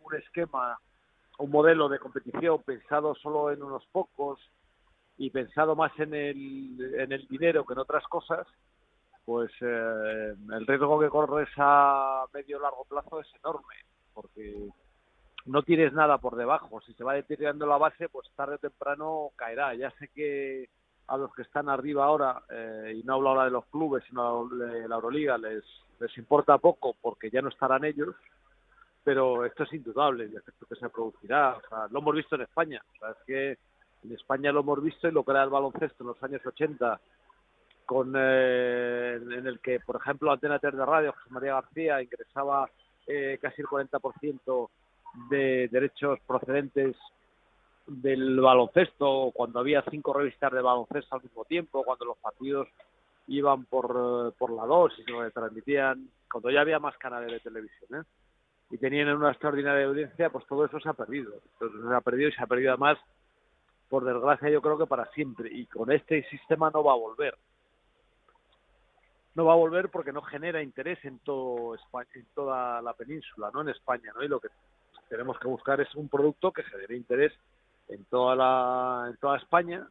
un 0.00 0.14
esquema, 0.14 0.78
un 1.38 1.50
modelo 1.50 1.88
de 1.88 1.98
competición 1.98 2.62
pensado 2.62 3.16
solo 3.16 3.50
en 3.50 3.62
unos 3.62 3.84
pocos 3.86 4.40
y 5.18 5.30
pensado 5.30 5.74
más 5.74 5.90
en 5.98 6.14
el, 6.14 6.94
en 6.98 7.10
el 7.10 7.26
dinero 7.26 7.64
que 7.66 7.72
en 7.72 7.80
otras 7.80 8.04
cosas, 8.04 8.46
pues 9.24 9.50
eh, 9.60 10.34
el 10.52 10.66
riesgo 10.66 11.00
que 11.00 11.08
corres 11.08 11.48
a 11.56 12.24
medio 12.32 12.58
largo 12.60 12.84
plazo 12.84 13.20
es 13.20 13.28
enorme, 13.42 13.74
porque 14.12 14.68
no 15.46 15.62
tienes 15.62 15.92
nada 15.92 16.18
por 16.18 16.36
debajo. 16.36 16.80
Si 16.82 16.92
se 16.94 17.04
va 17.04 17.14
deteriorando 17.14 17.66
la 17.66 17.78
base, 17.78 18.08
pues 18.08 18.28
tarde 18.36 18.56
o 18.56 18.58
temprano 18.58 19.30
caerá. 19.36 19.74
Ya 19.74 19.90
sé 19.92 20.08
que 20.08 20.68
a 21.06 21.16
los 21.16 21.34
que 21.34 21.42
están 21.42 21.68
arriba 21.68 22.04
ahora, 22.04 22.42
eh, 22.50 22.94
y 22.96 23.02
no 23.02 23.14
hablo 23.14 23.30
ahora 23.30 23.44
de 23.44 23.50
los 23.50 23.66
clubes, 23.66 24.04
sino 24.08 24.48
de 24.48 24.88
la 24.88 24.94
Euroliga, 24.96 25.36
les, 25.38 25.64
les 26.00 26.16
importa 26.18 26.58
poco 26.58 26.94
porque 27.00 27.30
ya 27.30 27.42
no 27.42 27.48
estarán 27.48 27.84
ellos, 27.84 28.14
pero 29.02 29.44
esto 29.44 29.64
es 29.64 29.72
indudable, 29.74 30.24
el 30.24 30.36
efecto 30.36 30.66
que 30.66 30.76
se 30.76 30.88
producirá. 30.88 31.56
O 31.56 31.68
sea, 31.68 31.88
lo 31.90 31.98
hemos 31.98 32.14
visto 32.14 32.36
en 32.36 32.42
España. 32.42 32.82
Es 33.10 33.16
que 33.26 33.58
en 34.04 34.12
España 34.12 34.52
lo 34.52 34.60
hemos 34.60 34.82
visto 34.82 35.08
y 35.08 35.12
lo 35.12 35.24
que 35.24 35.32
era 35.32 35.42
el 35.42 35.50
baloncesto 35.50 36.02
en 36.02 36.08
los 36.08 36.22
años 36.22 36.44
80, 36.44 37.00
con, 37.84 38.14
eh, 38.16 39.14
en 39.14 39.46
el 39.46 39.60
que, 39.60 39.80
por 39.80 39.96
ejemplo, 39.96 40.32
Antena 40.32 40.58
3 40.58 40.76
de 40.76 40.86
Radio, 40.86 41.12
José 41.12 41.30
María 41.30 41.54
García, 41.54 42.02
ingresaba 42.02 42.68
eh, 43.06 43.38
casi 43.40 43.62
el 43.62 43.68
40% 43.68 44.68
de 45.30 45.68
derechos 45.68 46.18
procedentes 46.26 46.96
del 47.86 48.40
baloncesto, 48.40 49.30
cuando 49.34 49.60
había 49.60 49.84
cinco 49.90 50.14
revistas 50.14 50.52
de 50.52 50.62
baloncesto 50.62 51.16
al 51.16 51.22
mismo 51.22 51.44
tiempo, 51.44 51.84
cuando 51.84 52.06
los 52.06 52.18
partidos 52.18 52.68
iban 53.26 53.64
por, 53.66 53.90
eh, 53.90 54.34
por 54.38 54.50
la 54.52 54.64
2 54.64 54.92
y 54.98 55.04
se 55.04 55.30
transmitían, 55.30 56.08
cuando 56.30 56.50
ya 56.50 56.62
había 56.62 56.78
más 56.78 56.96
canales 56.96 57.30
de 57.30 57.40
televisión, 57.40 58.00
¿eh? 58.00 58.04
y 58.70 58.78
tenían 58.78 59.08
una 59.08 59.30
extraordinaria 59.30 59.86
audiencia, 59.86 60.30
pues 60.30 60.46
todo 60.46 60.64
eso 60.64 60.80
se 60.80 60.88
ha 60.88 60.94
perdido. 60.94 61.32
Se 61.58 61.94
ha 61.94 62.00
perdido 62.00 62.28
y 62.28 62.32
se 62.32 62.42
ha 62.42 62.46
perdido 62.46 62.70
además, 62.70 62.98
por 63.88 64.04
desgracia, 64.04 64.50
yo 64.50 64.60
creo 64.60 64.78
que 64.78 64.86
para 64.86 65.06
siempre. 65.12 65.48
Y 65.52 65.66
con 65.66 65.92
este 65.92 66.24
sistema 66.28 66.70
no 66.70 66.82
va 66.82 66.92
a 66.92 66.96
volver. 66.96 67.36
No 69.34 69.44
va 69.44 69.52
a 69.52 69.56
volver 69.56 69.88
porque 69.90 70.12
no 70.12 70.22
genera 70.22 70.62
interés 70.62 71.04
en 71.04 71.18
todo 71.20 71.74
España, 71.74 72.08
en 72.14 72.26
toda 72.34 72.80
la 72.82 72.92
península, 72.94 73.50
no 73.52 73.62
en 73.62 73.70
España, 73.70 74.12
¿no? 74.14 74.22
Y 74.22 74.28
lo 74.28 74.38
que 74.40 74.48
tenemos 75.08 75.38
que 75.38 75.48
buscar 75.48 75.80
es 75.80 75.92
un 75.96 76.08
producto 76.08 76.52
que 76.52 76.62
genere 76.62 76.96
interés 76.96 77.32
en 77.88 78.04
toda 78.06 78.34
la 78.36 79.08
en 79.10 79.16
toda 79.18 79.36
España 79.36 79.86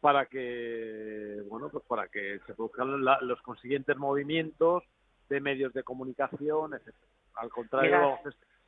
para 0.00 0.26
que 0.26 1.42
bueno 1.48 1.68
pues 1.68 1.84
para 1.84 2.08
que 2.08 2.40
se 2.46 2.54
produzcan 2.54 3.04
la- 3.04 3.20
los 3.22 3.40
consiguientes 3.42 3.96
movimientos 3.96 4.82
de 5.28 5.40
medios 5.40 5.72
de 5.72 5.82
comunicación 5.82 6.74
etcétera 6.74 7.06
al 7.36 7.50
contrario 7.50 8.18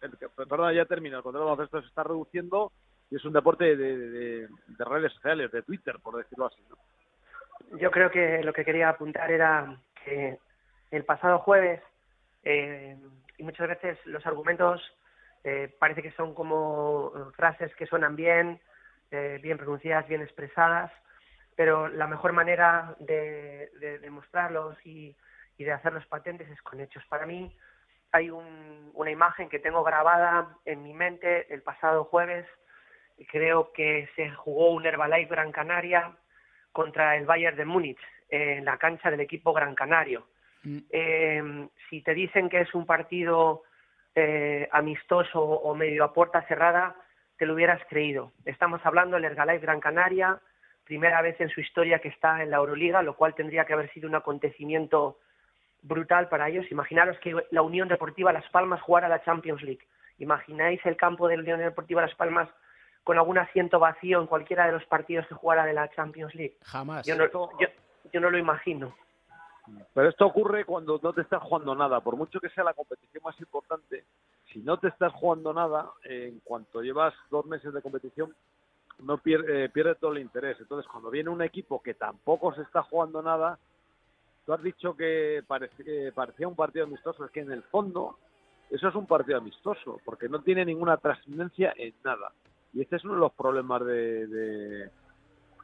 el 0.01 0.11
perdona 0.37 0.73
ya 0.73 0.85
termino 0.85 1.17
al 1.17 1.23
contrario 1.23 1.47
baloncesto 1.49 1.81
se 1.83 1.89
está 1.89 2.05
reduciendo 2.05 2.73
y 3.11 3.17
es 3.17 3.25
un 3.25 3.33
deporte 3.33 3.77
de, 3.77 3.97
de- 3.99 4.49
de 4.67 4.85
redes 4.85 5.13
sociales 5.15 5.51
de 5.53 5.63
Twitter 5.63 5.97
por 6.03 6.17
decirlo 6.17 6.47
así 6.47 6.63
¿no? 6.69 6.77
Yo 7.72 7.90
creo 7.90 8.11
que 8.11 8.42
lo 8.42 8.52
que 8.52 8.64
quería 8.64 8.88
apuntar 8.88 9.31
era 9.31 9.76
que 10.04 10.38
el 10.90 11.04
pasado 11.04 11.38
jueves, 11.40 11.81
eh, 12.44 12.96
y 13.37 13.42
muchas 13.42 13.68
veces 13.68 13.98
los 14.07 14.24
argumentos 14.26 14.81
eh, 15.44 15.74
parece 15.78 16.02
que 16.02 16.12
son 16.12 16.35
como 16.35 17.12
eh, 17.14 17.20
frases 17.37 17.74
que 17.76 17.87
suenan 17.87 18.16
bien, 18.16 18.61
eh, 19.11 19.38
bien 19.42 19.59
pronunciadas, 19.59 20.09
bien 20.09 20.22
expresadas, 20.22 20.90
pero 21.57 21.88
la 21.88 22.07
mejor 22.07 22.33
manera 22.33 22.96
de, 23.00 23.70
de 23.81 23.98
demostrarlos 23.98 24.76
y, 24.87 25.14
y 25.59 25.64
de 25.64 25.72
hacerlos 25.72 26.07
patentes 26.07 26.48
es 26.48 26.62
con 26.62 26.81
hechos. 26.81 27.04
Para 27.09 27.26
mí 27.26 27.54
hay 28.12 28.31
un- 28.31 28.90
una 28.94 29.11
imagen 29.11 29.48
que 29.48 29.59
tengo 29.59 29.85
grabada 29.85 30.57
en 30.64 30.83
mi 30.83 30.94
mente 30.94 31.52
el 31.52 31.62
pasado 31.62 32.04
jueves, 32.04 32.46
creo 33.31 33.72
que 33.72 34.09
se 34.16 34.31
jugó 34.31 34.70
un 34.72 34.87
Herbalife 34.87 35.31
Gran 35.35 35.52
Canaria 35.52 36.16
contra 36.79 37.17
el 37.17 37.27
Bayern 37.27 37.57
de 37.57 37.64
Múnich 37.64 37.99
en 38.29 38.64
la 38.64 38.77
cancha 38.77 39.11
del 39.11 39.19
equipo 39.19 39.53
Gran 39.53 39.75
Canario. 39.75 40.29
Eh, 40.91 41.67
si 41.91 42.03
te 42.03 42.14
dicen 42.14 42.49
que 42.49 42.61
es 42.61 42.73
un 42.73 42.87
partido 42.87 43.64
eh, 44.14 44.69
amistoso 44.71 45.43
o 45.43 45.75
medio 45.75 46.05
a 46.05 46.12
puerta 46.12 46.43
cerrada, 46.43 46.95
te 47.37 47.47
lo 47.47 47.55
hubieras 47.55 47.83
creído. 47.88 48.31
Estamos 48.45 48.81
hablando 48.85 49.17
del 49.17 49.25
Herbalife 49.25 49.67
Gran 49.67 49.81
Canaria, 49.81 50.38
primera 50.85 51.21
vez 51.21 51.41
en 51.41 51.49
su 51.49 51.61
historia 51.61 51.99
que 51.99 52.11
está 52.11 52.45
en 52.45 52.53
la 52.53 52.59
Euroliga, 52.59 53.03
lo 53.03 53.17
cual 53.17 53.35
tendría 53.35 53.64
que 53.64 53.73
haber 53.73 53.91
sido 53.91 54.09
un 54.09 54.14
acontecimiento 54.14 55.19
brutal 55.83 56.29
para 56.29 56.49
ellos. 56.49 56.71
Imaginaros 56.71 57.19
que 57.19 57.35
la 57.51 57.62
Unión 57.62 57.88
Deportiva 57.88 58.33
Las 58.33 58.49
Palmas 58.51 58.81
jugara 58.83 59.09
la 59.09 59.25
Champions 59.25 59.62
League. 59.62 59.85
¿Imagináis 60.19 60.81
el 60.87 60.97
campo 60.97 61.27
de 61.27 61.38
la 61.38 61.43
Unión 61.43 61.59
Deportiva 61.59 62.03
Las 62.03 62.14
Palmas 62.14 62.49
con 63.09 63.16
algún 63.16 63.38
asiento 63.38 63.79
vacío 63.79 64.21
en 64.21 64.27
cualquiera 64.27 64.66
de 64.66 64.73
los 64.73 64.85
partidos 64.85 65.27
que 65.29 65.35
jugara 65.35 65.64
de 65.64 65.73
la 65.73 65.88
Champions 65.88 66.35
League? 66.35 66.59
Jamás. 66.62 67.07
Yo 67.07 67.16
no, 67.16 67.25
yo, 67.59 67.66
yo 68.12 68.21
no 68.21 68.29
lo 68.29 68.37
imagino. 68.37 68.94
Pero 69.94 70.11
esto 70.11 70.27
ocurre 70.27 70.66
cuando 70.66 71.01
no 71.03 71.14
te 71.14 71.23
estás 71.23 71.42
jugando 71.42 71.75
nada. 71.75 72.01
Por 72.03 72.16
mucho 72.16 72.38
que 72.38 72.51
sea 72.51 72.64
la 72.64 72.75
competición 72.75 73.23
más 73.25 73.40
importante, 73.40 74.05
si 74.53 74.59
no 74.59 74.77
te 74.77 74.88
estás 74.88 75.11
jugando 75.14 75.55
nada, 75.55 75.90
eh, 76.05 76.29
en 76.35 76.40
cuanto 76.40 76.83
llevas 76.83 77.14
dos 77.31 77.47
meses 77.47 77.73
de 77.73 77.81
competición, 77.81 78.35
no 78.99 79.16
pierde, 79.16 79.64
eh, 79.64 79.68
pierde 79.71 79.94
todo 79.94 80.12
el 80.12 80.18
interés. 80.18 80.61
Entonces, 80.61 80.87
cuando 80.92 81.09
viene 81.09 81.31
un 81.31 81.40
equipo 81.40 81.83
que 81.83 81.94
tampoco 81.94 82.53
se 82.53 82.61
está 82.61 82.83
jugando 82.83 83.23
nada, 83.23 83.59
tú 84.44 84.53
has 84.53 84.62
dicho 84.62 84.94
que 84.94 85.42
parece- 85.47 85.83
que 85.83 86.12
parecía 86.14 86.47
un 86.47 86.57
partido 86.57 86.85
amistoso. 86.85 87.25
Es 87.25 87.31
que 87.31 87.40
en 87.40 87.53
el 87.53 87.62
fondo, 87.62 88.18
eso 88.68 88.87
es 88.87 88.94
un 88.94 89.07
partido 89.07 89.38
amistoso, 89.38 89.99
porque 90.05 90.29
no 90.29 90.42
tiene 90.42 90.66
ninguna 90.66 90.99
trascendencia 90.99 91.73
en 91.75 91.94
nada. 92.05 92.33
Y 92.72 92.83
este 92.83 92.96
es 92.96 93.04
uno 93.04 93.14
de 93.14 93.20
los 93.20 93.33
problemas 93.33 93.85
de, 93.85 94.90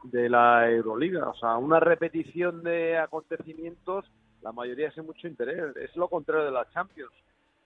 de, 0.05 0.29
la 0.29 0.71
Euroliga. 0.71 1.29
O 1.29 1.35
sea, 1.35 1.57
una 1.57 1.81
repetición 1.81 2.63
de 2.63 2.99
acontecimientos, 2.99 4.11
la 4.43 4.53
mayoría 4.53 4.91
sin 4.93 5.07
mucho 5.07 5.27
interés. 5.29 5.77
Es 5.77 5.95
lo 5.97 6.09
contrario 6.09 6.45
de 6.45 6.51
la 6.51 6.69
Champions. 6.71 7.13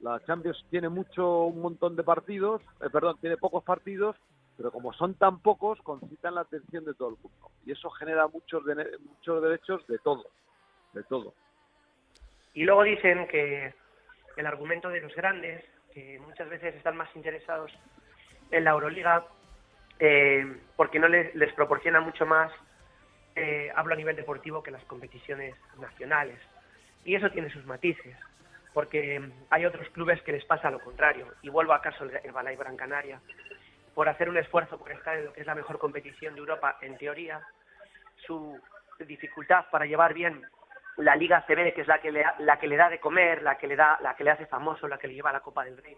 La 0.00 0.20
Champions 0.24 0.64
tiene 0.70 0.88
mucho, 0.88 1.44
un 1.44 1.60
montón 1.60 1.96
de 1.96 2.04
partidos, 2.04 2.62
eh, 2.80 2.88
perdón, 2.92 3.16
tiene 3.20 3.36
pocos 3.36 3.64
partidos, 3.64 4.16
pero 4.56 4.70
como 4.70 4.92
son 4.92 5.14
tan 5.14 5.40
pocos, 5.40 5.80
concitan 5.82 6.34
la 6.34 6.42
atención 6.42 6.84
de 6.84 6.94
todo 6.94 7.10
el 7.10 7.16
mundo. 7.22 7.50
Y 7.64 7.72
eso 7.72 7.90
genera 7.90 8.28
muchos, 8.28 8.62
muchos 9.00 9.42
derechos 9.42 9.86
de 9.88 9.98
todo, 9.98 10.24
de 10.92 11.02
todo. 11.04 11.34
Y 12.54 12.64
luego 12.64 12.82
dicen 12.84 13.26
que 13.28 13.74
el 14.36 14.46
argumento 14.46 14.88
de 14.88 15.00
los 15.00 15.14
grandes, 15.14 15.64
que 15.92 16.18
muchas 16.20 16.48
veces 16.48 16.74
están 16.74 16.96
más 16.96 17.08
interesados 17.14 17.72
en 18.50 18.64
la 18.64 18.70
Euroliga, 18.70 19.24
eh, 19.98 20.60
porque 20.76 20.98
no 20.98 21.08
les, 21.08 21.34
les 21.34 21.52
proporciona 21.54 22.00
mucho 22.00 22.26
más, 22.26 22.52
eh, 23.34 23.70
hablo 23.74 23.94
a 23.94 23.96
nivel 23.96 24.16
deportivo, 24.16 24.62
que 24.62 24.70
las 24.70 24.84
competiciones 24.84 25.54
nacionales. 25.78 26.38
Y 27.04 27.14
eso 27.14 27.30
tiene 27.30 27.50
sus 27.50 27.64
matices, 27.66 28.16
porque 28.74 29.20
hay 29.50 29.64
otros 29.64 29.88
clubes 29.90 30.20
que 30.22 30.32
les 30.32 30.44
pasa 30.44 30.70
lo 30.70 30.80
contrario. 30.80 31.26
Y 31.42 31.48
vuelvo 31.48 31.72
a 31.72 31.82
caso 31.82 32.04
el 32.04 32.32
Balay 32.32 32.56
Gran 32.56 32.76
Canaria, 32.76 33.20
por 33.94 34.08
hacer 34.08 34.28
un 34.28 34.36
esfuerzo 34.36 34.78
por 34.78 34.92
estar 34.92 35.16
en 35.16 35.24
lo 35.24 35.32
que 35.32 35.40
es 35.40 35.46
la 35.46 35.54
mejor 35.54 35.78
competición 35.78 36.34
de 36.34 36.40
Europa, 36.40 36.78
en 36.82 36.96
teoría, 36.96 37.40
su 38.14 38.60
dificultad 39.00 39.66
para 39.70 39.86
llevar 39.86 40.14
bien 40.14 40.42
la 40.98 41.16
Liga 41.16 41.44
CB, 41.46 41.74
que 41.74 41.80
es 41.82 41.88
la 41.88 42.00
que 42.00 42.10
le, 42.10 42.24
la 42.38 42.58
que 42.58 42.66
le 42.66 42.76
da 42.76 42.88
de 42.88 43.00
comer, 43.00 43.42
la 43.42 43.56
que 43.56 43.66
le 43.66 43.76
da, 43.76 43.98
la 44.02 44.14
que 44.14 44.24
le 44.24 44.30
hace 44.30 44.46
famoso, 44.46 44.88
la 44.88 44.98
que 44.98 45.08
le 45.08 45.14
lleva 45.14 45.30
a 45.30 45.34
la 45.34 45.40
Copa 45.40 45.64
del 45.64 45.76
Rey, 45.76 45.96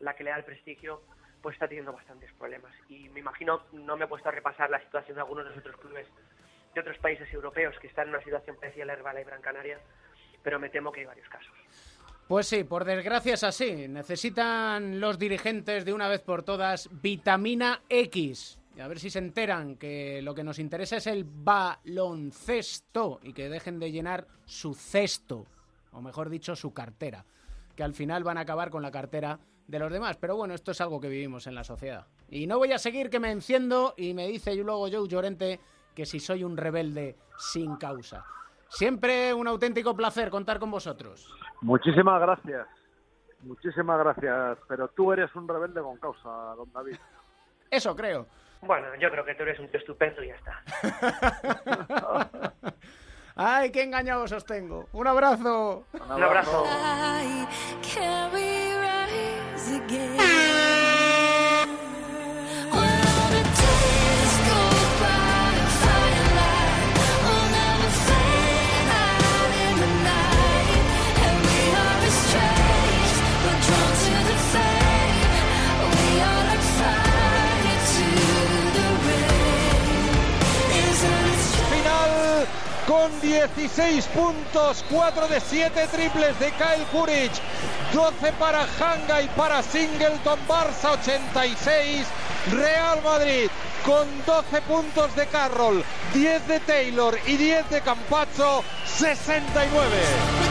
la 0.00 0.14
que 0.14 0.24
le 0.24 0.30
da 0.30 0.36
el 0.36 0.44
prestigio, 0.44 1.02
pues 1.42 1.54
está 1.54 1.68
teniendo 1.68 1.92
bastantes 1.92 2.32
problemas. 2.34 2.72
Y 2.88 3.08
me 3.10 3.20
imagino, 3.20 3.62
no 3.72 3.96
me 3.96 4.04
he 4.04 4.08
puesto 4.08 4.28
a 4.28 4.32
repasar 4.32 4.70
la 4.70 4.80
situación 4.80 5.16
de 5.16 5.20
algunos 5.20 5.44
de 5.44 5.50
los 5.50 5.58
otros 5.58 5.76
clubes 5.76 6.06
de 6.74 6.80
otros 6.80 6.98
países 6.98 7.32
europeos 7.32 7.74
que 7.80 7.88
están 7.88 8.08
en 8.08 8.14
una 8.14 8.22
situación 8.22 8.56
parecida 8.56 8.84
a 8.84 8.86
la 8.86 8.92
Herbalife 8.94 9.30
Gran 9.30 9.42
Canaria, 9.42 9.80
pero 10.42 10.58
me 10.58 10.70
temo 10.70 10.92
que 10.92 11.00
hay 11.00 11.06
varios 11.06 11.28
casos. 11.28 11.52
Pues 12.28 12.46
sí, 12.46 12.62
por 12.62 12.84
desgracia 12.84 13.34
es 13.34 13.42
así. 13.42 13.88
Necesitan 13.88 15.00
los 15.00 15.18
dirigentes 15.18 15.84
de 15.84 15.92
una 15.92 16.08
vez 16.08 16.20
por 16.20 16.44
todas 16.44 16.88
vitamina 17.02 17.82
X. 17.88 18.60
Y 18.76 18.80
a 18.80 18.86
ver 18.86 19.00
si 19.00 19.10
se 19.10 19.18
enteran 19.18 19.74
que 19.74 20.22
lo 20.22 20.32
que 20.32 20.44
nos 20.44 20.60
interesa 20.60 20.98
es 20.98 21.08
el 21.08 21.24
baloncesto 21.24 23.18
y 23.24 23.32
que 23.32 23.48
dejen 23.48 23.80
de 23.80 23.90
llenar 23.90 24.28
su 24.44 24.74
cesto, 24.74 25.44
o 25.90 26.00
mejor 26.00 26.30
dicho, 26.30 26.54
su 26.54 26.72
cartera. 26.72 27.24
Que 27.74 27.82
al 27.82 27.94
final 27.94 28.22
van 28.22 28.38
a 28.38 28.42
acabar 28.42 28.70
con 28.70 28.82
la 28.82 28.92
cartera 28.92 29.40
de 29.70 29.78
los 29.78 29.92
demás. 29.92 30.16
Pero 30.16 30.36
bueno, 30.36 30.52
esto 30.54 30.72
es 30.72 30.80
algo 30.80 31.00
que 31.00 31.08
vivimos 31.08 31.46
en 31.46 31.54
la 31.54 31.64
sociedad. 31.64 32.06
Y 32.28 32.46
no 32.46 32.58
voy 32.58 32.72
a 32.72 32.78
seguir 32.78 33.08
que 33.08 33.20
me 33.20 33.30
enciendo 33.30 33.94
y 33.96 34.14
me 34.14 34.26
dice 34.26 34.54
luego 34.56 34.88
Joe 34.90 35.08
Llorente 35.08 35.60
que 35.94 36.04
si 36.04 36.18
soy 36.20 36.44
un 36.44 36.56
rebelde 36.56 37.16
sin 37.38 37.76
causa. 37.76 38.24
Siempre 38.68 39.32
un 39.32 39.46
auténtico 39.48 39.94
placer 39.96 40.30
contar 40.30 40.58
con 40.58 40.70
vosotros. 40.70 41.32
Muchísimas 41.60 42.20
gracias. 42.20 42.66
Muchísimas 43.42 43.98
gracias. 43.98 44.58
Pero 44.68 44.88
tú 44.88 45.12
eres 45.12 45.34
un 45.34 45.48
rebelde 45.48 45.80
con 45.80 45.96
causa, 45.98 46.28
don 46.56 46.70
David. 46.72 46.96
Eso 47.70 47.94
creo. 47.94 48.26
Bueno, 48.62 48.88
yo 49.00 49.10
creo 49.10 49.24
que 49.24 49.34
tú 49.34 49.44
eres 49.44 49.58
un 49.58 49.68
tío 49.68 49.80
estupendo 49.80 50.22
y 50.22 50.28
ya 50.28 50.34
está. 50.34 50.62
Ay, 53.36 53.70
qué 53.72 53.84
engañados 53.84 54.32
os 54.32 54.44
tengo. 54.44 54.86
Un 54.92 55.06
abrazo. 55.06 55.84
Un 55.94 56.22
abrazo. 56.22 56.64
Again? 59.84 60.29
Con 82.90 83.20
16 83.20 84.04
puntos, 84.06 84.84
4 84.90 85.28
de 85.28 85.40
7 85.40 85.86
triples 85.92 86.36
de 86.40 86.50
Kyle 86.50 86.84
Kuric, 86.90 87.30
12 87.92 88.32
para 88.32 88.62
Hanga 88.62 89.22
y 89.22 89.28
para 89.28 89.62
Singleton, 89.62 90.40
Barça 90.48 90.98
86, 91.00 92.04
Real 92.50 93.00
Madrid 93.04 93.48
con 93.86 94.08
12 94.26 94.62
puntos 94.62 95.14
de 95.14 95.24
Carroll, 95.28 95.84
10 96.14 96.48
de 96.48 96.58
Taylor 96.58 97.16
y 97.28 97.36
10 97.36 97.70
de 97.70 97.80
Campazzo, 97.80 98.64
69. 98.86 100.49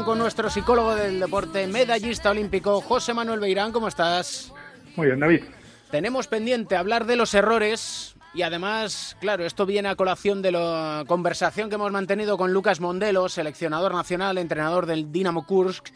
Beirán 0.00 0.04
con 0.04 0.18
nuestro 0.18 0.48
psicólogo 0.48 0.94
del 0.94 1.20
deporte, 1.20 1.66
medallista 1.66 2.30
olímpico, 2.30 2.80
José 2.80 3.12
Manuel 3.12 3.40
Beirán, 3.40 3.70
¿cómo 3.70 3.88
estás? 3.88 4.52
Muy 4.96 5.08
bien, 5.08 5.20
David. 5.20 5.42
Tenemos 5.90 6.26
pendiente 6.26 6.76
hablar 6.76 7.04
de 7.04 7.16
los 7.16 7.34
errores 7.34 8.16
y 8.32 8.42
además, 8.42 9.16
claro, 9.20 9.44
esto 9.44 9.66
viene 9.66 9.88
a 9.88 9.96
colación 9.96 10.42
de 10.42 10.52
la 10.52 11.04
conversación 11.06 11.68
que 11.68 11.74
hemos 11.74 11.92
mantenido 11.92 12.38
con 12.38 12.52
Lucas 12.52 12.80
Mondelo, 12.80 13.28
seleccionador 13.28 13.92
nacional, 13.92 14.38
entrenador 14.38 14.86
del 14.86 15.12
Dinamo 15.12 15.44
Kursk, 15.46 15.88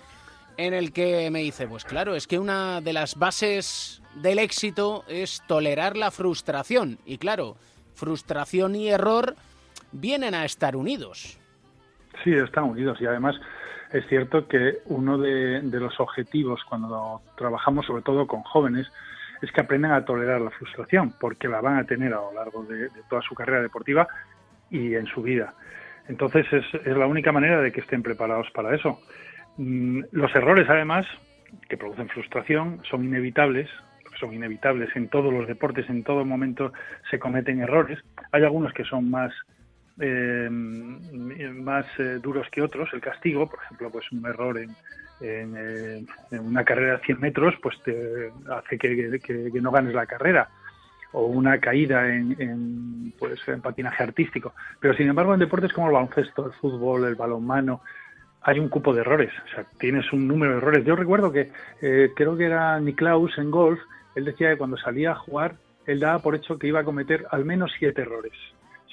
en 0.57 0.75
el 0.75 0.93
que 0.93 1.31
me 1.31 1.41
dice, 1.41 1.67
pues 1.67 1.85
claro, 1.85 2.15
es 2.15 2.27
que 2.27 2.39
una 2.39 2.81
de 2.81 2.93
las 2.93 3.17
bases 3.17 4.03
del 4.17 4.39
éxito 4.39 5.05
es 5.09 5.43
tolerar 5.47 5.97
la 5.97 6.11
frustración. 6.11 6.99
Y 7.07 7.19
claro, 7.19 7.57
frustración 7.95 8.77
y 8.77 8.91
error 8.91 9.35
vienen 9.93 10.35
a 10.35 10.45
estar 10.45 10.77
unidos. 10.77 11.39
Sí, 12.23 12.33
están 12.33 12.65
unidos 12.65 12.99
y 13.01 13.07
además 13.07 13.35
es 13.95 14.05
cierto 14.09 14.49
que 14.49 14.79
uno 14.87 15.19
de, 15.19 15.63
los 15.63 16.01
objetivos 16.01 16.61
cuando 16.69 17.23
trabajamos 17.37 17.87
sobre 17.87 18.03
todo 18.03 18.27
con 18.27 18.43
jóvenes 18.43 18.91
es 19.41 19.53
que 19.53 19.61
aprendan 19.61 19.93
a 19.93 20.05
tolerar 20.05 20.41
la 20.41 20.51
frustración 20.51 21.15
porque 21.21 21.47
la 21.47 21.61
van 21.61 21.79
a 21.79 21.85
tener 21.85 22.13
a 22.13 22.17
lo 22.17 22.33
largo 22.33 22.65
de, 22.65 22.89
de 22.89 23.03
toda 23.09 23.23
su 23.23 23.37
carrera 23.37 23.63
deportiva 23.63 24.09
y 24.69 24.97
en 24.97 25.07
su 25.07 25.23
vida. 25.23 25.55
Entonces 26.09 26.45
es, 26.53 26.65
es, 26.85 26.97
la 26.97 27.07
única 27.07 27.31
manera 27.31 27.61
de 27.61 27.71
que 27.71 27.83
estén 27.83 28.03
preparados 28.03 28.51
para 28.51 28.75
eso. 28.75 28.99
Mm, 29.59 30.03
los 30.11 30.35
errores 30.35 30.69
además 30.69 31.07
que 31.69 31.77
producen 31.77 32.09
frustración 32.09 32.81
son 32.91 33.05
inevitables, 33.05 33.71
son 34.19 34.35
inevitables 34.35 34.95
en 34.97 35.09
todos 35.09 35.33
los 35.33 35.47
deportes, 35.47 35.89
en 35.89 36.03
todo 36.03 36.25
momento 36.25 36.73
se 37.13 37.21
cometen 37.21 37.61
errores. 37.61 38.01
Hay 38.33 38.43
algunos 38.43 38.73
que 38.73 38.83
son 38.83 39.09
más 39.09 39.33
eh, 40.01 40.49
más 40.51 41.87
eh, 41.99 42.19
duros 42.23 42.49
que 42.51 42.63
otros. 42.63 42.89
El 42.93 43.01
castigo, 43.01 43.49
por 43.49 43.61
ejemplo, 43.63 43.91
pues 43.91 44.11
un 44.13 44.27
error 44.27 44.59
en, 44.59 44.71
en, 45.21 45.55
eh, 45.57 46.39
una 46.39 46.65
carrera 46.65 46.99
de 46.99 47.05
100 47.05 47.21
metros, 47.21 47.55
pues 47.63 47.81
te 47.85 48.31
hace 48.51 48.79
que 48.79 49.61
no 49.61 49.71
ganes 49.71 49.95
la 49.95 50.07
carrera 50.07 50.49
o 51.15 51.27
una 51.27 51.59
caída 51.59 52.13
en, 52.13 52.37
en, 52.41 53.15
pues, 53.19 53.39
en 53.47 53.63
patinaje 53.63 54.03
artístico. 54.03 54.53
Pero 54.81 54.95
sin 54.95 55.09
embargo, 55.09 55.33
en 55.33 55.41
deportes 55.41 55.73
como 55.73 55.87
el 55.87 55.95
baloncesto, 55.95 56.47
el 56.47 56.53
fútbol, 56.55 57.05
el 57.05 57.15
balonmano, 57.15 57.83
hay 58.43 58.59
un 58.59 58.69
cupo 58.69 58.93
de 58.93 59.01
errores. 59.01 59.33
O 59.47 59.55
sea, 59.55 59.65
tienes 59.79 60.13
un 60.13 60.27
número 60.27 60.53
de 60.53 60.59
errores. 60.59 60.85
Yo 60.85 60.97
recuerdo 60.97 61.31
que 61.31 61.53
eh, 61.81 62.11
creo 62.17 62.37
que 62.37 62.47
era 62.47 62.79
Niklaus 62.81 63.39
en 63.39 63.51
golf, 63.51 63.81
él 64.17 64.25
decía 64.25 64.51
que 64.51 64.59
cuando 64.59 64.77
salía 64.77 65.13
a 65.13 65.15
jugar, 65.15 65.55
él 65.87 66.01
daba 66.01 66.19
por 66.19 66.35
hecho 66.35 66.59
que 66.59 66.67
iba 66.67 66.81
a 66.81 66.85
cometer 66.85 67.27
al 67.31 67.45
menos 67.45 67.73
siete 67.79 68.03
errores. 68.03 68.33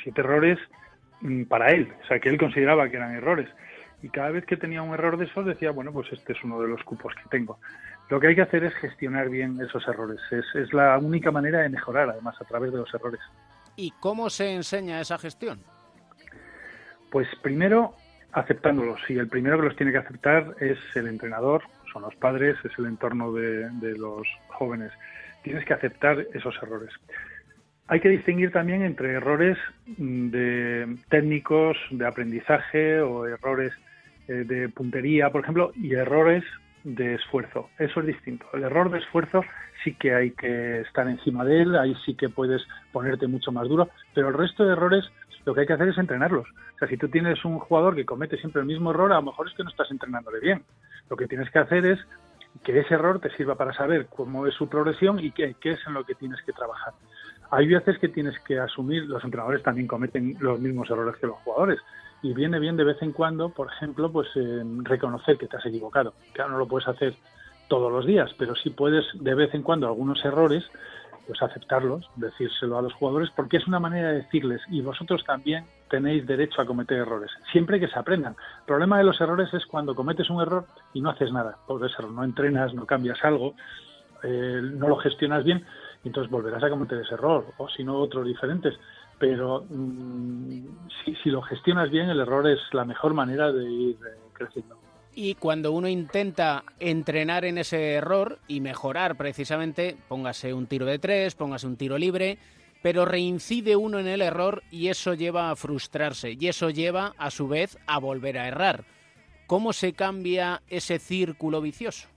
Siete 0.04 0.22
errores 0.22 0.60
para 1.48 1.72
él, 1.72 1.94
o 2.04 2.08
sea, 2.08 2.20
que 2.20 2.30
él 2.30 2.38
consideraba 2.38 2.90
que 2.90 2.98
eran 2.98 3.16
errores. 3.16 3.50
Y 4.02 4.10
cada 4.10 4.32
vez 4.32 4.46
que 4.46 4.58
tenía 4.58 4.82
un 4.82 4.94
error 4.94 5.18
de 5.18 5.26
esos 5.26 5.46
decía, 5.46 5.72
bueno, 5.72 5.92
pues 5.92 6.12
este 6.12 6.34
es 6.34 6.44
uno 6.44 6.60
de 6.60 6.68
los 6.68 6.84
cupos 6.84 7.14
que 7.16 7.30
tengo. 7.30 7.60
Lo 8.10 8.20
que 8.20 8.28
hay 8.28 8.36
que 8.36 8.42
hacer 8.42 8.64
es 8.64 8.74
gestionar 8.76 9.30
bien 9.30 9.60
esos 9.62 9.88
errores. 9.88 10.20
Es, 10.32 10.46
es 10.56 10.74
la 10.74 10.98
única 10.98 11.32
manera 11.32 11.60
de 11.60 11.70
mejorar, 11.70 12.10
además, 12.10 12.36
a 12.42 12.46
través 12.46 12.72
de 12.72 12.80
los 12.80 12.94
errores. 12.94 13.22
¿Y 13.76 13.92
cómo 14.00 14.30
se 14.30 14.54
enseña 14.54 15.00
esa 15.00 15.18
gestión? 15.18 15.60
Pues 17.12 17.28
primero 17.42 17.96
aceptándolos. 18.34 19.00
Y 19.10 19.18
el 19.18 19.28
primero 19.28 19.58
que 19.58 19.68
los 19.68 19.76
tiene 19.76 19.92
que 19.92 20.00
aceptar 20.00 20.56
es 20.60 20.78
el 20.96 21.08
entrenador, 21.08 21.64
son 21.92 22.04
los 22.04 22.16
padres, 22.16 22.58
es 22.64 22.72
el 22.78 22.86
entorno 22.86 23.32
de, 23.34 23.70
de 23.70 23.98
los 23.98 24.28
jóvenes. 24.48 24.92
Tienes 25.44 25.66
que 25.66 25.74
aceptar 25.74 26.26
esos 26.34 26.56
errores. 26.62 26.92
Hay 27.92 28.00
que 28.00 28.08
distinguir 28.08 28.54
también 28.54 28.84
entre 28.84 29.12
errores 29.12 29.58
de 29.86 30.96
técnicos, 31.10 31.76
de 31.90 32.08
aprendizaje 32.08 33.02
o 33.02 33.28
errores 33.28 33.74
eh, 34.30 34.46
de 34.46 34.70
puntería, 34.70 35.30
por 35.30 35.42
ejemplo, 35.42 35.74
y 35.76 35.94
errores 35.94 36.42
de 36.86 37.16
esfuerzo. 37.16 37.70
Eso 37.78 38.00
es 38.00 38.06
distinto. 38.06 38.46
El 38.54 38.64
error 38.64 38.90
de 38.90 39.00
esfuerzo 39.00 39.44
sí 39.84 39.94
que 39.96 40.16
hay 40.16 40.32
que 40.32 40.80
estar 40.80 41.06
encima 41.10 41.44
de 41.44 41.64
él, 41.64 41.76
ahí 41.76 41.94
sí 42.06 42.16
que 42.16 42.30
puedes 42.30 42.62
ponerte 42.94 43.28
mucho 43.28 43.52
más 43.52 43.68
duro, 43.68 43.90
pero 44.16 44.30
el 44.30 44.36
resto 44.36 44.64
de 44.64 44.72
errores 44.72 45.04
lo 45.44 45.54
que 45.54 45.60
hay 45.60 45.68
que 45.68 45.74
hacer 45.74 45.90
es 45.90 45.98
entrenarlos. 45.98 46.48
O 46.48 46.80
sea, 46.80 46.88
si 46.88 46.96
tú 46.96 47.10
tienes 47.10 47.44
un 47.44 47.60
jugador 47.60 47.94
que 47.94 48.06
comete 48.06 48.38
siempre 48.38 48.62
el 48.62 48.68
mismo 48.68 48.92
error, 48.92 49.12
a 49.12 49.16
lo 49.16 49.24
mejor 49.24 49.50
es 49.50 49.54
que 49.54 49.66
no 49.66 49.70
estás 49.70 49.92
entrenándole 49.92 50.40
bien. 50.40 50.64
Lo 51.10 51.18
que 51.18 51.28
tienes 51.28 51.52
que 51.52 51.60
hacer 51.60 51.86
es 51.86 52.00
que 52.64 52.80
ese 52.80 52.94
error 52.94 53.20
te 53.20 53.36
sirva 53.36 53.56
para 53.56 53.74
saber 53.74 54.08
cómo 54.08 54.48
es 54.48 54.54
su 54.54 54.70
progresión 54.70 55.20
y 55.20 55.32
qué 55.32 55.56
es 55.62 55.80
en 55.86 55.94
lo 55.94 56.06
que 56.06 56.16
tienes 56.16 56.42
que 56.44 56.54
trabajar. 56.54 56.94
Hay 57.52 57.68
veces 57.68 57.98
que 58.00 58.08
tienes 58.08 58.40
que 58.40 58.60
asumir, 58.60 59.04
los 59.04 59.24
entrenadores 59.26 59.62
también 59.62 59.86
cometen 59.86 60.38
los 60.40 60.60
mismos 60.60 60.90
errores 60.90 61.18
que 61.18 61.28
los 61.28 61.36
jugadores, 61.44 61.80
y 62.24 62.34
viene 62.34 62.60
bien 62.60 62.78
de 62.78 62.86
vez 62.86 63.02
en 63.02 63.12
cuando, 63.12 63.50
por 63.50 63.68
ejemplo, 63.68 64.10
pues 64.10 64.30
eh, 64.36 64.64
reconocer 64.84 65.38
que 65.38 65.48
te 65.48 65.58
has 65.58 65.66
equivocado. 65.66 66.14
Claro, 66.34 66.52
no 66.52 66.60
lo 66.60 66.68
puedes 66.68 66.88
hacer 66.88 67.14
todos 67.68 67.92
los 67.92 68.06
días, 68.06 68.32
pero 68.38 68.56
sí 68.56 68.70
puedes 68.70 69.06
de 69.16 69.36
vez 69.36 69.54
en 69.54 69.64
cuando 69.64 69.88
algunos 69.88 70.24
errores, 70.24 70.64
pues 71.28 71.42
aceptarlos, 71.42 72.10
decírselo 72.16 72.78
a 72.78 72.82
los 72.82 72.94
jugadores, 72.94 73.30
porque 73.36 73.58
es 73.58 73.68
una 73.68 73.80
manera 73.80 74.10
de 74.10 74.22
decirles, 74.22 74.62
y 74.70 74.82
vosotros 74.82 75.24
también 75.26 75.66
tenéis 75.90 76.26
derecho 76.26 76.62
a 76.62 76.66
cometer 76.66 77.00
errores, 77.00 77.32
siempre 77.52 77.82
que 77.82 77.88
se 77.90 78.00
aprendan. 78.00 78.36
El 78.60 78.66
problema 78.66 78.98
de 78.98 79.04
los 79.04 79.20
errores 79.20 79.54
es 79.54 79.66
cuando 79.66 79.94
cometes 79.94 80.30
un 80.30 80.42
error 80.42 80.66
y 80.94 81.02
no 81.02 81.10
haces 81.10 81.32
nada 81.34 81.58
por 81.68 81.84
error, 81.84 82.12
no 82.12 82.24
entrenas, 82.24 82.74
no 82.74 82.86
cambias 82.86 83.22
algo, 83.24 83.56
eh, 84.24 84.62
no 84.62 84.88
lo 84.88 84.98
gestionas 84.98 85.44
bien, 85.44 85.66
entonces 86.04 86.32
volverás 86.32 86.64
a 86.64 86.70
cometer 86.70 87.00
ese 87.00 87.14
error, 87.14 87.46
o 87.58 87.70
si 87.70 87.84
no 87.84 87.98
otros 87.98 88.26
diferentes. 88.26 88.74
Pero 89.20 89.66
si, 91.06 91.16
si, 91.16 91.30
lo 91.30 91.42
gestionas 91.44 91.92
bien, 91.92 92.10
el 92.10 92.20
error 92.20 92.48
es 92.50 92.60
la 92.72 92.86
mejor 92.86 93.14
manera 93.14 93.52
de 93.52 93.70
ir 93.70 93.96
eh, 93.96 94.18
creciendo. 94.34 94.78
Y 95.14 95.36
cuando 95.36 95.74
uno 95.74 95.88
intenta 95.88 96.64
entrenar 96.80 97.46
en 97.46 97.58
ese 97.58 97.94
error 97.94 98.40
y 98.48 98.62
mejorar 98.62 99.18
precisamente, 99.18 99.98
póngase 100.08 100.54
un 100.54 100.68
tiro 100.68 100.86
de 100.86 101.00
tres, 101.00 101.36
póngase 101.36 101.68
un 101.68 101.76
tiro 101.76 101.98
libre, 101.98 102.40
pero 102.82 103.06
reincide 103.06 103.76
uno 103.76 104.00
en 104.00 104.08
el 104.08 104.22
error 104.22 104.64
y 104.72 104.88
eso 104.88 105.14
lleva 105.14 105.52
a 105.52 105.56
frustrarse 105.56 106.38
y 106.40 106.48
eso 106.48 106.70
lleva 106.70 107.14
a 107.18 107.30
su 107.30 107.48
vez 107.48 107.78
a 107.88 108.00
volver 108.00 108.38
a 108.38 108.48
errar. 108.48 108.86
¿Cómo 109.48 109.74
se 109.74 109.94
cambia 109.94 110.62
ese 110.70 110.98
círculo 110.98 111.62
vicioso? 111.62 112.08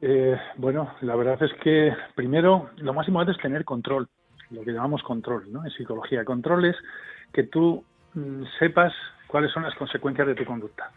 Eh, 0.00 0.38
bueno, 0.56 0.94
la 1.00 1.16
verdad 1.16 1.42
es 1.42 1.52
que 1.62 1.94
primero 2.14 2.70
lo 2.78 2.92
más 2.92 3.08
importante 3.08 3.32
es 3.32 3.42
tener 3.42 3.64
control, 3.64 4.08
lo 4.50 4.62
que 4.62 4.72
llamamos 4.72 5.02
control, 5.02 5.50
¿no? 5.50 5.64
En 5.64 5.70
psicología, 5.70 6.24
control 6.24 6.66
es 6.66 6.76
que 7.32 7.44
tú 7.44 7.84
mmm, 8.14 8.44
sepas 8.58 8.92
cuáles 9.26 9.50
son 9.52 9.62
las 9.62 9.74
consecuencias 9.74 10.26
de 10.26 10.34
tu 10.34 10.44
conducta. 10.44 10.90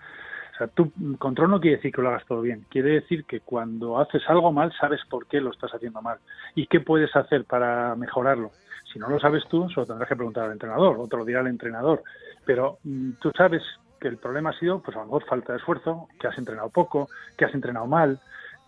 O 0.54 0.58
sea, 0.58 0.68
tu 0.68 0.92
control 1.20 1.52
no 1.52 1.62
quiere 1.62 1.78
decir 1.78 1.92
que 1.92 2.02
lo 2.02 2.10
hagas 2.10 2.26
todo 2.26 2.42
bien, 2.42 2.66
quiere 2.70 2.90
decir 2.90 3.26
que 3.26 3.42
cuando 3.42 4.00
haces 4.00 4.24
algo 4.28 4.52
mal 4.52 4.74
sabes 4.80 5.02
por 5.10 5.28
qué 5.28 5.40
lo 5.40 5.52
estás 5.52 5.74
haciendo 5.74 6.02
mal 6.02 6.18
y 6.56 6.66
qué 6.68 6.80
puedes 6.80 7.16
hacer 7.16 7.46
para 7.46 7.96
mejorarlo. 7.96 8.52
Si 8.92 9.00
no 9.00 9.10
lo 9.10 9.20
sabes 9.20 9.44
tú, 9.50 9.70
solo 9.70 9.86
tendrás 9.86 10.10
que 10.10 10.16
preguntar 10.16 10.46
al 10.46 10.54
entrenador, 10.54 10.98
otro 11.00 11.24
día 11.24 11.40
al 11.40 11.48
entrenador. 11.48 12.04
Pero 12.46 12.80
mmm, 12.84 13.12
tú 13.22 13.32
sabes 13.38 13.62
que 14.00 14.08
el 14.08 14.18
problema 14.18 14.50
ha 14.50 14.60
sido, 14.60 14.82
pues 14.82 14.96
a 14.98 15.02
lo 15.02 15.06
mejor 15.06 15.26
falta 15.26 15.54
de 15.54 15.60
esfuerzo, 15.60 16.08
que 16.20 16.28
has 16.28 16.38
entrenado 16.38 16.70
poco, 16.70 17.08
que 17.38 17.46
has 17.46 17.54
entrenado 17.54 17.86
mal, 17.88 18.20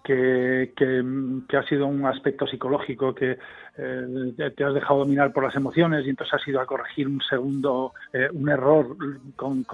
que, 0.03 0.73
que, 0.75 1.03
que, 1.47 1.57
ha 1.57 1.63
sido 1.63 1.87
un 1.87 2.05
aspecto 2.05 2.47
psicológico 2.47 3.13
que 3.13 3.37
eh, 3.77 4.51
te 4.55 4.63
has 4.63 4.73
dejado 4.73 4.99
dominar 4.99 5.31
por 5.31 5.43
las 5.43 5.55
emociones 5.55 6.05
y 6.05 6.09
entonces 6.09 6.33
has 6.33 6.47
ido 6.47 6.59
a 6.59 6.65
corregir 6.65 7.07
un 7.07 7.21
segundo, 7.21 7.93
eh, 8.11 8.27
un 8.31 8.49
error 8.49 8.97
con, 9.35 9.65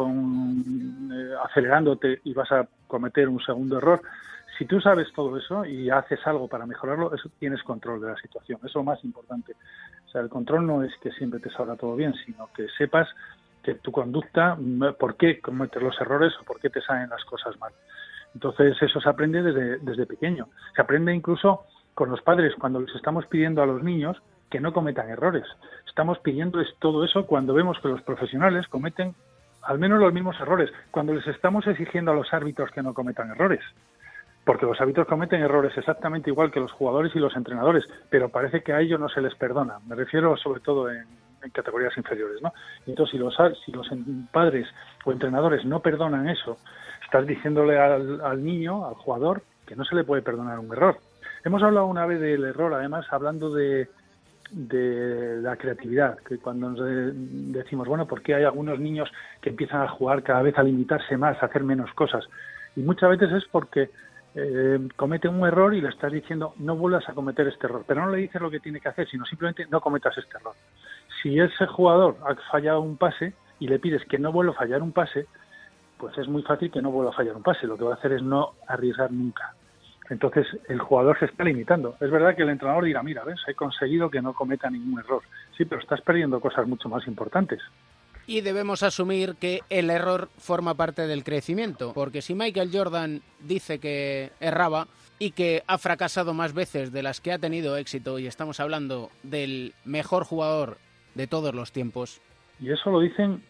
eh, 1.11 1.33
acelerándote 1.43 2.21
y 2.23 2.33
vas 2.33 2.51
a 2.51 2.67
cometer 2.87 3.27
un 3.29 3.39
segundo 3.39 3.77
error. 3.77 4.01
Si 4.57 4.65
tú 4.65 4.79
sabes 4.79 5.11
todo 5.13 5.37
eso 5.37 5.65
y 5.65 5.89
haces 5.89 6.19
algo 6.25 6.47
para 6.47 6.65
mejorarlo, 6.65 7.13
eso 7.13 7.29
tienes 7.39 7.63
control 7.63 7.99
de 7.99 8.07
la 8.07 8.17
situación. 8.17 8.59
Eso 8.59 8.67
es 8.67 8.75
lo 8.75 8.83
más 8.83 9.03
importante. 9.03 9.53
O 10.05 10.09
sea, 10.09 10.21
el 10.21 10.29
control 10.29 10.65
no 10.65 10.83
es 10.83 10.93
que 11.01 11.11
siempre 11.11 11.39
te 11.39 11.49
salga 11.49 11.75
todo 11.75 11.95
bien, 11.95 12.13
sino 12.25 12.49
que 12.55 12.67
sepas 12.77 13.09
que 13.63 13.73
tu 13.75 13.91
conducta, 13.91 14.55
por 14.99 15.17
qué 15.17 15.41
cometes 15.41 15.81
los 15.81 15.99
errores 15.99 16.33
o 16.39 16.43
por 16.43 16.59
qué 16.59 16.69
te 16.69 16.81
salen 16.81 17.09
las 17.09 17.25
cosas 17.25 17.59
mal. 17.59 17.73
Entonces 18.35 18.77
eso 18.81 19.01
se 19.01 19.09
aprende 19.09 19.41
desde, 19.41 19.79
desde 19.79 20.05
pequeño. 20.05 20.49
Se 20.75 20.81
aprende 20.81 21.15
incluso 21.15 21.65
con 21.95 22.09
los 22.09 22.21
padres 22.21 22.53
cuando 22.59 22.81
les 22.81 22.93
estamos 22.93 23.25
pidiendo 23.25 23.63
a 23.63 23.65
los 23.65 23.81
niños 23.81 24.21
que 24.51 24.59
no 24.59 24.73
cometan 24.73 25.09
errores. 25.09 25.45
Estamos 25.87 26.19
pidiéndoles 26.19 26.67
todo 26.79 27.03
eso 27.03 27.25
cuando 27.25 27.53
vemos 27.53 27.79
que 27.79 27.87
los 27.87 28.01
profesionales 28.01 28.67
cometen 28.67 29.15
al 29.63 29.79
menos 29.79 29.99
los 29.99 30.13
mismos 30.13 30.39
errores, 30.39 30.71
cuando 30.91 31.13
les 31.13 31.25
estamos 31.25 31.65
exigiendo 31.65 32.11
a 32.11 32.15
los 32.15 32.31
árbitros 32.33 32.69
que 32.69 32.83
no 32.83 32.93
cometan 32.93 33.31
errores. 33.31 33.61
Porque 34.43 34.67
los 34.67 34.79
árbitros 34.79 35.07
cometen 35.07 35.41
errores 35.41 35.75
exactamente 35.75 36.29
igual 36.29 36.51
que 36.51 36.59
los 36.59 36.71
jugadores 36.71 37.15
y 37.15 37.19
los 37.19 37.35
entrenadores, 37.35 37.83
pero 38.11 38.29
parece 38.29 38.61
que 38.61 38.73
a 38.73 38.81
ellos 38.81 38.99
no 38.99 39.09
se 39.09 39.21
les 39.21 39.33
perdona. 39.33 39.79
Me 39.87 39.95
refiero 39.95 40.37
sobre 40.37 40.59
todo 40.59 40.91
en, 40.91 41.07
en 41.45 41.51
categorías 41.51 41.97
inferiores, 41.97 42.41
¿no? 42.41 42.53
Entonces, 42.85 43.13
si 43.13 43.17
los, 43.17 43.35
si 43.65 43.71
los 43.71 43.89
padres 44.31 44.67
o 45.03 45.11
entrenadores 45.11 45.65
no 45.65 45.79
perdonan 45.79 46.29
eso, 46.29 46.57
estás 47.05 47.25
diciéndole 47.25 47.79
al, 47.79 48.19
al 48.21 48.43
niño, 48.43 48.85
al 48.85 48.95
jugador, 48.95 49.41
que 49.65 49.75
no 49.75 49.85
se 49.85 49.95
le 49.95 50.03
puede 50.03 50.21
perdonar 50.21 50.59
un 50.59 50.71
error. 50.73 50.97
Hemos 51.43 51.63
hablado 51.63 51.85
una 51.85 52.05
vez 52.05 52.19
del 52.19 52.43
error, 52.43 52.73
además, 52.73 53.05
hablando 53.11 53.53
de, 53.53 53.87
de 54.51 55.41
la 55.41 55.55
creatividad, 55.55 56.17
que 56.19 56.37
cuando 56.39 56.69
nos 56.69 56.79
de- 56.79 57.11
decimos, 57.59 57.87
bueno, 57.87 58.07
¿por 58.07 58.21
qué 58.21 58.35
hay 58.35 58.43
algunos 58.43 58.79
niños 58.79 59.09
que 59.41 59.49
empiezan 59.51 59.81
a 59.81 59.87
jugar 59.87 60.23
cada 60.23 60.41
vez 60.41 60.57
a 60.57 60.63
limitarse 60.63 61.17
más, 61.17 61.41
a 61.41 61.45
hacer 61.45 61.63
menos 61.63 61.93
cosas? 61.93 62.27
Y 62.75 62.81
muchas 62.81 63.09
veces 63.11 63.31
es 63.31 63.45
porque 63.51 63.89
eh, 64.35 64.79
comete 64.95 65.27
un 65.27 65.45
error 65.47 65.73
y 65.73 65.81
le 65.81 65.89
estás 65.89 66.11
diciendo, 66.11 66.53
no 66.57 66.75
vuelvas 66.75 67.07
a 67.07 67.13
cometer 67.13 67.47
este 67.47 67.67
error, 67.67 67.83
pero 67.87 68.03
no 68.03 68.11
le 68.11 68.17
dices 68.17 68.41
lo 68.41 68.51
que 68.51 68.59
tiene 68.59 68.81
que 68.81 68.89
hacer, 68.89 69.07
sino 69.07 69.25
simplemente 69.25 69.65
no 69.69 69.79
cometas 69.79 70.17
este 70.17 70.37
error. 70.37 70.53
Si 71.21 71.39
ese 71.39 71.65
jugador 71.67 72.17
ha 72.27 72.35
fallado 72.51 72.81
un 72.81 72.97
pase 72.97 73.33
y 73.59 73.67
le 73.67 73.79
pides 73.79 74.03
que 74.05 74.19
no 74.19 74.31
vuelva 74.31 74.51
a 74.53 74.57
fallar 74.57 74.81
un 74.81 74.91
pase, 74.91 75.27
pues 75.97 76.17
es 76.17 76.27
muy 76.27 76.43
fácil 76.43 76.71
que 76.71 76.81
no 76.81 76.91
vuelva 76.91 77.11
a 77.11 77.15
fallar 77.15 77.35
un 77.35 77.43
pase. 77.43 77.67
Lo 77.67 77.77
que 77.77 77.83
va 77.83 77.91
a 77.91 77.95
hacer 77.95 78.13
es 78.13 78.21
no 78.21 78.53
arriesgar 78.67 79.11
nunca. 79.11 79.53
Entonces 80.09 80.45
el 80.67 80.79
jugador 80.79 81.17
se 81.19 81.25
está 81.25 81.43
limitando. 81.43 81.95
Es 81.99 82.11
verdad 82.11 82.35
que 82.35 82.43
el 82.43 82.49
entrenador 82.49 82.85
dirá, 82.85 83.01
mira, 83.01 83.23
ves, 83.23 83.39
he 83.47 83.55
conseguido 83.55 84.09
que 84.09 84.21
no 84.21 84.33
cometa 84.33 84.69
ningún 84.69 84.99
error. 84.99 85.23
Sí, 85.57 85.65
pero 85.65 85.81
estás 85.81 86.01
perdiendo 86.01 86.39
cosas 86.39 86.67
mucho 86.67 86.89
más 86.89 87.07
importantes. 87.07 87.61
Y 88.27 88.41
debemos 88.41 88.81
asumir 88.81 89.35
que 89.35 89.61
el 89.69 89.89
error 89.89 90.29
forma 90.37 90.73
parte 90.73 91.05
del 91.05 91.23
crecimiento, 91.23 91.93
porque 91.93 92.23
si 92.23 92.33
Michael 92.33 92.71
Jordan 92.73 93.21
dice 93.39 93.79
que 93.79 94.31
erraba 94.39 94.87
y 95.19 95.31
que 95.31 95.63
ha 95.67 95.77
fracasado 95.77 96.33
más 96.33 96.53
veces 96.53 96.91
de 96.91 97.03
las 97.03 97.21
que 97.21 97.31
ha 97.31 97.37
tenido 97.37 97.77
éxito, 97.77 98.17
y 98.17 98.25
estamos 98.25 98.59
hablando 98.59 99.11
del 99.21 99.73
mejor 99.85 100.23
jugador 100.23 100.77
de 101.13 101.27
todos 101.27 101.53
los 101.53 101.71
tiempos, 101.71 102.19
Y 102.59 102.71
eso 102.71 102.89
lo 102.89 102.99
dicen 102.99 103.43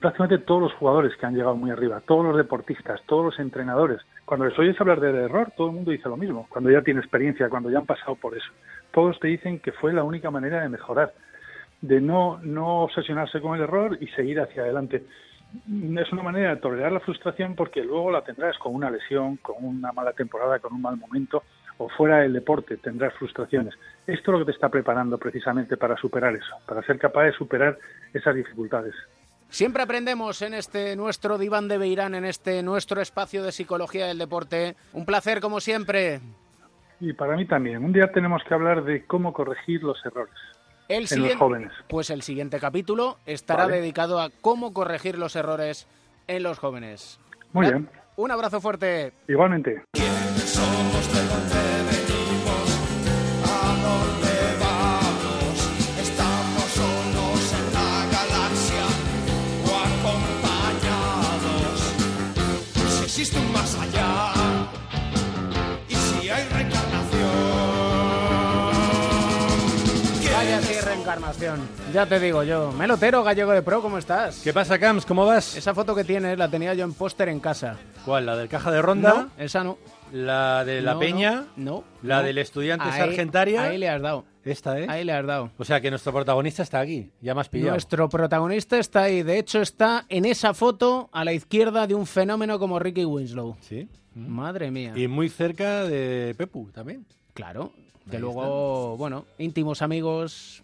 prácticamente 0.00 0.44
todos 0.44 0.62
los 0.62 0.72
jugadores 0.74 1.16
que 1.16 1.24
han 1.24 1.34
llegado 1.34 1.56
muy 1.56 1.70
arriba, 1.70 2.02
todos 2.06 2.24
los 2.24 2.36
deportistas, 2.36 3.00
todos 3.06 3.24
los 3.24 3.38
entrenadores. 3.38 4.00
Cuando 4.24 4.46
les 4.46 4.58
oyes 4.58 4.78
hablar 4.80 5.00
del 5.00 5.16
error, 5.16 5.52
todo 5.56 5.68
el 5.68 5.74
mundo 5.74 5.90
dice 5.90 6.08
lo 6.08 6.16
mismo. 6.16 6.46
Cuando 6.50 6.70
ya 6.70 6.82
tiene 6.82 7.00
experiencia, 7.00 7.48
cuando 7.48 7.70
ya 7.70 7.78
han 7.78 7.86
pasado 7.86 8.16
por 8.16 8.36
eso. 8.36 8.50
Todos 8.92 9.18
te 9.18 9.28
dicen 9.28 9.60
que 9.60 9.72
fue 9.72 9.92
la 9.92 10.04
única 10.04 10.30
manera 10.30 10.60
de 10.60 10.68
mejorar, 10.68 11.14
de 11.80 12.00
no, 12.00 12.38
no 12.42 12.82
obsesionarse 12.82 13.40
con 13.40 13.56
el 13.56 13.62
error 13.62 13.96
y 14.00 14.08
seguir 14.08 14.40
hacia 14.40 14.62
adelante. 14.62 15.04
Mm, 15.66 15.98
Es 15.98 16.12
una 16.12 16.22
manera 16.22 16.50
de 16.50 16.60
tolerar 16.60 16.92
la 16.92 17.00
frustración 17.00 17.54
porque 17.54 17.82
luego 17.82 18.10
la 18.10 18.22
tendrás 18.22 18.58
con 18.58 18.74
una 18.74 18.90
lesión, 18.90 19.38
con 19.38 19.56
una 19.64 19.90
mala 19.92 20.12
temporada, 20.12 20.58
con 20.58 20.74
un 20.74 20.82
mal 20.82 20.96
momento 20.98 21.42
o 21.78 21.88
fuera 21.88 22.18
del 22.18 22.34
deporte 22.34 22.76
tendrás 22.76 23.14
frustraciones. 23.14 23.74
Esto 24.06 24.30
es 24.30 24.32
lo 24.32 24.38
que 24.40 24.44
te 24.44 24.50
está 24.52 24.68
preparando 24.68 25.16
precisamente 25.16 25.78
para 25.78 25.96
superar 25.96 26.34
eso, 26.36 26.54
para 26.66 26.82
ser 26.82 26.98
capaz 26.98 27.24
de 27.24 27.32
superar 27.32 27.78
esas 28.12 28.34
dificultades. 28.34 28.94
Siempre 29.52 29.82
aprendemos 29.82 30.40
en 30.40 30.54
este 30.54 30.96
nuestro 30.96 31.36
diván 31.36 31.68
de 31.68 31.76
Beirán, 31.76 32.14
en 32.14 32.24
este 32.24 32.62
nuestro 32.62 33.02
espacio 33.02 33.42
de 33.42 33.52
psicología 33.52 34.06
del 34.06 34.16
deporte. 34.16 34.76
Un 34.94 35.04
placer 35.04 35.42
como 35.42 35.60
siempre. 35.60 36.20
Y 37.00 37.12
para 37.12 37.36
mí 37.36 37.44
también. 37.46 37.84
Un 37.84 37.92
día 37.92 38.10
tenemos 38.12 38.42
que 38.48 38.54
hablar 38.54 38.82
de 38.82 39.04
cómo 39.04 39.34
corregir 39.34 39.82
los 39.82 39.98
errores 40.06 40.34
El 40.88 40.96
en 40.96 41.00
los 41.02 41.08
siguiente, 41.10 41.36
jóvenes. 41.36 41.72
pues 41.86 42.08
el 42.08 42.22
siguiente 42.22 42.58
capítulo 42.60 43.18
estará 43.26 43.64
Vale. 43.64 43.76
dedicado 43.76 44.20
a 44.22 44.30
cómo 44.40 44.72
corregir 44.72 45.18
los 45.18 45.36
errores 45.36 45.86
en 46.28 46.42
los 46.44 46.58
jóvenes. 46.58 47.20
Muy 47.52 47.66
bien. 47.66 47.90
Un 48.16 48.30
abrazo 48.30 48.58
fuerte. 48.58 49.12
Igualmente. 49.28 49.82
Existe 63.22 63.38
un 63.38 63.52
más 63.52 63.78
allá 63.78 64.32
y 65.88 65.94
si 65.94 66.28
hay 66.28 66.42
reencarnación. 66.48 67.30
Vaya 70.32 70.60
sí, 70.62 70.80
reencarnación. 70.84 71.60
Ya 71.94 72.04
te 72.06 72.18
digo 72.18 72.42
yo. 72.42 72.72
Melotero, 72.72 73.22
gallego 73.22 73.52
de 73.52 73.62
pro, 73.62 73.80
¿cómo 73.80 73.98
estás? 73.98 74.40
¿Qué 74.42 74.52
pasa, 74.52 74.76
Camps? 74.76 75.06
¿Cómo 75.06 75.24
vas? 75.24 75.54
Esa 75.56 75.72
foto 75.72 75.94
que 75.94 76.02
tienes 76.02 76.36
la 76.36 76.48
tenía 76.48 76.74
yo 76.74 76.82
en 76.84 76.94
póster 76.94 77.28
en 77.28 77.38
casa. 77.38 77.76
¿Cuál? 78.04 78.26
¿La 78.26 78.36
del 78.36 78.48
caja 78.48 78.72
de 78.72 78.82
ronda? 78.82 79.14
No, 79.14 79.30
esa 79.38 79.62
no. 79.62 79.78
¿La 80.10 80.64
de 80.64 80.80
la 80.82 80.94
No, 80.94 80.98
Peña? 80.98 81.44
No. 81.54 81.84
¿La 82.02 82.16
no. 82.18 82.22
del 82.24 82.38
estudiante 82.38 82.86
Ahí- 82.88 82.98
Sargentaria? 82.98 83.62
Ahí 83.62 83.78
le 83.78 83.88
has 83.88 84.02
dado. 84.02 84.24
Esta, 84.44 84.78
¿eh? 84.80 84.86
Ahí 84.88 85.04
le 85.04 85.12
has 85.12 85.24
dado. 85.26 85.50
O 85.58 85.64
sea 85.64 85.80
que 85.80 85.90
nuestro 85.90 86.12
protagonista 86.12 86.62
está 86.62 86.80
aquí. 86.80 87.10
Ya 87.20 87.32
has 87.32 87.48
pillado. 87.48 87.72
Nuestro 87.72 88.08
protagonista 88.08 88.78
está 88.78 89.04
ahí. 89.04 89.22
De 89.22 89.38
hecho, 89.38 89.60
está 89.60 90.04
en 90.08 90.24
esa 90.24 90.52
foto 90.54 91.08
a 91.12 91.24
la 91.24 91.32
izquierda 91.32 91.86
de 91.86 91.94
un 91.94 92.06
fenómeno 92.06 92.58
como 92.58 92.78
Ricky 92.78 93.04
Winslow. 93.04 93.56
Sí. 93.60 93.88
Madre 94.14 94.70
mía. 94.70 94.92
Y 94.96 95.06
muy 95.08 95.28
cerca 95.28 95.84
de 95.84 96.34
Pepu 96.36 96.68
también. 96.72 97.06
Claro. 97.34 97.72
Que 98.10 98.18
luego, 98.18 98.96
bueno, 98.96 99.24
íntimos 99.38 99.80
amigos. 99.80 100.62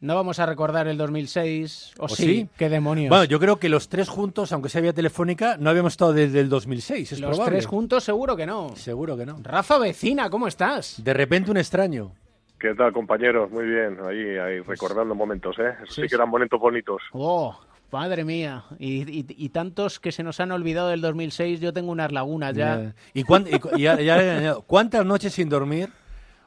No 0.00 0.14
vamos 0.14 0.38
a 0.38 0.46
recordar 0.46 0.86
el 0.86 0.96
2006. 0.96 1.94
¿O, 1.98 2.04
¿O 2.04 2.08
sí? 2.08 2.22
sí? 2.22 2.48
¿Qué 2.56 2.68
demonios? 2.68 3.10
Bueno, 3.10 3.24
yo 3.24 3.38
creo 3.40 3.58
que 3.58 3.68
los 3.68 3.88
tres 3.88 4.08
juntos, 4.08 4.52
aunque 4.52 4.68
sea 4.68 4.80
vía 4.80 4.92
telefónica, 4.92 5.56
no 5.58 5.68
habíamos 5.68 5.94
estado 5.94 6.12
desde 6.12 6.40
el 6.40 6.48
2006. 6.48 7.12
Es 7.12 7.20
Los 7.20 7.30
probable. 7.32 7.56
tres 7.56 7.66
juntos 7.66 8.04
seguro 8.04 8.36
que 8.36 8.46
no. 8.46 8.74
Seguro 8.76 9.16
que 9.16 9.26
no. 9.26 9.38
Rafa 9.42 9.76
Vecina, 9.78 10.30
¿cómo 10.30 10.46
estás? 10.46 11.02
De 11.02 11.12
repente 11.12 11.50
un 11.50 11.56
extraño. 11.58 12.12
¿Qué 12.58 12.74
tal, 12.74 12.92
compañeros? 12.92 13.50
Muy 13.50 13.64
bien, 13.66 13.98
ahí, 14.04 14.36
ahí 14.36 14.60
recordando 14.60 15.14
momentos, 15.14 15.56
¿eh? 15.58 15.74
Eso 15.84 15.92
sí, 15.92 16.02
sí, 16.02 16.08
que 16.08 16.14
eran 16.16 16.28
momentos 16.28 16.58
bonitos. 16.60 17.00
Oh, 17.12 17.56
madre 17.92 18.24
mía. 18.24 18.64
Y, 18.80 19.02
y- 19.20 19.26
y 19.28 19.48
tantos 19.50 20.00
que 20.00 20.10
se 20.10 20.24
nos 20.24 20.40
han 20.40 20.50
olvidado 20.50 20.88
del 20.88 21.00
2006. 21.00 21.60
Yo 21.60 21.72
tengo 21.72 21.92
unas 21.92 22.10
lagunas 22.10 22.54
ya. 22.56 22.92
¿Y, 23.14 23.22
cuán- 23.22 23.46
y 23.48 23.58
cu- 23.60 23.70
y 23.76 23.82
ya- 23.82 24.00
ya 24.00 24.56
cuántas 24.66 25.06
noches 25.06 25.32
sin 25.34 25.48
dormir? 25.48 25.88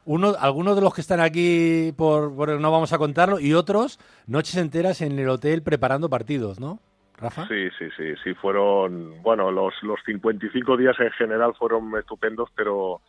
Uno, 0.03 0.33
algunos 0.39 0.75
de 0.75 0.81
los 0.81 0.93
que 0.93 1.01
están 1.01 1.19
aquí, 1.21 1.93
por, 1.95 2.35
por- 2.35 2.59
no 2.59 2.71
vamos 2.71 2.91
a 2.91 2.97
contarlo, 2.97 3.39
y 3.39 3.53
otros, 3.53 3.99
noches 4.27 4.57
enteras 4.57 5.01
en 5.01 5.17
el 5.17 5.29
hotel 5.29 5.61
preparando 5.61 6.09
partidos, 6.09 6.59
¿no? 6.59 6.79
Rafa. 7.17 7.47
Sí, 7.47 7.69
sí, 7.77 7.85
sí, 7.95 8.03
sí, 8.23 8.33
fueron, 8.33 9.21
bueno, 9.21 9.51
los, 9.51 9.75
los 9.83 9.99
55 10.07 10.75
días 10.75 10.95
en 10.99 11.11
general 11.11 11.53
fueron 11.53 11.95
estupendos, 11.99 12.49
pero 12.55 12.99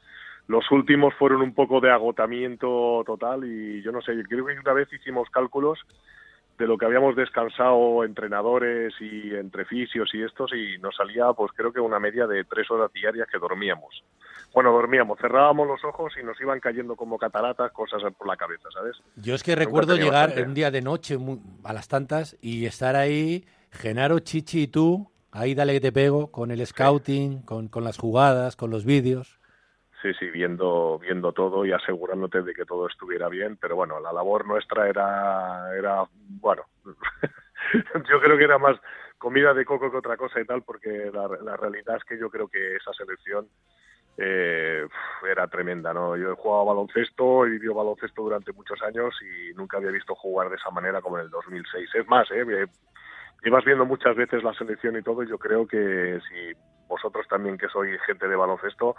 los 0.49 0.71
últimos 0.71 1.15
fueron 1.15 1.43
un 1.43 1.55
poco 1.55 1.81
de 1.81 1.91
agotamiento 1.91 3.03
total 3.07 3.45
y 3.45 3.83
yo 3.83 3.93
no 3.93 4.03
sé, 4.03 4.13
creo 4.29 4.47
que 4.47 4.59
una 4.59 4.73
vez 4.73 4.93
hicimos 4.93 5.29
cálculos 5.31 5.79
de 6.59 6.67
lo 6.67 6.77
que 6.77 6.85
habíamos 6.85 7.17
descansado 7.17 8.05
entrenadores 8.05 8.95
y 9.01 9.35
entre 9.35 9.65
fisios 9.65 10.11
y 10.15 10.23
estos 10.23 10.53
y 10.53 10.79
nos 10.79 10.95
salía 10.97 11.33
pues 11.33 11.51
creo 11.57 11.73
que 11.73 11.81
una 11.81 11.99
media 11.99 12.27
de 12.27 12.45
tres 12.45 12.71
horas 12.71 12.93
diarias 12.93 13.27
que 13.31 13.39
dormíamos. 13.39 14.05
Bueno, 14.55 14.71
dormíamos, 14.71 15.19
cerrábamos 15.19 15.67
los 15.67 15.83
ojos 15.85 16.13
y 16.21 16.25
nos 16.25 16.39
iban 16.41 16.61
cayendo 16.61 16.95
como 16.95 17.17
cataratas 17.17 17.73
cosas 17.73 18.03
por 18.19 18.27
la 18.27 18.37
cabeza, 18.37 18.69
¿sabes? 18.73 18.97
Yo 19.17 19.35
es 19.35 19.43
que 19.43 19.53
Nunca 19.53 19.65
recuerdo 19.65 19.97
llegar 19.97 20.29
bastante. 20.29 20.43
un 20.43 20.55
día 20.55 20.71
de 20.71 20.83
noche 20.83 21.17
a 21.65 21.73
las 21.73 21.89
tantas 21.89 22.37
y 22.43 22.67
estar 22.67 22.95
ahí, 22.95 23.47
Genaro, 23.71 24.19
Chichi 24.19 24.65
y 24.65 24.67
tú, 24.69 25.11
ahí 25.31 25.55
dale 25.55 25.73
que 25.73 25.81
te 25.81 25.93
pego, 25.93 26.31
con 26.31 26.51
el 26.51 26.65
scouting, 26.67 27.43
con, 27.43 27.69
con 27.69 27.83
las 27.83 27.97
jugadas, 27.97 28.55
con 28.57 28.71
los 28.71 28.85
vídeos. 28.85 29.41
Sí, 30.03 30.13
sí, 30.19 30.31
viendo, 30.31 30.99
viendo 30.99 31.33
todo 31.33 31.65
y 31.65 31.73
asegurándote 31.73 32.43
de 32.43 32.55
que 32.55 32.65
todo 32.65 32.89
estuviera 32.89 33.29
bien, 33.29 33.57
pero 33.57 33.77
bueno, 33.77 34.01
la 34.01 34.13
labor 34.13 34.47
nuestra 34.47 34.89
era, 34.89 35.77
era 35.79 36.05
bueno, 36.41 36.65
yo 38.11 38.21
creo 38.21 38.37
que 38.37 38.45
era 38.45 38.59
más 38.59 38.77
comida 39.17 39.55
de 39.55 39.65
coco 39.65 39.93
que 39.93 39.99
otra 39.99 40.17
cosa 40.17 40.41
y 40.41 40.45
tal, 40.45 40.63
porque 40.63 41.09
la, 41.13 41.29
la 41.43 41.57
realidad 41.57 41.97
es 41.99 42.05
que 42.05 42.19
yo 42.19 42.29
creo 42.31 42.49
que 42.49 42.75
esa 42.75 42.93
selección 42.95 43.47
eh, 44.19 44.87
era 45.31 45.47
tremenda, 45.47 45.95
¿no? 45.95 46.17
Yo 46.17 46.33
he 46.33 46.37
jugado 46.37 46.67
baloncesto, 46.67 47.47
he 47.47 47.51
vivido 47.51 47.75
baloncesto 47.75 48.23
durante 48.23 48.53
muchos 48.53 48.83
años 48.83 49.15
y 49.23 49.55
nunca 49.55 49.79
había 49.79 49.91
visto 49.91 50.15
jugar 50.15 50.51
de 50.51 50.57
esa 50.57 50.71
manera 50.71 51.01
como 51.01 51.19
en 51.19 51.25
el 51.25 51.31
2006. 51.31 51.91
Es 51.95 52.09
más, 52.09 52.31
¿eh? 52.31 52.45
Llevas 53.43 53.65
viendo 53.65 53.87
muchas 53.87 54.15
veces 54.15 54.43
la 54.43 54.53
selección 54.55 54.97
y 54.97 55.03
todo, 55.03 55.23
y 55.23 55.29
yo 55.29 55.39
creo 55.39 55.67
que 55.67 56.21
si 56.29 56.53
vosotros 56.89 57.27
también 57.29 57.57
que 57.57 57.69
sois 57.69 58.01
gente 58.03 58.29
de 58.29 58.37
baloncesto, 58.37 58.97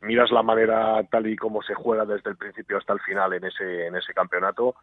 miras 0.00 0.30
la 0.30 0.42
manera 0.42 1.02
tal 1.10 1.26
y 1.26 1.36
como 1.36 1.62
se 1.62 1.74
juega 1.74 2.04
desde 2.04 2.30
el 2.30 2.36
principio 2.36 2.78
hasta 2.78 2.92
el 2.92 3.00
final 3.00 3.32
en 3.32 3.44
ese, 3.44 3.86
en 3.86 3.96
ese 3.96 4.14
campeonato 4.14 4.76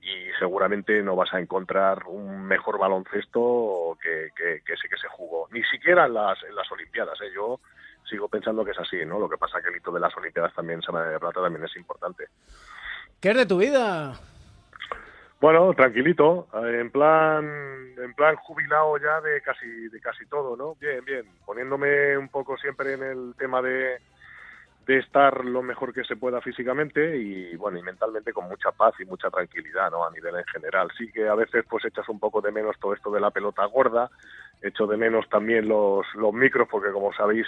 y 0.00 0.30
seguramente 0.38 1.02
no 1.02 1.14
vas 1.14 1.32
a 1.32 1.40
encontrar 1.40 2.04
un 2.06 2.44
mejor 2.44 2.78
baloncesto 2.78 3.96
que, 4.02 4.30
que, 4.36 4.62
que 4.64 4.72
ese 4.72 4.88
que 4.88 4.96
se 4.96 5.08
jugó. 5.08 5.48
Ni 5.52 5.62
siquiera 5.64 6.06
en 6.06 6.14
las, 6.14 6.42
en 6.42 6.54
las 6.54 6.70
Olimpiadas. 6.72 7.20
¿eh? 7.20 7.30
Yo 7.34 7.60
sigo 8.08 8.28
pensando 8.28 8.64
que 8.64 8.72
es 8.72 8.78
así, 8.78 9.04
¿no? 9.06 9.20
Lo 9.20 9.28
que 9.28 9.38
pasa 9.38 9.62
que 9.62 9.68
el 9.68 9.76
hito 9.76 9.92
de 9.92 10.00
las 10.00 10.16
Olimpiadas 10.16 10.52
también, 10.54 10.82
Semana 10.82 11.08
de 11.08 11.20
Plata, 11.20 11.40
también 11.40 11.64
es 11.64 11.76
importante. 11.76 12.24
¿Qué 13.20 13.30
es 13.30 13.36
de 13.36 13.46
tu 13.46 13.58
vida? 13.58 14.14
Bueno, 15.40 15.72
tranquilito, 15.74 16.48
eh, 16.54 16.80
en 16.80 16.90
plan, 16.90 17.44
en 17.96 18.14
plan 18.14 18.36
jubilado 18.36 18.96
ya 18.98 19.20
de 19.20 19.40
casi, 19.42 19.66
de 19.88 20.00
casi 20.00 20.26
todo, 20.26 20.56
¿no? 20.56 20.74
Bien, 20.76 21.04
bien, 21.04 21.26
poniéndome 21.44 22.16
un 22.16 22.28
poco 22.28 22.56
siempre 22.56 22.94
en 22.94 23.02
el 23.02 23.34
tema 23.36 23.60
de, 23.62 23.98
de 24.86 24.98
estar 24.98 25.44
lo 25.44 25.62
mejor 25.62 25.92
que 25.92 26.04
se 26.04 26.16
pueda 26.16 26.40
físicamente 26.40 27.16
y 27.16 27.54
bueno 27.56 27.78
y 27.78 27.82
mentalmente 27.82 28.32
con 28.32 28.48
mucha 28.48 28.72
paz 28.72 28.94
y 28.98 29.04
mucha 29.04 29.30
tranquilidad, 29.30 29.90
¿no? 29.90 30.04
A 30.04 30.10
nivel 30.10 30.36
en 30.36 30.44
general. 30.46 30.88
Sí 30.96 31.10
que 31.12 31.28
a 31.28 31.34
veces 31.34 31.64
pues 31.68 31.84
echas 31.84 32.08
un 32.08 32.18
poco 32.18 32.40
de 32.40 32.52
menos 32.52 32.76
todo 32.80 32.94
esto 32.94 33.10
de 33.10 33.20
la 33.20 33.30
pelota 33.30 33.64
gorda, 33.66 34.10
echo 34.60 34.86
de 34.86 34.96
menos 34.96 35.28
también 35.28 35.68
los, 35.68 36.06
los 36.14 36.32
micros 36.32 36.68
porque 36.68 36.90
como 36.90 37.12
sabéis 37.12 37.46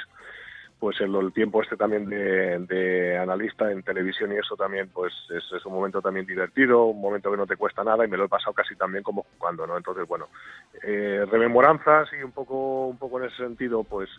pues 0.79 1.01
el, 1.01 1.15
el 1.15 1.33
tiempo 1.33 1.63
este 1.63 1.77
también 1.77 2.09
de, 2.09 3.17
analista 3.19 3.71
en 3.71 3.83
televisión 3.83 4.33
y 4.33 4.37
eso 4.37 4.55
también 4.55 4.91
pues 4.93 5.15
es, 5.31 5.45
es 5.53 5.65
un 5.65 5.73
momento 5.73 6.03
también 6.03 6.27
divertido, 6.27 6.85
un 6.85 7.01
momento 7.01 7.31
que 7.31 7.37
no 7.37 7.47
te 7.47 7.57
cuesta 7.57 7.83
nada 7.83 8.05
y 8.05 8.09
me 8.09 8.17
lo 8.17 8.27
he 8.27 8.29
pasado 8.29 8.53
casi 8.53 8.77
también 8.77 9.03
como 9.03 9.25
jugando, 9.39 9.67
¿no? 9.67 9.77
Entonces, 9.77 10.07
bueno, 10.07 10.29
eh, 10.83 11.25
rememoranzas 11.31 12.13
y 12.13 12.23
un 12.23 12.33
poco, 12.33 12.89
un 12.89 12.99
poco 12.99 13.19
en 13.19 13.27
ese 13.27 13.37
sentido, 13.37 13.83
pues 13.85 14.11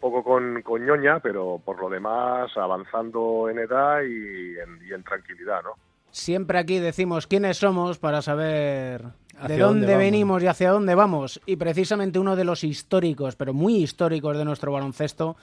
poco 0.00 0.22
con, 0.22 0.62
con 0.62 0.84
ñoña, 0.84 1.20
pero 1.20 1.60
por 1.64 1.80
lo 1.80 1.88
demás 1.88 2.50
avanzando 2.56 3.48
en 3.50 3.58
edad 3.58 4.02
y 4.02 4.58
en, 4.58 4.86
y 4.88 4.92
en 4.92 5.02
tranquilidad, 5.02 5.62
¿no? 5.62 5.70
Siempre 6.10 6.58
aquí 6.58 6.78
decimos 6.78 7.26
quiénes 7.26 7.58
somos 7.58 7.98
para 7.98 8.22
saber 8.22 9.02
de 9.02 9.58
dónde, 9.58 9.86
dónde 9.86 9.96
venimos 9.96 10.42
y 10.42 10.46
hacia 10.46 10.70
dónde 10.70 10.94
vamos. 10.94 11.40
Y 11.46 11.56
precisamente 11.56 12.18
uno 12.18 12.34
de 12.34 12.44
los 12.44 12.64
históricos, 12.64 13.36
pero 13.36 13.52
muy 13.52 13.76
históricos 13.76 14.36
de 14.38 14.44
nuestro 14.44 14.72
baloncesto, 14.72 15.36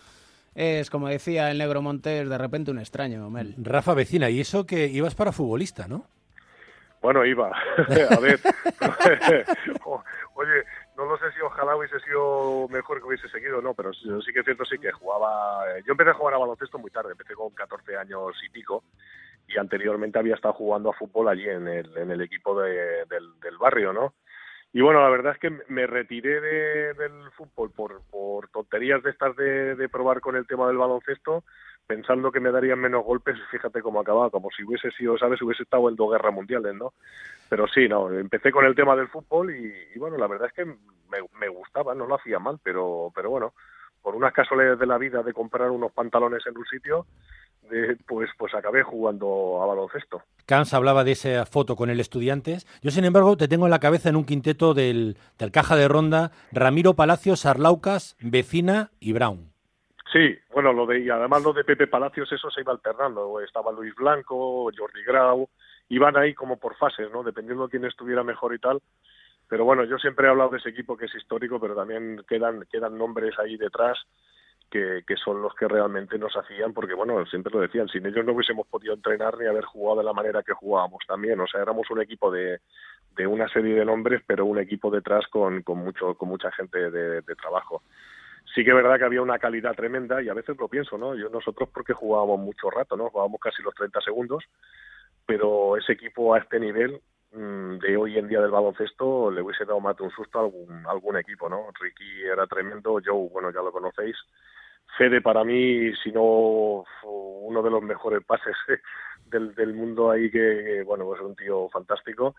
es, 0.55 0.89
como 0.89 1.07
decía 1.07 1.51
el 1.51 1.57
negro 1.57 1.81
Montes, 1.81 2.27
de 2.27 2.37
repente 2.37 2.71
un 2.71 2.79
extraño, 2.79 3.29
Mel. 3.29 3.55
Rafa 3.57 3.93
Vecina, 3.93 4.29
y 4.29 4.39
eso 4.39 4.65
que 4.65 4.87
ibas 4.87 5.13
para 5.13 5.31
futbolista, 5.31 5.87
¿no? 5.87 6.05
Bueno, 7.05 7.23
iba. 7.23 7.49
a 8.09 8.19
ver. 8.19 8.39
Oye, 10.33 10.63
no 10.97 11.05
lo 11.05 11.17
sé 11.19 11.31
si 11.33 11.41
ojalá 11.41 11.75
hubiese 11.75 11.99
sido 11.99 12.67
mejor 12.69 12.97
que 12.99 13.05
hubiese 13.07 13.29
seguido, 13.29 13.61
no, 13.61 13.75
pero 13.75 13.93
sí, 13.93 14.09
sí 14.25 14.33
que 14.33 14.39
es 14.39 14.45
cierto, 14.45 14.65
sí 14.65 14.79
que 14.79 14.91
jugaba. 14.91 15.63
eh, 15.77 15.83
Yo 15.85 15.91
empecé 15.91 16.09
a 16.09 16.13
jugar 16.15 16.33
a 16.33 16.39
baloncesto 16.39 16.79
muy 16.79 16.89
tarde, 16.89 17.11
empecé 17.11 17.35
con 17.35 17.51
14 17.51 17.95
años 17.95 18.35
y 18.43 18.49
pico, 18.49 18.83
y 19.47 19.55
anteriormente 19.59 20.17
había 20.17 20.33
estado 20.33 20.55
jugando 20.55 20.89
a 20.89 20.93
fútbol 20.93 21.27
allí 21.29 21.47
en 21.47 21.67
el, 21.67 21.95
en 21.95 22.09
el 22.09 22.21
equipo 22.21 22.59
de- 22.59 23.05
del, 23.05 23.39
del 23.39 23.57
barrio, 23.59 23.93
¿no? 23.93 24.15
Y 24.73 24.81
bueno, 24.81 24.99
la 25.03 25.09
verdad 25.09 25.33
es 25.33 25.39
que 25.39 25.51
me 25.67 25.85
retiré 25.85 26.41
de- 26.41 26.93
del 26.95 27.31
fútbol 27.37 27.71
por, 27.71 28.01
por 28.09 28.49
tonterías 28.49 29.03
de 29.03 29.11
estas 29.11 29.35
de, 29.35 29.75
de 29.75 29.89
probar 29.89 30.21
con 30.21 30.35
el 30.35 30.47
tema 30.47 30.67
del 30.67 30.77
baloncesto, 30.77 31.43
pensando 31.87 32.31
que 32.31 32.39
me 32.39 32.51
darían 32.51 32.79
menos 32.79 33.03
golpes, 33.03 33.37
fíjate 33.51 33.81
cómo 33.81 33.99
acababa, 33.99 34.29
como 34.29 34.49
si 34.51 34.63
hubiese 34.63 34.91
sido, 34.91 35.17
¿sabes? 35.17 35.41
Hubiese 35.41 35.63
estado 35.63 35.89
en 35.89 35.95
dos 35.95 36.11
guerras 36.11 36.33
mundiales, 36.33 36.73
¿no? 36.75 36.93
Pero 37.49 37.67
sí, 37.67 37.87
no, 37.87 38.11
empecé 38.11 38.51
con 38.51 38.65
el 38.65 38.75
tema 38.75 38.95
del 38.95 39.07
fútbol 39.07 39.55
y, 39.55 39.97
bueno, 39.97 40.17
la 40.17 40.27
verdad 40.27 40.47
es 40.47 40.53
que 40.53 40.65
me, 40.65 41.19
me 41.39 41.47
gustaba, 41.49 41.93
no 41.93 42.07
lo 42.07 42.15
hacía 42.15 42.39
mal, 42.39 42.59
pero, 42.63 43.11
pero 43.13 43.29
bueno, 43.29 43.53
por 44.01 44.15
unas 44.15 44.33
casualidades 44.33 44.79
de 44.79 44.85
la 44.85 44.97
vida 44.97 45.23
de 45.23 45.33
comprar 45.33 45.71
unos 45.71 45.91
pantalones 45.91 46.45
en 46.45 46.57
un 46.57 46.65
sitio, 46.65 47.05
de, 47.69 47.97
pues, 48.07 48.29
pues 48.37 48.53
acabé 48.53 48.83
jugando 48.83 49.61
a 49.61 49.65
baloncesto. 49.65 50.21
Camps 50.45 50.73
hablaba 50.73 51.03
de 51.03 51.13
esa 51.13 51.45
foto 51.45 51.75
con 51.75 51.89
el 51.89 51.99
Estudiantes. 51.99 52.67
Yo, 52.81 52.91
sin 52.91 53.05
embargo, 53.05 53.35
te 53.35 53.47
tengo 53.47 53.65
en 53.65 53.71
la 53.71 53.79
cabeza 53.79 54.09
en 54.09 54.15
un 54.15 54.25
quinteto 54.25 54.75
del, 54.75 55.17
del 55.39 55.51
Caja 55.51 55.75
de 55.75 55.87
Ronda 55.87 56.31
Ramiro 56.51 56.93
Palacios, 56.93 57.47
Arlaucas, 57.47 58.15
Vecina 58.19 58.91
y 58.99 59.13
Brown. 59.13 59.54
Sí, 60.15 60.33
bueno, 60.53 60.71
lo 60.71 60.85
de, 60.85 61.01
y 61.01 61.09
además 61.09 61.43
lo 61.43 61.51
de 61.51 61.65
Pepe 61.65 61.87
Palacios, 61.87 62.31
eso 62.31 62.49
se 62.49 62.61
iba 62.61 62.71
alternando. 62.71 63.41
Estaba 63.41 63.73
Luis 63.73 63.93
Blanco, 63.95 64.71
Jordi 64.73 65.03
Grau, 65.03 65.49
iban 65.89 66.15
ahí 66.15 66.33
como 66.33 66.55
por 66.57 66.77
fases, 66.77 67.11
¿no? 67.11 67.21
Dependiendo 67.21 67.65
de 67.65 67.71
quién 67.71 67.83
estuviera 67.83 68.23
mejor 68.23 68.55
y 68.55 68.59
tal. 68.59 68.81
Pero 69.49 69.65
bueno, 69.65 69.83
yo 69.83 69.97
siempre 69.97 70.25
he 70.25 70.29
hablado 70.29 70.51
de 70.51 70.59
ese 70.59 70.69
equipo 70.69 70.95
que 70.95 71.07
es 71.07 71.15
histórico, 71.15 71.59
pero 71.59 71.75
también 71.75 72.23
quedan, 72.29 72.63
quedan 72.71 72.97
nombres 72.97 73.37
ahí 73.39 73.57
detrás 73.57 73.97
que, 74.71 75.03
que 75.05 75.17
son 75.17 75.41
los 75.41 75.53
que 75.53 75.67
realmente 75.67 76.17
nos 76.17 76.33
hacían, 76.37 76.71
porque 76.71 76.93
bueno, 76.93 77.25
siempre 77.25 77.51
lo 77.51 77.59
decían, 77.59 77.89
sin 77.89 78.05
ellos 78.05 78.23
no 78.23 78.31
hubiésemos 78.31 78.67
podido 78.67 78.93
entrenar 78.93 79.37
ni 79.37 79.47
haber 79.47 79.65
jugado 79.65 79.97
de 79.99 80.05
la 80.05 80.13
manera 80.13 80.43
que 80.43 80.53
jugábamos 80.53 81.03
también. 81.05 81.41
O 81.41 81.47
sea, 81.47 81.61
éramos 81.61 81.91
un 81.91 82.01
equipo 82.01 82.31
de, 82.31 82.61
de 83.17 83.27
una 83.27 83.49
serie 83.49 83.75
de 83.75 83.83
nombres, 83.83 84.21
pero 84.25 84.45
un 84.45 84.59
equipo 84.59 84.89
detrás 84.89 85.27
con, 85.27 85.61
con, 85.61 85.79
mucho, 85.79 86.15
con 86.15 86.29
mucha 86.29 86.53
gente 86.53 86.89
de, 86.89 87.19
de 87.19 87.35
trabajo 87.35 87.83
sí 88.55 88.63
que 88.63 88.69
es 88.69 88.75
verdad 88.75 88.97
que 88.97 89.03
había 89.03 89.21
una 89.21 89.37
calidad 89.37 89.75
tremenda 89.75 90.21
y 90.23 90.29
a 90.29 90.33
veces 90.33 90.57
lo 90.57 90.69
pienso, 90.69 90.97
¿no? 90.97 91.13
Yo 91.13 91.29
nosotros 91.29 91.69
porque 91.73 91.93
jugábamos 91.93 92.39
mucho 92.39 92.69
rato, 92.71 92.95
¿no? 92.95 93.09
Jugábamos 93.09 93.41
casi 93.41 93.61
los 93.61 93.75
30 93.75 93.99
segundos, 93.99 94.45
pero 95.25 95.75
ese 95.75 95.91
equipo 95.91 96.33
a 96.33 96.39
este 96.39 96.59
nivel 96.59 97.01
mm, 97.33 97.77
de 97.79 97.97
hoy 97.97 98.17
en 98.17 98.29
día 98.29 98.39
del 98.39 98.51
baloncesto 98.51 99.29
le 99.29 99.41
hubiese 99.41 99.65
dado 99.65 99.81
más 99.81 99.97
de 99.97 100.03
un 100.03 100.11
susto 100.11 100.39
a 100.39 100.43
algún, 100.43 100.87
algún 100.87 101.17
equipo, 101.17 101.49
¿no? 101.49 101.67
Ricky 101.79 102.23
era 102.23 102.47
tremendo, 102.47 102.99
Joe, 103.03 103.29
bueno, 103.29 103.51
ya 103.51 103.61
lo 103.61 103.73
conocéis. 103.73 104.15
Fede 104.97 105.19
para 105.19 105.43
mí, 105.43 105.93
si 106.01 106.11
no 106.13 106.85
uno 107.03 107.61
de 107.61 107.69
los 107.69 107.83
mejores 107.83 108.23
pases 108.25 108.55
del, 109.25 109.73
mundo 109.73 110.11
ahí 110.11 110.31
que, 110.31 110.81
bueno, 110.85 111.13
es 111.13 111.21
un 111.21 111.35
tío 111.35 111.67
fantástico. 111.69 112.35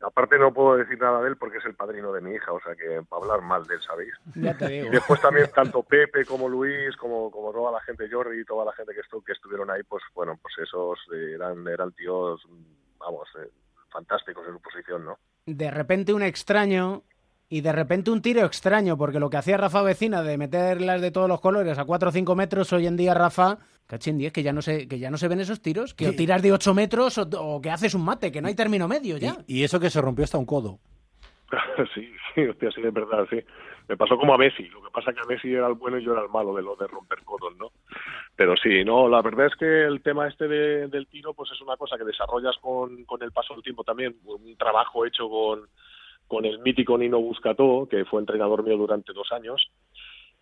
Aparte 0.00 0.38
no 0.38 0.52
puedo 0.52 0.76
decir 0.76 0.98
nada 0.98 1.20
de 1.22 1.28
él 1.28 1.36
porque 1.36 1.58
es 1.58 1.64
el 1.64 1.74
padrino 1.74 2.12
de 2.12 2.20
mi 2.20 2.32
hija, 2.32 2.52
o 2.52 2.60
sea 2.60 2.76
que 2.76 3.02
para 3.08 3.22
hablar 3.22 3.42
mal 3.42 3.66
de 3.66 3.74
él, 3.74 3.80
¿sabéis? 3.82 4.12
Ya 4.36 4.56
te 4.56 4.68
digo. 4.68 4.86
Y 4.86 4.90
después 4.90 5.20
también 5.20 5.50
tanto 5.52 5.82
Pepe 5.82 6.24
como 6.24 6.48
Luis, 6.48 6.96
como, 6.96 7.30
como 7.30 7.52
toda 7.52 7.72
la 7.72 7.80
gente, 7.80 8.08
Jordi 8.10 8.40
y 8.40 8.44
toda 8.44 8.64
la 8.64 8.72
gente 8.72 8.94
que, 8.94 9.00
estu 9.00 9.22
que 9.22 9.32
estuvieron 9.32 9.70
ahí, 9.70 9.82
pues 9.82 10.02
bueno, 10.14 10.38
pues 10.40 10.54
esos 10.58 10.98
eran, 11.12 11.66
eran 11.66 11.92
tíos, 11.92 12.46
vamos, 12.98 13.28
eh, 13.42 13.50
fantásticos 13.90 14.46
en 14.46 14.54
su 14.54 14.60
posición, 14.60 15.04
¿no? 15.04 15.18
De 15.46 15.70
repente 15.70 16.12
un 16.12 16.22
extraño 16.22 17.02
y 17.48 17.60
de 17.62 17.72
repente 17.72 18.10
un 18.10 18.20
tiro 18.22 18.44
extraño, 18.44 18.96
porque 18.96 19.18
lo 19.20 19.30
que 19.30 19.36
hacía 19.38 19.56
Rafa 19.56 19.82
Vecina 19.82 20.22
de 20.22 20.36
meterlas 20.38 21.00
de 21.00 21.10
todos 21.10 21.28
los 21.28 21.40
colores 21.40 21.78
a 21.78 21.84
4 21.84 22.08
o 22.10 22.12
5 22.12 22.34
metros, 22.34 22.72
hoy 22.72 22.86
en 22.86 22.96
día 22.96 23.14
Rafa, 23.14 23.58
cachín 23.86 24.18
10, 24.18 24.32
que 24.32 24.42
ya 24.42 24.52
no 24.52 24.60
se, 24.62 24.86
que 24.86 24.98
ya 24.98 25.10
no 25.10 25.16
se 25.16 25.28
ven 25.28 25.40
esos 25.40 25.60
tiros, 25.62 25.94
que 25.94 26.08
o 26.08 26.12
tiras 26.12 26.42
de 26.42 26.52
8 26.52 26.74
metros 26.74 27.16
o, 27.18 27.22
o 27.40 27.60
que 27.60 27.70
haces 27.70 27.94
un 27.94 28.04
mate, 28.04 28.30
que 28.30 28.42
no 28.42 28.48
hay 28.48 28.54
término 28.54 28.86
medio 28.88 29.16
ya. 29.16 29.36
Y 29.46 29.62
eso 29.64 29.80
que 29.80 29.88
se 29.90 30.00
rompió 30.02 30.24
hasta 30.24 30.36
un 30.38 30.44
codo. 30.46 30.78
sí, 31.94 32.12
sí, 32.34 32.42
hostia, 32.42 32.70
sí, 32.72 32.82
es 32.84 32.92
verdad, 32.92 33.26
sí. 33.30 33.38
Me 33.88 33.96
pasó 33.96 34.18
como 34.18 34.34
a 34.34 34.38
Messi, 34.38 34.64
lo 34.64 34.82
que 34.82 34.90
pasa 34.90 35.14
que 35.14 35.20
a 35.20 35.24
Messi 35.24 35.50
era 35.50 35.66
el 35.66 35.72
bueno 35.72 35.98
y 35.98 36.04
yo 36.04 36.12
era 36.12 36.20
el 36.20 36.28
malo 36.28 36.54
de 36.54 36.60
lo 36.60 36.76
de 36.76 36.86
romper 36.86 37.22
codos, 37.24 37.56
¿no? 37.56 37.70
Pero 38.36 38.54
sí, 38.62 38.84
no, 38.84 39.08
la 39.08 39.22
verdad 39.22 39.46
es 39.46 39.56
que 39.56 39.84
el 39.86 40.02
tema 40.02 40.28
este 40.28 40.46
de- 40.46 40.88
del 40.88 41.06
tiro, 41.06 41.32
pues 41.32 41.50
es 41.52 41.60
una 41.62 41.78
cosa 41.78 41.96
que 41.96 42.04
desarrollas 42.04 42.56
con, 42.60 43.04
con 43.06 43.22
el 43.22 43.32
paso 43.32 43.54
del 43.54 43.62
tiempo 43.62 43.84
también, 43.84 44.14
un 44.26 44.54
trabajo 44.58 45.06
hecho 45.06 45.26
con, 45.30 45.62
con 46.28 46.44
el 46.44 46.60
mítico 46.60 46.96
Nino 46.96 47.20
Buscató, 47.20 47.88
que 47.90 48.04
fue 48.04 48.20
entrenador 48.20 48.62
mío 48.62 48.76
durante 48.76 49.12
dos 49.12 49.32
años, 49.32 49.70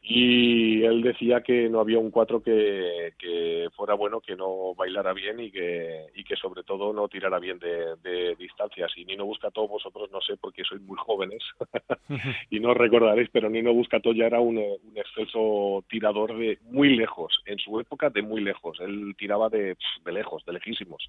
y 0.09 0.85
él 0.85 1.03
decía 1.03 1.41
que 1.41 1.69
no 1.69 1.81
había 1.81 1.99
un 1.99 2.13
cuatro 2.13 2.41
que, 2.41 3.15
que 3.19 3.69
fuera 3.75 3.95
bueno, 3.95 4.21
que 4.21 4.37
no 4.37 4.73
bailara 4.77 5.13
bien 5.13 5.41
y 5.41 5.51
que, 5.51 6.07
y 6.15 6.23
que 6.23 6.37
sobre 6.37 6.63
todo 6.63 6.93
no 6.93 7.09
tirara 7.09 7.41
bien 7.41 7.59
de, 7.59 7.97
de 8.05 8.37
distancias. 8.37 8.93
Y 8.97 9.05
Nino 9.05 9.25
Buscató, 9.25 9.67
vosotros 9.67 10.09
no 10.13 10.21
sé 10.21 10.37
porque 10.37 10.63
sois 10.63 10.81
muy 10.81 10.97
jóvenes 10.97 11.43
y 12.51 12.61
no 12.61 12.73
recordaréis, 12.73 13.31
pero 13.33 13.51
Nino 13.51 13.73
Buscató 13.73 14.13
ya 14.13 14.27
era 14.27 14.39
un, 14.39 14.59
un 14.59 14.97
excelso 14.97 15.85
tirador 15.91 16.39
de 16.39 16.61
muy 16.63 16.97
lejos, 16.97 17.43
en 17.45 17.59
su 17.59 17.81
época 17.81 18.09
de 18.09 18.23
muy 18.23 18.43
lejos. 18.43 18.79
Él 18.79 19.17
tiraba 19.19 19.49
de, 19.49 19.77
de 20.05 20.13
lejos, 20.13 20.45
de 20.45 20.53
lejísimos. 20.53 21.09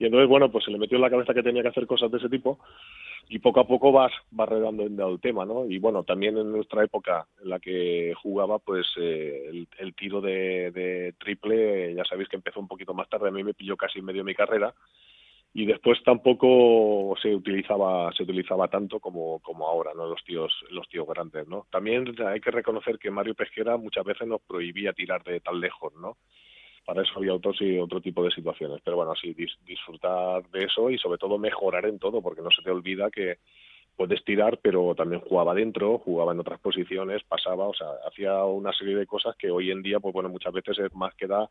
Y 0.00 0.06
entonces, 0.06 0.28
bueno, 0.28 0.50
pues 0.50 0.64
se 0.64 0.72
le 0.72 0.78
metió 0.78 0.96
en 0.96 1.02
la 1.02 1.10
cabeza 1.10 1.32
que 1.32 1.44
tenía 1.44 1.62
que 1.62 1.68
hacer 1.68 1.86
cosas 1.86 2.10
de 2.10 2.18
ese 2.18 2.28
tipo 2.28 2.58
y 3.28 3.40
poco 3.40 3.60
a 3.60 3.66
poco 3.66 3.90
vas, 3.90 4.12
vas 4.30 4.48
redondeando 4.48 5.08
el 5.08 5.20
tema, 5.20 5.44
¿no? 5.44 5.66
Y 5.66 5.78
bueno, 5.78 6.04
también 6.04 6.38
en 6.38 6.52
nuestra 6.52 6.84
época 6.84 7.26
en 7.42 7.50
la 7.50 7.58
que 7.58 8.14
jugaba, 8.22 8.58
pues 8.58 8.86
eh, 9.00 9.66
el, 9.78 9.94
tiro 9.94 10.20
de, 10.20 11.14
triple, 11.18 11.94
ya 11.94 12.04
sabéis 12.04 12.28
que 12.28 12.36
empezó 12.36 12.60
un 12.60 12.68
poquito 12.68 12.94
más 12.94 13.08
tarde, 13.08 13.28
a 13.28 13.32
mí 13.32 13.42
me 13.42 13.54
pilló 13.54 13.76
casi 13.76 13.98
en 13.98 14.04
medio 14.04 14.20
de 14.20 14.26
mi 14.26 14.34
carrera 14.34 14.72
y 15.52 15.64
después 15.64 15.98
tampoco 16.04 17.16
se 17.20 17.34
utilizaba 17.34 18.12
se 18.12 18.24
utilizaba 18.24 18.68
tanto 18.68 19.00
como, 19.00 19.40
como 19.40 19.66
ahora, 19.66 19.92
¿no? 19.94 20.06
Los 20.06 20.22
tíos 20.22 20.52
los 20.70 20.88
tíos 20.88 21.06
grandes, 21.08 21.48
¿no? 21.48 21.66
También 21.70 22.14
hay 22.26 22.40
que 22.40 22.50
reconocer 22.50 22.98
que 22.98 23.10
Mario 23.10 23.34
Pesquera 23.34 23.76
muchas 23.76 24.04
veces 24.04 24.28
nos 24.28 24.42
prohibía 24.42 24.92
tirar 24.92 25.24
de 25.24 25.40
tan 25.40 25.58
lejos, 25.58 25.94
¿no? 25.94 26.16
Para 26.86 27.02
eso 27.02 27.12
había 27.16 27.34
otros 27.34 27.60
y 27.60 27.78
otro 27.78 28.00
tipo 28.00 28.24
de 28.24 28.30
situaciones. 28.30 28.80
Pero 28.82 28.96
bueno, 28.96 29.14
sí, 29.20 29.34
dis- 29.34 29.58
disfrutar 29.66 30.48
de 30.50 30.64
eso 30.64 30.88
y 30.88 30.96
sobre 30.98 31.18
todo 31.18 31.36
mejorar 31.36 31.84
en 31.84 31.98
todo, 31.98 32.22
porque 32.22 32.40
no 32.40 32.50
se 32.50 32.62
te 32.62 32.70
olvida 32.70 33.10
que 33.10 33.38
puedes 33.96 34.22
tirar, 34.24 34.58
pero 34.62 34.94
también 34.94 35.20
jugaba 35.22 35.54
dentro, 35.54 35.98
jugaba 35.98 36.32
en 36.32 36.40
otras 36.40 36.60
posiciones, 36.60 37.24
pasaba, 37.24 37.66
o 37.66 37.74
sea, 37.74 37.88
hacía 38.06 38.44
una 38.44 38.72
serie 38.72 38.94
de 38.94 39.06
cosas 39.06 39.34
que 39.36 39.50
hoy 39.50 39.70
en 39.70 39.82
día, 39.82 40.00
pues 40.00 40.12
bueno, 40.14 40.28
muchas 40.28 40.52
veces 40.52 40.78
es 40.78 40.94
más 40.94 41.14
que 41.14 41.26
da 41.26 41.48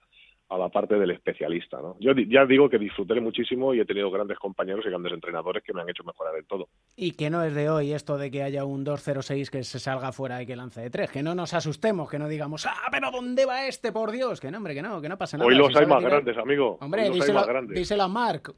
a 0.48 0.58
la 0.60 0.70
parte 0.70 0.96
del 0.96 1.10
especialista, 1.10 1.82
¿no? 1.82 1.98
Yo 2.00 2.12
ya 2.14 2.46
digo 2.46 2.70
que 2.70 2.78
disfruté 2.78 3.20
muchísimo 3.20 3.74
y 3.74 3.80
he 3.80 3.86
tenido 3.86 4.12
grandes 4.12 4.38
compañeros 4.38 4.86
y 4.86 4.90
grandes 4.90 5.12
entrenadores 5.14 5.64
que 5.64 5.74
me 5.74 5.82
han 5.82 5.90
hecho 5.90 6.04
mejorar 6.04 6.36
en 6.38 6.46
todo. 6.46 6.70
Y 6.96 7.14
que 7.14 7.32
no 7.32 7.44
es 7.44 7.56
de 7.56 7.70
hoy 7.70 7.94
esto 7.94 8.18
de 8.18 8.30
que 8.30 8.44
haya 8.44 8.64
un 8.64 8.86
2-0-6 8.86 9.50
que 9.50 9.64
se 9.64 9.80
salga 9.80 10.12
fuera 10.12 10.42
y 10.42 10.46
que 10.46 10.56
lance 10.56 10.82
de 10.82 10.90
3. 10.92 11.10
Que 11.10 11.24
no 11.24 11.34
nos 11.34 11.54
asustemos, 11.56 12.10
que 12.10 12.20
no 12.20 12.28
digamos, 12.28 12.66
ah, 12.68 12.76
pero 12.92 13.10
¿dónde 13.10 13.46
va 13.46 13.66
este, 13.68 13.92
por 13.92 14.12
Dios? 14.12 14.40
Que 14.40 14.52
no, 14.52 14.58
hombre, 14.58 14.76
que 14.76 14.84
no, 14.84 15.02
que 15.02 15.10
no 15.10 15.18
pasa 15.18 15.38
nada. 15.38 15.48
Hoy 15.48 15.56
los 15.56 15.74
si 15.74 15.80
hay 15.80 15.86
más 15.88 15.98
tirar- 15.98 16.12
grandes, 16.12 16.38
amigo. 16.38 16.78
Hombre, 16.80 17.10
díselo, 17.10 17.34
más 17.40 17.48
grandes. 17.48 17.76
díselo 17.78 18.04
a 18.04 18.08
Mark. 18.08 18.54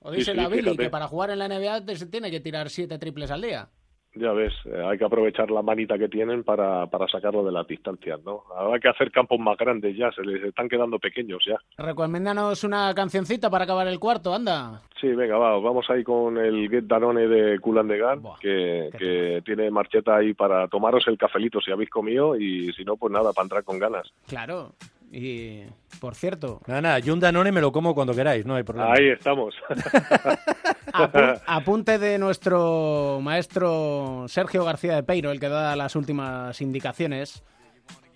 O 0.00 0.10
díselo 0.10 0.40
sí, 0.42 0.46
a 0.46 0.48
Billy, 0.48 0.62
fíjate. 0.62 0.82
que 0.84 0.90
para 0.90 1.08
jugar 1.08 1.30
en 1.30 1.38
la 1.38 1.48
NBA 1.48 1.96
se 1.96 2.06
tiene 2.06 2.30
que 2.30 2.40
tirar 2.40 2.68
siete 2.68 2.98
triples 2.98 3.30
al 3.30 3.40
día. 3.40 3.68
Ya 4.16 4.32
ves, 4.32 4.54
eh, 4.64 4.82
hay 4.84 4.96
que 4.96 5.04
aprovechar 5.04 5.50
la 5.50 5.60
manita 5.62 5.98
que 5.98 6.08
tienen 6.08 6.42
para, 6.42 6.86
para 6.86 7.06
sacarlo 7.06 7.44
de 7.44 7.52
las 7.52 7.66
distancias, 7.66 8.18
¿no? 8.24 8.44
Ahora 8.56 8.74
hay 8.74 8.80
que 8.80 8.88
hacer 8.88 9.10
campos 9.10 9.38
más 9.38 9.58
grandes 9.58 9.94
ya, 9.96 10.10
se 10.12 10.22
les 10.22 10.42
están 10.42 10.68
quedando 10.68 10.98
pequeños 10.98 11.44
ya. 11.46 11.56
Recomiéndanos 11.76 12.64
una 12.64 12.94
cancioncita 12.94 13.50
para 13.50 13.64
acabar 13.64 13.86
el 13.88 13.98
cuarto, 13.98 14.34
anda. 14.34 14.80
Sí, 15.00 15.08
venga, 15.08 15.36
va, 15.36 15.58
vamos 15.58 15.88
ahí 15.90 16.02
con 16.02 16.38
el 16.38 16.70
Get 16.70 16.84
Danone 16.84 17.28
de 17.28 17.60
Cool 17.60 17.86
de 17.86 17.98
Gan, 17.98 18.22
que, 18.40 18.88
que 18.98 19.42
tiene 19.44 19.70
marcheta 19.70 20.16
ahí 20.16 20.32
para 20.32 20.66
tomaros 20.68 21.06
el 21.08 21.18
cafelito 21.18 21.60
si 21.60 21.70
habéis 21.70 21.90
comido 21.90 22.36
y 22.36 22.72
si 22.72 22.84
no, 22.84 22.96
pues 22.96 23.12
nada, 23.12 23.34
para 23.34 23.44
entrar 23.44 23.64
con 23.64 23.78
ganas. 23.78 24.10
Claro. 24.26 24.72
Y, 25.12 25.62
por 26.00 26.14
cierto, 26.14 26.60
Nada, 26.66 26.80
nada, 26.82 26.98
yo 26.98 27.12
un 27.14 27.20
Danone 27.20 27.52
me 27.52 27.60
lo 27.60 27.70
como 27.72 27.94
cuando 27.94 28.14
queráis, 28.14 28.44
no 28.44 28.54
hay 28.56 28.64
problema. 28.64 28.92
Ahí 28.92 29.08
estamos. 29.10 29.54
apu- 30.92 31.40
apunte 31.46 31.98
de 31.98 32.18
nuestro 32.18 33.20
maestro 33.22 34.26
Sergio 34.28 34.64
García 34.64 34.94
de 34.96 35.02
Peiro, 35.02 35.30
el 35.30 35.40
que 35.40 35.48
da 35.48 35.76
las 35.76 35.96
últimas 35.96 36.60
indicaciones. 36.60 37.42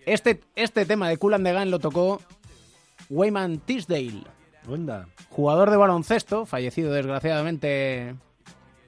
Este, 0.07 0.41
este 0.57 0.85
tema 0.87 1.09
de 1.09 1.17
Cool 1.19 1.35
and 1.35 1.47
the 1.47 1.53
Gun 1.53 1.71
lo 1.71 1.79
tocó 1.79 2.21
Wayman 3.09 3.59
Tisdale, 3.61 4.25
Onda. 4.69 5.07
jugador 5.31 5.71
de 5.71 5.77
baloncesto, 5.77 6.47
fallecido 6.47 6.93
desgraciadamente 6.93 8.15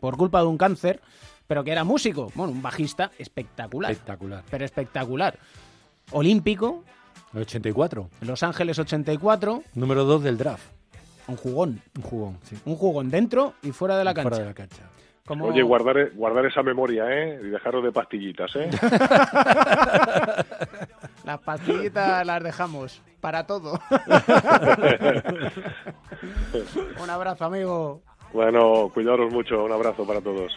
por 0.01 0.17
culpa 0.17 0.41
de 0.41 0.47
un 0.47 0.59
cáncer, 0.59 1.01
pero 1.47 1.63
que 1.65 1.71
era 1.73 1.85
músico, 1.85 2.33
bueno, 2.35 2.53
un 2.53 2.63
bajista 2.63 3.11
espectacular. 3.19 3.93
Espectacular. 3.93 4.43
Pero 4.51 4.65
espectacular. 4.65 5.39
Olímpico, 6.11 6.83
El 7.35 7.43
84. 7.43 8.09
Los 8.23 8.43
Ángeles 8.43 8.79
84, 8.79 9.63
Número 9.75 10.05
2 10.05 10.23
del 10.23 10.37
draft. 10.39 10.65
un 11.29 11.37
jugón. 11.37 11.81
Un 11.97 12.03
jugón, 12.03 12.39
sí. 12.45 12.57
Un 12.65 12.77
jugón 12.77 13.11
dentro 13.11 13.55
y 13.63 13.71
fuera 13.73 13.97
de 13.97 14.05
la 14.05 14.13
cancha. 14.15 14.29
Fuera 14.31 14.43
de 14.45 14.51
la 14.51 14.55
cancha. 14.55 14.83
Como- 15.27 15.47
Oye, 15.47 15.63
guardar, 15.63 16.11
guardar 16.15 16.45
esa 16.47 16.63
memoria, 16.65 17.05
¿eh? 17.09 17.39
Y 17.43 17.47
dejaros 17.49 17.85
de 17.85 17.93
pastillitas, 17.93 18.51
¿eh? 18.57 18.69
Las 21.25 21.39
pastillitas 21.41 22.27
las 22.27 22.43
dejamos 22.43 23.01
para 23.21 23.47
todo. 23.47 23.79
Un 27.01 27.09
abrazo, 27.11 27.45
amigo. 27.45 28.03
bueno, 28.33 28.91
cuidaros 28.93 29.33
mucho, 29.33 29.63
un 29.65 29.71
abrazo 29.71 30.05
para 30.05 30.21
todos. 30.21 30.53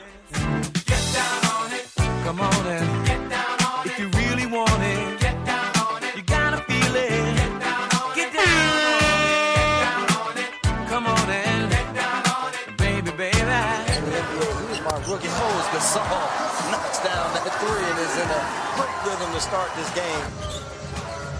Gasol 15.95 16.71
knocks 16.71 16.99
down 16.99 17.31
that 17.31 17.55
three 17.63 17.87
and 17.87 17.99
is 18.03 18.15
in 18.19 18.27
a 18.27 18.43
great 18.75 18.99
rhythm 19.07 19.31
to 19.31 19.39
start 19.39 19.71
this 19.79 19.87
game. 19.95 20.27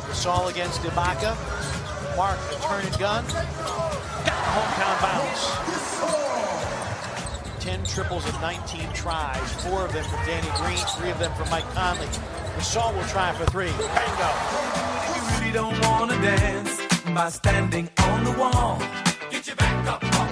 Gasol 0.08 0.50
against 0.50 0.80
Ibaka. 0.80 1.36
Mark, 2.16 2.40
the 2.48 2.56
turn 2.64 2.86
and 2.86 2.98
gun. 2.98 3.26
Got 3.28 3.44
the 4.24 4.32
hometown 4.56 4.96
bounce. 5.04 5.44
10 7.60 7.84
triples 7.84 8.26
and 8.26 8.40
19 8.40 8.94
tries. 8.94 9.54
Four 9.62 9.84
of 9.84 9.92
them 9.92 10.06
from 10.06 10.26
Danny 10.26 10.48
Green, 10.56 10.78
three 10.96 11.10
of 11.12 11.20
them 11.20 11.34
from 11.34 11.50
Mike 11.50 11.70
Conley. 11.74 12.08
Gasol 12.56 12.96
will 12.96 13.04
try 13.10 13.34
for 13.34 13.46
three. 13.48 13.76
Bingo. 13.76 14.32
You 15.12 15.22
really 15.36 15.52
don't 15.52 15.78
wanna 15.82 16.16
dance 16.22 16.80
by 17.14 17.28
standing 17.28 17.90
on 17.98 18.24
the 18.24 18.32
wall. 18.40 18.80
Get 19.30 19.48
your 19.48 19.58
back 19.58 19.88
up 19.90 20.25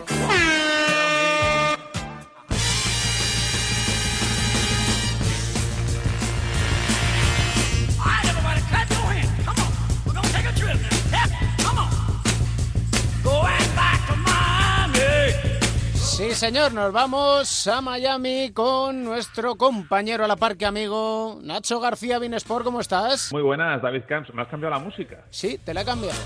Sí, 16.15 16.31
señor, 16.35 16.73
nos 16.73 16.93
vamos 16.93 17.67
a 17.67 17.81
Miami 17.81 18.51
con 18.53 19.03
nuestro 19.03 19.55
compañero 19.55 20.23
a 20.23 20.27
la 20.27 20.35
parque 20.35 20.65
amigo 20.65 21.39
Nacho 21.41 21.79
García 21.79 22.19
Binesport. 22.19 22.63
¿Cómo 22.63 22.79
estás? 22.81 23.31
Muy 23.31 23.41
buenas, 23.41 23.81
David 23.81 24.03
Camps. 24.07 24.31
¿Me 24.33 24.43
has 24.43 24.47
cambiado 24.47 24.75
la 24.75 24.79
música? 24.79 25.25
Sí, 25.31 25.57
te 25.63 25.73
la 25.73 25.81
he 25.81 25.85
cambiado. 25.85 26.19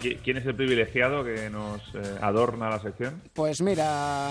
¿Qui- 0.00 0.18
¿Quién 0.24 0.38
es 0.38 0.46
el 0.46 0.54
privilegiado 0.54 1.22
que 1.24 1.50
nos 1.50 1.80
eh, 1.94 2.18
adorna 2.22 2.70
la 2.70 2.80
sección? 2.80 3.22
Pues 3.34 3.60
mira, 3.60 4.30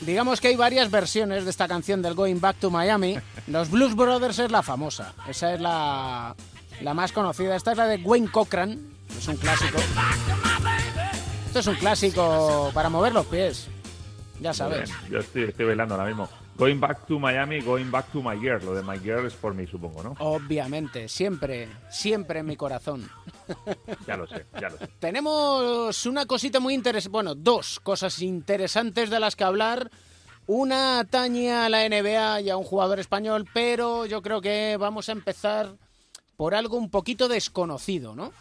digamos 0.00 0.40
que 0.40 0.48
hay 0.48 0.56
varias 0.56 0.90
versiones 0.90 1.44
de 1.44 1.50
esta 1.50 1.68
canción 1.68 2.02
del 2.02 2.14
Going 2.14 2.40
Back 2.40 2.56
to 2.58 2.70
Miami. 2.70 3.16
Los 3.46 3.70
Blues 3.70 3.94
Brothers 3.94 4.40
es 4.40 4.50
la 4.50 4.62
famosa, 4.64 5.14
esa 5.28 5.54
es 5.54 5.60
la, 5.60 6.34
la 6.80 6.94
más 6.94 7.12
conocida. 7.12 7.54
Esta 7.54 7.72
es 7.72 7.78
la 7.78 7.86
de 7.86 7.96
Wayne 7.98 8.28
Cochran, 8.30 8.78
es 9.16 9.28
un 9.28 9.36
clásico. 9.36 9.78
Esto 11.54 11.70
es 11.70 11.76
un 11.76 11.80
clásico 11.80 12.72
para 12.74 12.88
mover 12.88 13.12
los 13.12 13.26
pies, 13.26 13.68
ya 14.40 14.52
sabes. 14.52 14.90
bien, 14.90 15.12
Yo 15.12 15.18
estoy, 15.20 15.44
estoy 15.44 15.66
bailando 15.66 15.94
ahora 15.94 16.08
mismo. 16.08 16.28
Going 16.56 16.80
back 16.80 17.06
to 17.06 17.20
Miami, 17.20 17.60
going 17.60 17.92
back 17.92 18.10
to 18.10 18.20
my 18.20 18.36
girl. 18.36 18.60
Lo 18.64 18.74
de 18.74 18.82
my 18.82 18.98
girl 18.98 19.24
es 19.24 19.34
por 19.34 19.54
mí, 19.54 19.64
supongo, 19.64 20.02
¿no? 20.02 20.16
Obviamente, 20.18 21.06
siempre, 21.06 21.68
siempre 21.88 22.40
en 22.40 22.46
mi 22.46 22.56
corazón. 22.56 23.08
Ya 24.04 24.16
lo 24.16 24.26
sé, 24.26 24.46
ya 24.60 24.68
lo 24.68 24.78
sé. 24.78 24.88
Tenemos 24.98 26.06
una 26.06 26.26
cosita 26.26 26.58
muy 26.58 26.74
interesante, 26.74 27.12
bueno, 27.12 27.36
dos 27.36 27.78
cosas 27.78 28.20
interesantes 28.20 29.08
de 29.08 29.20
las 29.20 29.36
que 29.36 29.44
hablar. 29.44 29.92
Una 30.48 30.98
atañe 30.98 31.52
a 31.52 31.68
la 31.68 31.88
NBA 31.88 32.40
y 32.40 32.50
a 32.50 32.56
un 32.56 32.64
jugador 32.64 32.98
español, 32.98 33.48
pero 33.54 34.06
yo 34.06 34.22
creo 34.22 34.40
que 34.40 34.76
vamos 34.76 35.08
a 35.08 35.12
empezar 35.12 35.76
por 36.36 36.56
algo 36.56 36.76
un 36.78 36.90
poquito 36.90 37.28
desconocido, 37.28 38.16
¿no? 38.16 38.32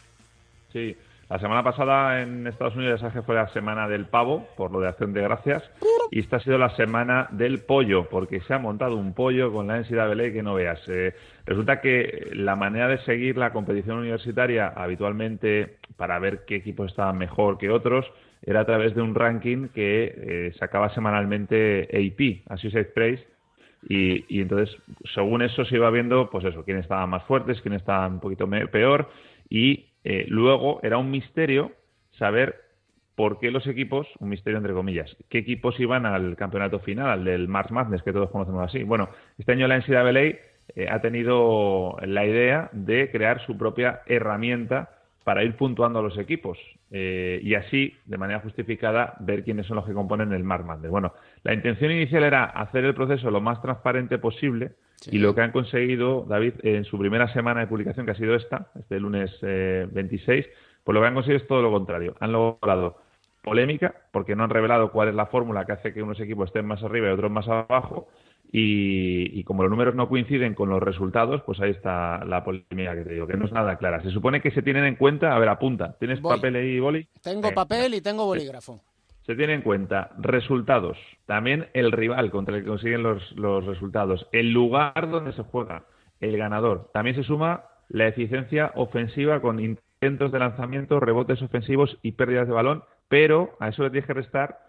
Sí, 0.72 0.98
la 1.30 1.40
semana 1.40 1.64
pasada 1.64 2.22
en 2.22 2.46
Estados 2.48 2.76
Unidos 2.76 3.04
fue 3.26 3.36
la 3.36 3.48
semana 3.50 3.88
del 3.88 4.06
pavo, 4.06 4.48
por 4.58 4.72
lo 4.72 4.80
de 4.82 4.90
Acción 4.90 5.14
de 5.14 5.22
Gracias, 5.22 5.64
y 6.12 6.20
esta 6.20 6.38
ha 6.38 6.40
sido 6.42 6.58
la 6.58 6.76
semana 6.76 7.28
del 7.32 7.60
pollo, 7.60 8.08
porque 8.10 8.42
se 8.42 8.54
ha 8.54 8.60
montado 8.60 8.98
un 8.98 9.14
pollo 9.14 9.52
con 9.52 9.68
la 9.68 9.80
NCAA 9.80 10.32
que 10.32 10.44
no 10.44 10.54
veas. 10.54 10.82
Eh, 10.88 11.16
resulta 11.46 11.82
que 11.82 12.30
la 12.34 12.56
manera 12.56 12.88
de 12.88 13.00
seguir 13.00 13.38
la 13.38 13.54
competición 13.54 14.00
universitaria 14.00 14.68
habitualmente 14.68 15.78
para 15.96 16.20
ver 16.20 16.46
qué 16.46 16.56
equipos 16.56 16.92
estaban 16.92 17.18
mejor 17.18 17.58
que 17.58 17.70
otros 17.70 18.06
era 18.42 18.62
a 18.62 18.66
través 18.66 18.94
de 18.94 19.02
un 19.02 19.16
ranking 19.16 19.70
que 19.70 20.14
eh, 20.16 20.54
sacaba 20.60 20.94
semanalmente 20.94 21.88
AP, 21.94 22.52
Associated 22.52 22.94
Press, 22.94 23.26
y, 23.88 24.26
y 24.34 24.42
entonces, 24.42 24.76
según 25.14 25.42
eso, 25.42 25.66
se 25.66 25.76
iba 25.76 25.90
viendo, 25.90 26.30
pues 26.30 26.46
eso, 26.46 26.64
quién 26.64 26.78
estaba 26.78 27.06
más 27.08 27.24
fuertes, 27.24 27.62
quién 27.62 27.74
estaba 27.74 28.08
un 28.08 28.20
poquito 28.20 28.48
peor. 28.72 29.10
Y 29.50 29.88
eh, 30.04 30.26
luego 30.28 30.80
era 30.84 30.98
un 30.98 31.12
misterio 31.12 31.72
saber 32.18 32.62
por 33.16 33.40
qué 33.40 33.52
los 33.52 33.68
equipos, 33.68 34.08
un 34.20 34.30
misterio 34.30 34.58
entre 34.58 34.74
comillas, 34.74 35.16
qué 35.30 35.38
equipos 35.40 35.80
iban 35.80 36.06
al 36.06 36.36
campeonato 36.36 36.80
final, 36.80 37.10
al 37.10 37.26
del 37.26 37.48
March 37.48 37.72
Madness, 37.72 38.04
que 38.04 38.12
todos 38.12 38.32
conocemos 38.32 38.64
así. 38.64 38.84
Bueno, 38.84 39.10
este 39.38 39.52
año 39.52 39.68
la 39.68 39.78
NCAA 39.78 40.20
eh, 40.76 40.88
ha 40.90 41.02
tenido 41.02 41.98
la 42.02 42.26
idea 42.26 42.70
de 42.72 43.12
crear 43.12 43.46
su 43.46 43.58
propia 43.58 44.02
herramienta 44.08 44.90
para 45.24 45.44
ir 45.44 45.56
puntuando 45.56 46.00
a 46.00 46.02
los 46.02 46.18
equipos 46.18 46.58
eh, 46.92 47.40
y 47.42 47.56
así, 47.56 47.96
de 48.06 48.18
manera 48.18 48.40
justificada, 48.42 49.16
ver 49.20 49.44
quiénes 49.44 49.68
son 49.68 49.78
los 49.78 49.86
que 49.86 49.94
componen 49.94 50.34
el 50.34 50.44
March 50.44 50.66
Madness. 50.66 50.92
Bueno, 50.92 51.14
la 51.44 51.54
intención 51.54 51.92
inicial 51.92 52.24
era 52.24 52.46
hacer 52.46 52.86
el 52.86 52.94
proceso 52.96 53.30
lo 53.32 53.42
más 53.42 53.62
transparente 53.62 54.18
posible 54.18 54.72
y 55.12 55.18
lo 55.18 55.36
que 55.36 55.42
han 55.42 55.52
conseguido, 55.52 56.26
David, 56.30 56.54
en 56.64 56.86
su 56.86 56.98
primera 56.98 57.28
semana 57.34 57.60
de 57.62 57.68
publicación, 57.68 58.06
que 58.06 58.14
ha 58.14 58.16
sido 58.16 58.36
esta, 58.36 58.72
este 58.80 59.00
lunes 59.00 59.32
eh, 59.42 59.86
26, 59.92 60.46
pues 60.84 60.94
lo 60.94 61.02
que 61.02 61.08
han 61.08 61.14
conseguido 61.14 61.42
es 61.42 61.48
todo 61.48 61.62
lo 61.62 61.72
contrario. 61.72 62.16
Han 62.22 62.32
logrado 62.32 62.98
polémica, 63.42 63.94
porque 64.14 64.36
no 64.38 64.46
han 64.46 64.50
revelado 64.50 64.92
cuál 64.94 65.10
es 65.10 65.16
la 65.16 65.26
fórmula 65.26 65.66
que 65.66 65.74
hace 65.74 65.94
que 65.94 66.02
unos 66.02 66.18
equipos 66.22 66.48
estén 66.48 66.66
más 66.66 66.82
arriba 66.84 67.10
y 67.10 67.12
otros 67.12 67.30
más 67.30 67.46
abajo, 67.50 68.08
y, 68.50 69.38
y 69.38 69.44
como 69.44 69.64
los 69.64 69.70
números 69.72 69.96
no 69.96 70.08
coinciden 70.08 70.54
con 70.54 70.70
los 70.70 70.82
resultados, 70.82 71.42
pues 71.42 71.60
ahí 71.60 71.72
está 71.72 72.24
la 72.24 72.44
polémica 72.46 72.96
que 72.96 73.04
te 73.04 73.14
digo, 73.16 73.28
que 73.28 73.36
no 73.36 73.46
es 73.46 73.52
nada 73.52 73.78
clara. 73.78 74.02
Se 74.04 74.12
supone 74.12 74.42
que 74.42 74.52
se 74.52 74.62
tienen 74.62 74.86
en 74.86 74.96
cuenta, 74.96 75.36
a 75.36 75.40
ver, 75.40 75.50
apunta, 75.50 75.98
¿tienes 76.00 76.22
Voy. 76.22 76.38
papel 76.38 76.56
y 76.58 76.80
boli? 76.80 77.08
Tengo 77.22 77.50
Eh, 77.50 77.54
papel 77.54 77.96
y 77.96 78.02
tengo 78.02 78.26
bolígrafo. 78.26 78.80
Se 79.26 79.36
tiene 79.36 79.54
en 79.54 79.62
cuenta 79.62 80.12
resultados, 80.20 80.98
también 81.26 81.68
el 81.74 81.92
rival 81.92 82.30
contra 82.32 82.56
el 82.58 82.64
que 82.64 82.70
consiguen 82.70 83.04
los, 83.04 83.32
los 83.34 83.66
resultados, 83.66 84.28
el 84.32 84.52
lugar 84.52 85.10
donde 85.10 85.34
se 85.34 85.44
juega, 85.44 85.86
el 86.20 86.38
ganador. 86.38 86.90
También 86.94 87.16
se 87.16 87.24
suma 87.24 87.64
la 87.90 88.08
eficiencia 88.08 88.72
ofensiva 88.76 89.42
con 89.42 89.60
intentos 89.60 90.32
de 90.32 90.40
lanzamiento, 90.40 91.00
rebotes 91.00 91.42
ofensivos 91.42 91.98
y 92.02 92.14
pérdidas 92.14 92.48
de 92.48 92.54
balón, 92.54 92.84
pero 93.08 93.56
a 93.60 93.70
eso 93.70 93.84
le 93.84 93.92
tienes 93.92 94.08
que 94.08 94.14
restar 94.14 94.60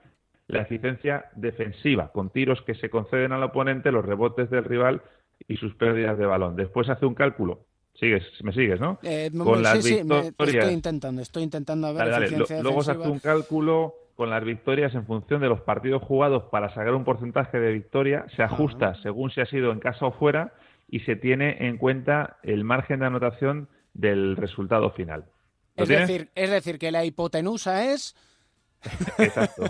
la 0.46 0.62
eficiencia 0.62 1.26
defensiva, 1.34 2.12
con 2.12 2.30
tiros 2.30 2.60
que 2.62 2.74
se 2.74 2.90
conceden 2.90 3.32
al 3.32 3.42
oponente, 3.42 3.90
los 3.90 4.04
rebotes 4.04 4.50
del 4.50 4.64
rival 4.64 5.02
y 5.48 5.56
sus 5.56 5.74
pérdidas 5.74 6.18
de 6.18 6.26
balón. 6.26 6.54
Después 6.54 6.88
hace 6.88 7.06
un 7.06 7.14
cálculo. 7.14 7.60
Sigues, 7.94 8.24
me 8.42 8.52
sigues, 8.52 8.80
¿no? 8.80 8.98
Eh, 9.02 9.30
Con 9.36 9.58
sí, 9.58 9.62
las 9.62 9.82
sí, 9.84 10.04
me- 10.04 10.22
victorias. 10.22 10.56
estoy 10.56 10.74
intentando, 10.74 11.22
estoy 11.22 11.42
intentando 11.44 11.94
ver 11.94 12.10
Dale, 12.10 12.28
Luego 12.60 12.82
se 12.82 12.90
hace 12.92 13.08
un 13.08 13.20
cálculo 13.20 13.94
con 14.16 14.30
las 14.30 14.44
victorias 14.44 14.94
en 14.94 15.06
función 15.06 15.40
de 15.40 15.48
los 15.48 15.60
partidos 15.62 16.02
jugados 16.02 16.44
para 16.44 16.68
sacar 16.70 16.94
un 16.94 17.04
porcentaje 17.04 17.58
de 17.58 17.72
victoria. 17.72 18.26
Se 18.36 18.42
ajusta 18.42 18.94
según 19.02 19.30
si 19.30 19.40
ha 19.40 19.46
sido 19.46 19.72
en 19.72 19.80
casa 19.80 20.06
o 20.06 20.12
fuera 20.12 20.52
y 20.88 21.00
se 21.00 21.16
tiene 21.16 21.66
en 21.66 21.78
cuenta 21.78 22.36
el 22.42 22.62
margen 22.64 23.00
de 23.00 23.06
anotación 23.06 23.68
del 23.94 24.36
resultado 24.36 24.90
final. 24.90 25.24
¿Lo 25.76 25.82
Es 25.84 25.88
tienes? 25.88 26.08
decir, 26.08 26.28
es 26.34 26.50
decir, 26.50 26.78
que 26.78 26.92
la 26.92 27.04
hipotenusa 27.04 27.92
es... 27.92 28.14
Exacto. 29.18 29.64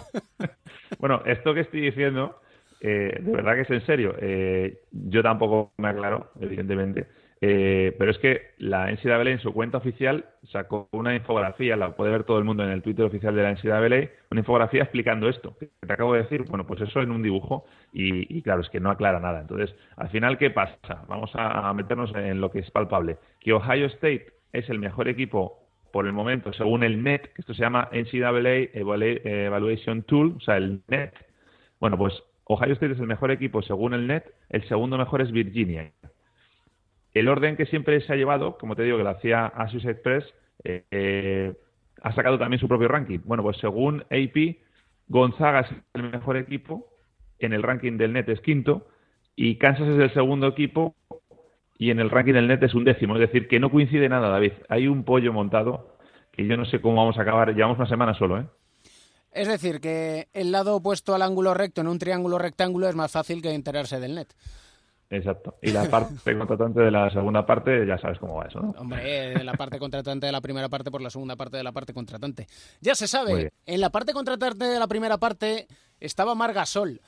bueno, 0.99 1.23
esto 1.25 1.55
que 1.55 1.61
estoy 1.61 1.81
diciendo, 1.81 2.41
eh, 2.81 3.17
de 3.21 3.33
verdad 3.33 3.55
que 3.55 3.61
es 3.63 3.71
en 3.71 3.87
serio. 3.87 4.15
Eh, 4.21 4.81
yo 4.91 5.23
tampoco 5.23 5.73
me 5.79 5.89
aclaro, 5.89 6.33
evidentemente. 6.41 7.07
Eh, 7.41 7.95
pero 7.99 8.11
es 8.11 8.19
que 8.19 8.53
la 8.59 8.91
NCAA 8.91 9.33
en 9.33 9.39
su 9.41 9.53
cuenta 9.53 9.79
oficial 9.79 10.25
sacó 10.51 10.89
una 10.93 11.15
infografía, 11.15 11.77
la 11.77 11.95
puede 11.95 12.11
ver 12.11 12.25
todo 12.25 12.39
el 12.39 12.45
mundo 12.45 12.65
en 12.65 12.71
el 12.71 12.83
Twitter 12.83 13.05
oficial 13.05 13.35
de 13.37 13.43
la 13.43 13.51
NCAA, 13.53 14.09
una 14.31 14.41
infografía 14.41 14.83
explicando 14.83 15.29
esto. 15.29 15.57
que 15.59 15.69
te 15.87 15.93
acabo 15.93 16.15
de 16.15 16.23
decir, 16.23 16.45
bueno, 16.49 16.67
pues 16.67 16.81
eso 16.81 17.01
en 17.01 17.11
un 17.11 17.23
dibujo 17.23 17.67
y, 17.93 18.39
y 18.39 18.43
claro, 18.43 18.63
es 18.63 18.71
que 18.71 18.81
no 18.81 18.91
aclara 18.91 19.21
nada. 19.21 19.41
Entonces, 19.41 19.75
al 19.97 20.09
final, 20.11 20.39
¿qué 20.39 20.51
pasa? 20.51 21.05
Vamos 21.09 21.31
a 21.35 21.73
meternos 21.75 22.15
en 22.15 22.41
lo 22.41 22.51
que 22.51 22.61
es 22.61 22.71
palpable. 22.71 23.19
Que 23.41 23.53
Ohio 23.53 23.87
State 23.87 24.27
es 24.53 24.69
el 24.71 24.79
mejor 24.79 25.09
equipo 25.09 25.59
por 25.93 26.07
el 26.07 26.13
momento, 26.13 26.53
según 26.53 26.83
el 26.83 27.03
NET, 27.03 27.33
que 27.35 27.41
esto 27.43 27.55
se 27.55 27.63
llama 27.63 27.89
NCAA 27.93 28.73
Evalu- 28.75 29.21
Evaluation 29.25 30.03
Tool, 30.03 30.35
o 30.37 30.41
sea, 30.41 30.57
el 30.57 30.83
NET. 30.89 31.13
Bueno, 31.81 31.97
pues 31.99 32.15
Ohio 32.45 32.73
State 32.75 32.93
es 32.95 33.01
el 33.01 33.07
mejor 33.07 33.31
equipo 33.31 33.63
según 33.63 33.95
el 33.95 34.07
NET, 34.07 34.25
el 34.51 34.67
segundo 34.69 34.99
mejor 34.99 35.21
es 35.23 35.31
Virginia. 35.33 35.93
El 37.15 37.29
orden 37.29 37.57
que 37.57 37.67
siempre 37.67 38.01
se 38.01 38.13
ha 38.13 38.17
llevado, 38.17 38.59
como 38.59 38.75
te 38.75 38.83
digo, 38.83 38.99
que 38.99 39.05
lo 39.05 39.11
hacía 39.11 39.47
Associated 39.47 40.03
Press, 40.03 40.25
eh, 40.65 40.85
eh, 40.91 41.55
ha 42.03 42.13
sacado 42.13 42.39
también 42.39 42.61
su 42.61 42.69
propio 42.69 42.89
ranking. 42.89 43.21
Bueno, 43.25 43.43
pues 43.43 43.57
según 43.59 44.03
AP, 44.11 44.59
Gonzaga 45.09 45.61
es 45.61 45.69
el 45.95 46.11
mejor 46.11 46.37
equipo, 46.37 46.89
en 47.39 47.53
el 47.53 47.63
ranking 47.63 47.97
del 47.97 48.13
NET 48.13 48.29
es 48.29 48.41
quinto, 48.41 48.89
y 49.37 49.57
Kansas 49.57 49.89
es 49.89 49.99
el 49.99 50.13
segundo 50.13 50.49
equipo, 50.49 50.95
y 51.79 51.91
en 51.91 52.01
el 52.01 52.11
ranking 52.11 52.35
del 52.35 52.49
net 52.49 52.63
es 52.63 52.75
un 52.75 52.85
décimo. 52.85 53.15
Es 53.15 53.21
decir, 53.21 53.49
que 53.49 53.61
no 53.61 53.71
coincide 53.71 54.09
nada, 54.09 54.29
David. 54.29 54.53
Hay 54.69 54.87
un 54.87 55.05
pollo 55.05 55.33
montado 55.33 55.97
que 56.33 56.47
yo 56.47 56.57
no 56.57 56.65
sé 56.65 56.81
cómo 56.81 56.97
vamos 56.97 57.19
a 57.19 57.23
acabar. 57.23 57.55
Llevamos 57.55 57.79
una 57.79 57.89
semana 57.89 58.15
solo, 58.15 58.41
¿eh? 58.41 58.47
Es 59.33 59.49
decir, 59.49 59.81
que 59.81 60.29
el 60.33 60.53
lado 60.53 60.77
opuesto 60.77 61.15
al 61.15 61.23
ángulo 61.23 61.55
recto 61.55 61.81
en 61.81 61.89
un 61.89 61.99
triángulo 61.99 62.39
rectángulo 62.39 62.89
es 62.89 62.95
más 62.95 63.11
fácil 63.11 63.43
que 63.43 63.53
enterarse 63.53 63.99
del 63.99 64.15
net. 64.15 64.29
Exacto. 65.11 65.57
Y 65.63 65.71
la 65.71 65.85
parte 65.89 66.15
contratante 66.39 66.81
de 66.81 66.91
la 66.91 67.11
segunda 67.11 67.45
parte, 67.47 67.87
ya 67.87 67.99
sabes 67.99 68.19
cómo 68.19 68.37
va 68.37 68.47
eso, 68.47 68.61
¿no? 68.61 68.71
Hombre, 68.79 69.35
de 69.35 69.45
la 69.45 69.53
parte 69.55 69.79
contratante 69.79 70.27
de 70.27 70.33
la 70.33 70.41
primera 70.41 70.69
parte 70.69 70.91
por 70.91 71.01
la 71.03 71.11
segunda 71.11 71.37
parte 71.37 71.57
de 71.57 71.63
la 71.63 71.73
parte 71.73 71.93
contratante. 71.93 72.47
Ya 72.81 72.95
se 72.95 73.07
sabe, 73.07 73.53
en 73.67 73.81
la 73.81 73.91
parte 73.91 74.13
contratante 74.13 74.65
de 74.65 74.79
la 74.79 74.87
primera 74.87 75.19
parte 75.19 75.67
estaba 76.01 76.35
Margasol. 76.35 77.01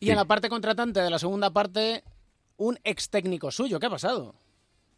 Y 0.00 0.06
Sí. 0.06 0.10
en 0.12 0.16
la 0.16 0.24
parte 0.26 0.48
contratante 0.48 1.00
de 1.00 1.10
la 1.10 1.18
segunda 1.18 1.50
parte, 1.50 2.04
un 2.56 2.78
ex 2.84 3.10
técnico 3.10 3.50
suyo. 3.50 3.80
¿Qué 3.80 3.86
ha 3.86 3.90
pasado? 3.90 4.34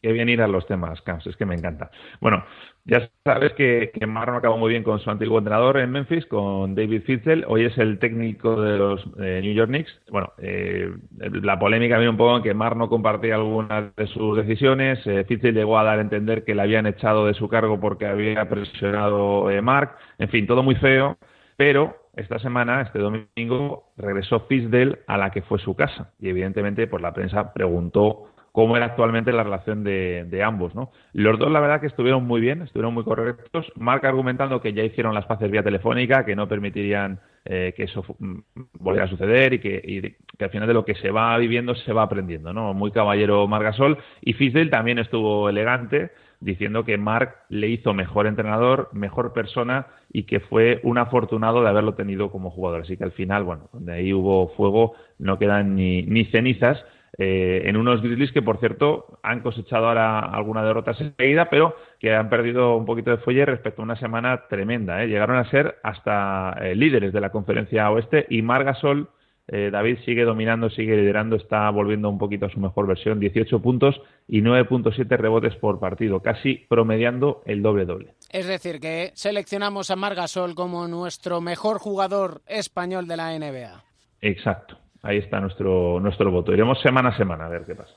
Qué 0.02 0.12
bien 0.12 0.30
ir 0.30 0.40
a 0.40 0.48
los 0.48 0.66
temas, 0.66 1.02
Camps, 1.02 1.26
es 1.26 1.36
que 1.36 1.44
me 1.44 1.54
encanta. 1.54 1.90
Bueno, 2.22 2.42
ya 2.86 3.10
sabes 3.22 3.52
que, 3.52 3.90
que 3.92 4.06
Marron 4.06 4.36
acabó 4.36 4.56
muy 4.56 4.70
bien 4.70 4.82
con 4.82 4.98
su 4.98 5.10
antiguo 5.10 5.38
entrenador 5.38 5.76
en 5.76 5.90
Memphis, 5.90 6.24
con 6.24 6.74
David 6.74 7.02
Fitzel. 7.02 7.44
Hoy 7.46 7.66
es 7.66 7.76
el 7.76 7.98
técnico 7.98 8.60
de 8.62 8.78
los 8.78 9.04
eh, 9.20 9.40
New 9.42 9.52
York 9.52 9.68
Knicks. 9.68 10.00
Bueno, 10.10 10.32
eh, 10.38 10.90
la 11.18 11.58
polémica 11.58 11.98
viene 11.98 12.10
un 12.10 12.16
poco 12.16 12.38
en 12.38 12.42
que 12.42 12.54
Mar 12.54 12.76
no 12.76 12.88
compartía 12.88 13.34
algunas 13.34 13.94
de 13.94 14.06
sus 14.06 14.38
decisiones. 14.38 15.06
Eh, 15.06 15.24
Fitzel 15.28 15.54
llegó 15.54 15.78
a 15.78 15.84
dar 15.84 15.98
a 15.98 16.02
entender 16.02 16.44
que 16.44 16.54
le 16.54 16.62
habían 16.62 16.86
echado 16.86 17.26
de 17.26 17.34
su 17.34 17.48
cargo 17.48 17.78
porque 17.78 18.06
había 18.06 18.48
presionado 18.48 19.50
eh, 19.50 19.60
Mark. 19.60 19.96
En 20.18 20.30
fin, 20.30 20.46
todo 20.46 20.62
muy 20.62 20.76
feo. 20.76 21.18
Pero 21.58 21.94
esta 22.16 22.38
semana, 22.38 22.80
este 22.80 22.98
domingo, 23.00 23.92
regresó 23.98 24.40
Fisdale 24.48 25.00
a 25.06 25.18
la 25.18 25.30
que 25.30 25.42
fue 25.42 25.58
su 25.58 25.76
casa. 25.76 26.12
Y 26.18 26.30
evidentemente, 26.30 26.86
pues 26.86 27.02
la 27.02 27.12
prensa 27.12 27.52
preguntó 27.52 28.30
cómo 28.52 28.76
era 28.76 28.86
actualmente 28.86 29.32
la 29.32 29.44
relación 29.44 29.84
de, 29.84 30.42
ambos, 30.44 30.74
¿no? 30.74 30.90
Los 31.12 31.38
dos, 31.38 31.50
la 31.50 31.60
verdad, 31.60 31.80
que 31.80 31.86
estuvieron 31.86 32.26
muy 32.26 32.40
bien, 32.40 32.62
estuvieron 32.62 32.94
muy 32.94 33.04
correctos. 33.04 33.72
Mark 33.76 34.04
argumentando 34.04 34.60
que 34.60 34.72
ya 34.72 34.82
hicieron 34.82 35.14
las 35.14 35.26
paces 35.26 35.50
vía 35.50 35.62
telefónica, 35.62 36.24
que 36.24 36.34
no 36.34 36.48
permitirían 36.48 37.20
eh, 37.44 37.72
que 37.76 37.84
eso 37.84 38.04
mm, 38.18 38.38
volviera 38.80 39.06
a 39.06 39.08
suceder 39.08 39.54
y 39.54 39.58
que, 39.60 39.80
y 39.82 40.00
que 40.36 40.44
al 40.44 40.50
final 40.50 40.66
de 40.68 40.74
lo 40.74 40.84
que 40.84 40.94
se 40.96 41.10
va 41.10 41.36
viviendo 41.38 41.74
se 41.74 41.92
va 41.92 42.02
aprendiendo, 42.02 42.52
¿no? 42.52 42.74
Muy 42.74 42.90
caballero 42.90 43.46
Margasol. 43.46 43.98
Y 44.20 44.32
Fisdale 44.32 44.70
también 44.70 44.98
estuvo 44.98 45.48
elegante, 45.48 46.10
diciendo 46.40 46.84
que 46.84 46.98
Mark 46.98 47.36
le 47.50 47.68
hizo 47.68 47.94
mejor 47.94 48.26
entrenador, 48.26 48.88
mejor 48.92 49.32
persona 49.32 49.86
y 50.12 50.24
que 50.24 50.40
fue 50.40 50.80
un 50.82 50.98
afortunado 50.98 51.62
de 51.62 51.68
haberlo 51.68 51.94
tenido 51.94 52.30
como 52.32 52.50
jugador. 52.50 52.80
Así 52.82 52.96
que 52.96 53.04
al 53.04 53.12
final, 53.12 53.44
bueno, 53.44 53.68
donde 53.72 53.92
ahí 53.92 54.12
hubo 54.12 54.48
fuego, 54.56 54.94
no 55.18 55.38
quedan 55.38 55.76
ni 55.76 56.24
cenizas. 56.32 56.82
Eh, 57.22 57.68
en 57.68 57.76
unos 57.76 58.00
Grizzlies 58.00 58.32
que, 58.32 58.40
por 58.40 58.60
cierto, 58.60 59.18
han 59.22 59.40
cosechado 59.40 59.88
ahora 59.88 60.20
alguna 60.20 60.64
derrota 60.64 60.92
enseguida, 60.98 61.50
pero 61.50 61.76
que 61.98 62.14
han 62.14 62.30
perdido 62.30 62.76
un 62.76 62.86
poquito 62.86 63.10
de 63.10 63.18
fuelle 63.18 63.44
respecto 63.44 63.82
a 63.82 63.84
una 63.84 63.96
semana 63.96 64.46
tremenda. 64.48 65.04
¿eh? 65.04 65.06
Llegaron 65.06 65.36
a 65.36 65.50
ser 65.50 65.76
hasta 65.82 66.56
eh, 66.62 66.74
líderes 66.74 67.12
de 67.12 67.20
la 67.20 67.28
conferencia 67.28 67.90
oeste 67.90 68.24
y 68.30 68.40
Margasol, 68.40 69.10
David, 69.52 69.98
sigue 70.04 70.22
dominando, 70.22 70.70
sigue 70.70 70.96
liderando, 70.96 71.34
está 71.34 71.68
volviendo 71.70 72.08
un 72.08 72.18
poquito 72.18 72.46
a 72.46 72.50
su 72.50 72.60
mejor 72.60 72.86
versión. 72.86 73.18
18 73.18 73.60
puntos 73.60 74.00
y 74.28 74.42
9.7 74.42 75.08
rebotes 75.18 75.56
por 75.56 75.80
partido, 75.80 76.20
casi 76.20 76.54
promediando 76.68 77.42
el 77.46 77.60
doble-doble. 77.60 78.14
Es 78.30 78.46
decir, 78.46 78.78
que 78.78 79.10
seleccionamos 79.14 79.90
a 79.90 79.96
Margasol 79.96 80.54
como 80.54 80.86
nuestro 80.86 81.40
mejor 81.40 81.80
jugador 81.80 82.42
español 82.46 83.08
de 83.08 83.16
la 83.16 83.36
NBA. 83.36 83.82
Exacto. 84.20 84.78
Ahí 85.02 85.18
está 85.18 85.40
nuestro, 85.40 85.98
nuestro 86.00 86.30
voto. 86.30 86.52
Iremos 86.52 86.80
semana 86.82 87.10
a 87.10 87.16
semana 87.16 87.46
a 87.46 87.48
ver 87.48 87.64
qué 87.64 87.74
pasa. 87.74 87.92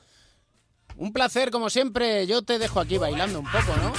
Un 0.96 1.12
placer, 1.12 1.50
como 1.50 1.68
siempre. 1.70 2.26
Yo 2.26 2.42
te 2.42 2.58
dejo 2.58 2.80
aquí 2.80 2.98
bailando 2.98 3.40
un 3.40 3.46
poco, 3.46 3.76
¿no? 3.82 3.92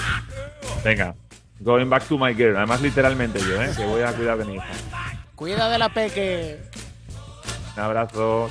Venga, 0.83 1.15
going 1.59 1.89
back 1.89 2.07
to 2.07 2.17
my 2.17 2.33
girl. 2.33 2.55
Además, 2.57 2.81
literalmente 2.81 3.39
yo, 3.39 3.61
¿eh? 3.61 3.71
que 3.75 3.85
voy 3.85 4.01
a 4.01 4.13
cuidar 4.13 4.37
de 4.37 4.45
mi 4.45 4.55
hija. 4.55 4.71
Cuida 5.35 5.69
de 5.69 5.77
la 5.77 5.89
peque. 5.89 6.59
Un 7.75 7.83
abrazo. 7.83 8.49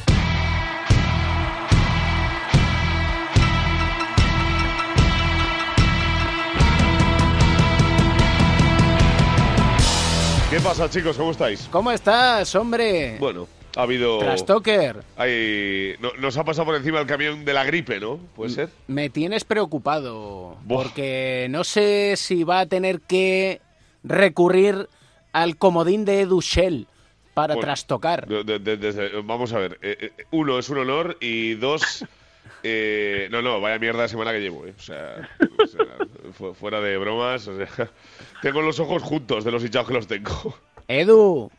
¿Qué 10.50 10.60
pasa, 10.60 10.88
chicos? 10.88 11.16
¿Cómo 11.16 11.32
estáis? 11.32 11.68
¿Cómo 11.68 11.90
estás, 11.90 12.54
hombre? 12.54 13.16
Bueno, 13.18 13.48
ha 13.76 13.82
habido... 13.82 14.18
Trastoker. 14.18 15.02
Hay... 15.16 15.94
no- 16.00 16.12
nos 16.18 16.36
ha 16.36 16.44
pasado 16.44 16.66
por 16.66 16.76
encima 16.76 17.00
el 17.00 17.06
camión 17.06 17.44
de 17.44 17.52
la 17.52 17.64
gripe, 17.64 18.00
¿no? 18.00 18.18
¿Puede 18.36 18.50
ser? 18.50 18.68
Me 18.86 19.10
tienes 19.10 19.44
preocupado. 19.44 20.56
Porque 20.68 21.46
no 21.50 21.64
sé 21.64 22.14
si 22.16 22.44
va 22.44 22.60
a 22.60 22.66
tener 22.66 23.00
que 23.00 23.60
recurrir 24.02 24.88
al 25.32 25.56
comodín 25.56 26.04
de 26.04 26.20
Edu 26.20 26.40
Shell 26.40 26.86
para 27.34 27.54
Bueno, 27.54 27.66
trastocar. 27.66 28.26
de- 28.28 28.44
de- 28.44 28.58
de- 28.60 28.76
desde- 28.76 29.20
vamos 29.22 29.52
a 29.52 29.58
ver. 29.58 29.78
eh, 29.82 30.12
eh, 30.18 30.24
uno, 30.30 30.58
es 30.58 30.68
un 30.68 30.78
honor 30.78 31.16
y 31.20 31.54
dos... 31.54 32.04
eh, 32.62 33.28
no, 33.30 33.42
no, 33.42 33.60
vaya 33.60 33.78
mierda 33.78 34.02
de 34.02 34.08
semana 34.08 34.32
que 34.32 34.40
llevo, 34.40 34.66
¿eh? 34.66 34.74
O 34.78 34.80
sea, 34.80 35.28
o 35.62 35.66
sea, 35.66 36.54
fuera 36.54 36.80
de 36.80 36.96
bromas, 36.96 37.48
o 37.48 37.56
sea, 37.56 37.90
tengo 38.42 38.62
los 38.62 38.78
ojos 38.78 39.02
juntos 39.02 39.44
de 39.44 39.50
los 39.50 39.64
hinchados 39.64 39.88
que 39.88 39.94
los 39.94 40.06
tengo. 40.06 40.56
Edu, 40.86 41.50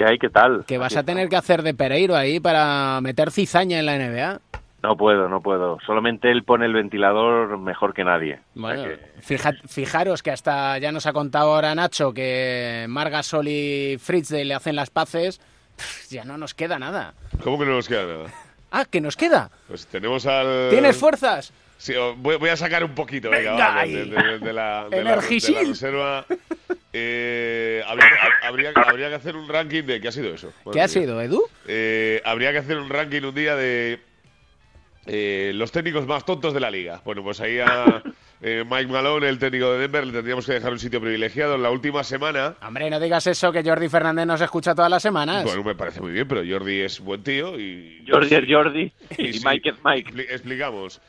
¿Qué 0.00 0.06
hay? 0.06 0.18
¿Qué 0.18 0.30
tal? 0.30 0.64
que 0.66 0.78
vas 0.78 0.96
a 0.96 1.02
tener 1.02 1.28
que 1.28 1.36
hacer 1.36 1.62
de 1.62 1.74
Pereiro 1.74 2.16
ahí 2.16 2.40
para 2.40 2.98
meter 3.02 3.30
cizaña 3.30 3.78
en 3.78 3.84
la 3.84 3.96
NBA. 3.98 4.40
No 4.82 4.96
puedo, 4.96 5.28
no 5.28 5.42
puedo. 5.42 5.76
Solamente 5.84 6.30
él 6.30 6.42
pone 6.42 6.64
el 6.64 6.72
ventilador 6.72 7.58
mejor 7.58 7.92
que 7.92 8.02
nadie. 8.02 8.36
O 8.36 8.36
sea 8.36 8.42
Bueno, 8.62 8.84
que- 8.84 8.98
fija- 9.20 9.52
fijaros 9.68 10.22
que 10.22 10.30
hasta 10.30 10.78
ya 10.78 10.90
nos 10.90 11.04
ha 11.04 11.12
contado 11.12 11.52
ahora 11.54 11.74
Nacho 11.74 12.14
que 12.14 12.86
Margasol 12.88 13.46
y 13.48 13.98
Fritz 14.00 14.30
le 14.30 14.54
hacen 14.54 14.74
las 14.74 14.88
paces. 14.88 15.38
Ya 16.08 16.24
no 16.24 16.38
nos 16.38 16.54
queda 16.54 16.78
nada. 16.78 17.12
¿Cómo 17.44 17.58
que 17.58 17.66
no 17.66 17.72
nos 17.72 17.86
queda 17.86 18.06
nada? 18.06 18.30
Ah, 18.70 18.86
¿que 18.90 19.02
nos 19.02 19.18
queda? 19.18 19.50
Pues 19.68 19.86
tenemos 19.86 20.24
al... 20.24 20.70
¿Tienes 20.70 20.96
fuerzas? 20.96 21.52
Sí, 21.80 21.94
voy, 22.18 22.36
voy 22.36 22.50
a 22.50 22.56
sacar 22.58 22.84
un 22.84 22.94
poquito, 22.94 23.30
venga, 23.30 23.52
Venga 23.52 23.68
va, 23.74 23.82
de, 23.86 23.88
de- 23.88 24.04
de- 24.04 24.04
de 24.04 24.12
la, 24.12 24.34
de, 24.38 24.52
la, 24.52 24.88
de 24.90 25.02
la 25.04 25.10
Energisil. 25.12 25.56
reserva. 25.68 26.26
Eh, 26.92 27.82
habría, 27.86 28.06
habría- 28.42 28.72
habría 28.86 29.08
que 29.08 29.14
hacer 29.14 29.34
un 29.36 29.48
ranking 29.48 29.84
de... 29.84 29.98
¿Qué 30.00 30.08
ha 30.08 30.12
sido 30.12 30.34
eso? 30.34 30.52
Madre 30.64 30.72
¿Qué 30.78 30.82
ha 30.82 30.88
sido, 30.88 31.20
Edu? 31.22 31.42
Eh, 31.66 32.20
habría 32.24 32.52
que 32.52 32.58
hacer 32.58 32.76
un 32.76 32.88
ranking 32.90 33.22
un 33.22 33.34
día 33.34 33.56
de 33.56 33.98
eh, 35.06 35.52
los 35.54 35.72
técnicos 35.72 36.06
más 36.06 36.24
tontos 36.26 36.52
de 36.52 36.60
la 36.60 36.70
liga. 36.70 37.00
Bueno, 37.04 37.22
pues 37.22 37.40
ahí 37.40 37.58
ha, 37.60 38.02
eh, 38.42 38.64
Mike 38.68 38.88
Malone, 38.92 39.28
el 39.28 39.38
técnico 39.38 39.72
de 39.72 39.78
Denver, 39.78 40.06
le 40.06 40.12
tendríamos 40.12 40.44
que 40.44 40.52
dejar 40.52 40.72
un 40.72 40.78
sitio 40.78 41.00
privilegiado. 41.00 41.54
En 41.54 41.62
la 41.62 41.70
última 41.70 42.04
semana, 42.04 42.56
Hombre, 42.60 42.90
no 42.90 43.00
digas 43.00 43.26
eso, 43.26 43.52
que 43.52 43.62
Jordi 43.62 43.88
Fernández 43.88 44.26
nos 44.26 44.40
escucha 44.42 44.74
todas 44.74 44.90
las 44.90 45.02
semanas. 45.02 45.44
bueno, 45.44 45.64
me 45.64 45.74
parece 45.74 46.00
muy 46.02 46.12
bien, 46.12 46.28
pero 46.28 46.42
Jordi 46.46 46.80
es 46.80 47.00
buen 47.00 47.22
tío 47.22 47.58
y... 47.58 48.04
Jordi 48.06 48.34
es 48.34 48.44
Jordi 48.48 48.92
y 49.18 49.32
Sí, 49.32 49.42
Mike 49.46 49.70
es 49.70 49.76
Mike. 49.82 50.10
expli- 50.12 50.26
explicamos. 50.30 51.00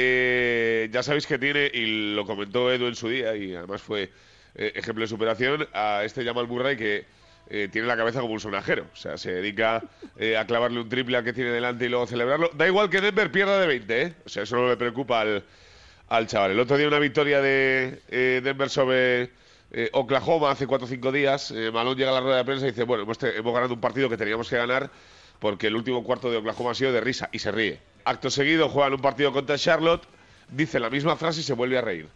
Eh, 0.00 0.88
ya 0.92 1.02
sabéis 1.02 1.26
que 1.26 1.40
tiene, 1.40 1.68
y 1.74 2.14
lo 2.14 2.24
comentó 2.24 2.72
Edu 2.72 2.86
en 2.86 2.94
su 2.94 3.08
día, 3.08 3.34
y 3.34 3.52
además 3.52 3.82
fue 3.82 4.12
eh, 4.54 4.72
ejemplo 4.76 5.02
de 5.02 5.08
superación, 5.08 5.66
a 5.72 6.04
este 6.04 6.24
Jamal 6.24 6.46
Murray 6.46 6.76
que 6.76 7.04
eh, 7.50 7.68
tiene 7.72 7.88
la 7.88 7.96
cabeza 7.96 8.20
como 8.20 8.34
un 8.34 8.38
sonajero. 8.38 8.86
O 8.92 8.96
sea, 8.96 9.18
se 9.18 9.32
dedica 9.32 9.82
eh, 10.16 10.36
a 10.36 10.46
clavarle 10.46 10.80
un 10.80 10.88
triple 10.88 11.16
al 11.16 11.24
que 11.24 11.32
tiene 11.32 11.50
delante 11.50 11.86
y 11.86 11.88
luego 11.88 12.06
celebrarlo. 12.06 12.48
Da 12.54 12.68
igual 12.68 12.90
que 12.90 13.00
Denver 13.00 13.32
pierda 13.32 13.58
de 13.58 13.66
20, 13.66 14.02
¿eh? 14.02 14.14
O 14.24 14.28
sea, 14.28 14.44
eso 14.44 14.54
no 14.54 14.68
le 14.68 14.76
preocupa 14.76 15.20
al, 15.20 15.42
al 16.08 16.28
chaval. 16.28 16.52
El 16.52 16.60
otro 16.60 16.76
día 16.76 16.86
una 16.86 17.00
victoria 17.00 17.40
de 17.40 18.00
Denver 18.40 18.70
sobre 18.70 19.30
Oklahoma 19.90 20.52
hace 20.52 20.68
4 20.68 20.86
o 20.86 20.88
5 20.88 21.10
días. 21.10 21.50
Eh, 21.50 21.72
Malone 21.72 21.96
llega 21.96 22.10
a 22.10 22.14
la 22.14 22.20
rueda 22.20 22.36
de 22.36 22.44
prensa 22.44 22.66
y 22.66 22.70
dice, 22.70 22.84
bueno, 22.84 23.02
hemos 23.02 23.52
ganado 23.52 23.74
un 23.74 23.80
partido 23.80 24.08
que 24.08 24.16
teníamos 24.16 24.48
que 24.48 24.56
ganar 24.58 24.90
porque 25.40 25.66
el 25.66 25.74
último 25.74 26.04
cuarto 26.04 26.30
de 26.30 26.36
Oklahoma 26.36 26.70
ha 26.70 26.74
sido 26.74 26.92
de 26.92 27.00
risa 27.00 27.28
y 27.32 27.40
se 27.40 27.50
ríe. 27.50 27.80
Acto 28.08 28.30
seguido 28.30 28.68
juegan 28.68 28.94
un 28.94 29.00
partido 29.00 29.32
contra 29.32 29.58
Charlotte, 29.58 30.02
dice 30.50 30.80
la 30.80 30.88
misma 30.88 31.16
frase 31.16 31.40
y 31.40 31.42
se 31.42 31.52
vuelve 31.52 31.76
a 31.76 31.82
reír. 31.82 32.08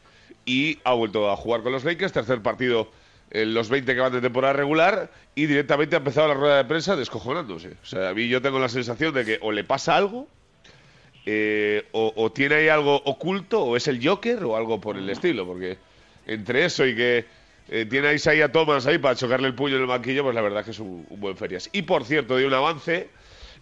Y 0.47 0.79
ha 0.85 0.95
vuelto 0.95 1.31
a 1.31 1.37
jugar 1.37 1.63
con 1.63 1.73
los 1.73 1.85
Lakers, 1.85 2.13
tercer 2.13 2.41
partido 2.41 2.91
en 3.31 3.53
los 3.53 3.69
20 3.69 3.95
que 3.95 4.01
van 4.01 4.13
de 4.13 4.21
temporada 4.21 4.55
regular 4.55 5.11
y 5.35 5.47
directamente 5.47 5.97
ha 5.97 5.99
empezado 5.99 6.29
la 6.29 6.35
rueda 6.35 6.57
de 6.57 6.65
prensa 6.65 6.97
descojonándose. 6.97 7.77
O 7.83 7.87
sea, 7.87 8.09
a 8.09 8.15
mí 8.15 8.27
yo 8.29 8.41
tengo 8.41 8.59
la 8.59 8.69
sensación 8.69 9.13
de 9.13 9.25
que 9.25 9.39
o 9.43 9.53
le 9.53 9.65
pasa 9.65 9.97
algo 9.97 10.27
eh, 11.25 11.87
o, 11.93 12.33
tiene 12.33 12.57
ahí 12.57 12.69
algo 12.69 12.97
oculto, 13.05 13.63
o 13.63 13.77
es 13.77 13.87
el 13.87 14.05
Joker, 14.05 14.43
o 14.45 14.57
algo 14.57 14.81
por 14.81 14.97
el 14.97 15.09
estilo, 15.09 15.47
porque 15.47 15.79
entre 16.27 16.65
eso 16.65 16.85
y 16.85 16.97
que 16.97 17.25
eh, 17.69 17.87
tiene 17.89 18.09
a 18.09 18.53
Thomas 18.53 18.87
ahí 18.87 18.99
para 18.99 19.15
chocarle 19.15 19.47
el 19.47 19.55
puño 19.55 19.77
en 19.77 19.83
el 19.83 19.87
banquillo, 19.87 20.25
pues 20.25 20.35
la 20.35 20.41
verdad 20.41 20.65
que 20.65 20.73
es 20.73 20.81
un, 20.81 21.07
un 21.09 21.21
buen 21.21 21.37
ferias. 21.37 21.71
Y 21.73 21.83
por 21.83 22.05
cierto, 22.05 22.37
de 22.37 22.47
un 22.47 22.55
avance, 22.55 23.09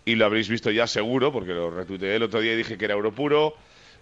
y 0.05 0.15
lo 0.15 0.27
habréis 0.27 0.49
visto 0.49 0.71
ya 0.71 0.87
seguro, 0.87 1.33
porque 1.33 1.53
lo 1.53 1.71
retuiteé 1.71 2.17
el 2.17 2.23
otro 2.23 2.41
día 2.41 2.55
y 2.55 2.57
dije 2.57 2.79
que 2.79 2.85
era 2.85 2.97
oro 2.97 3.13
puro. 3.13 3.55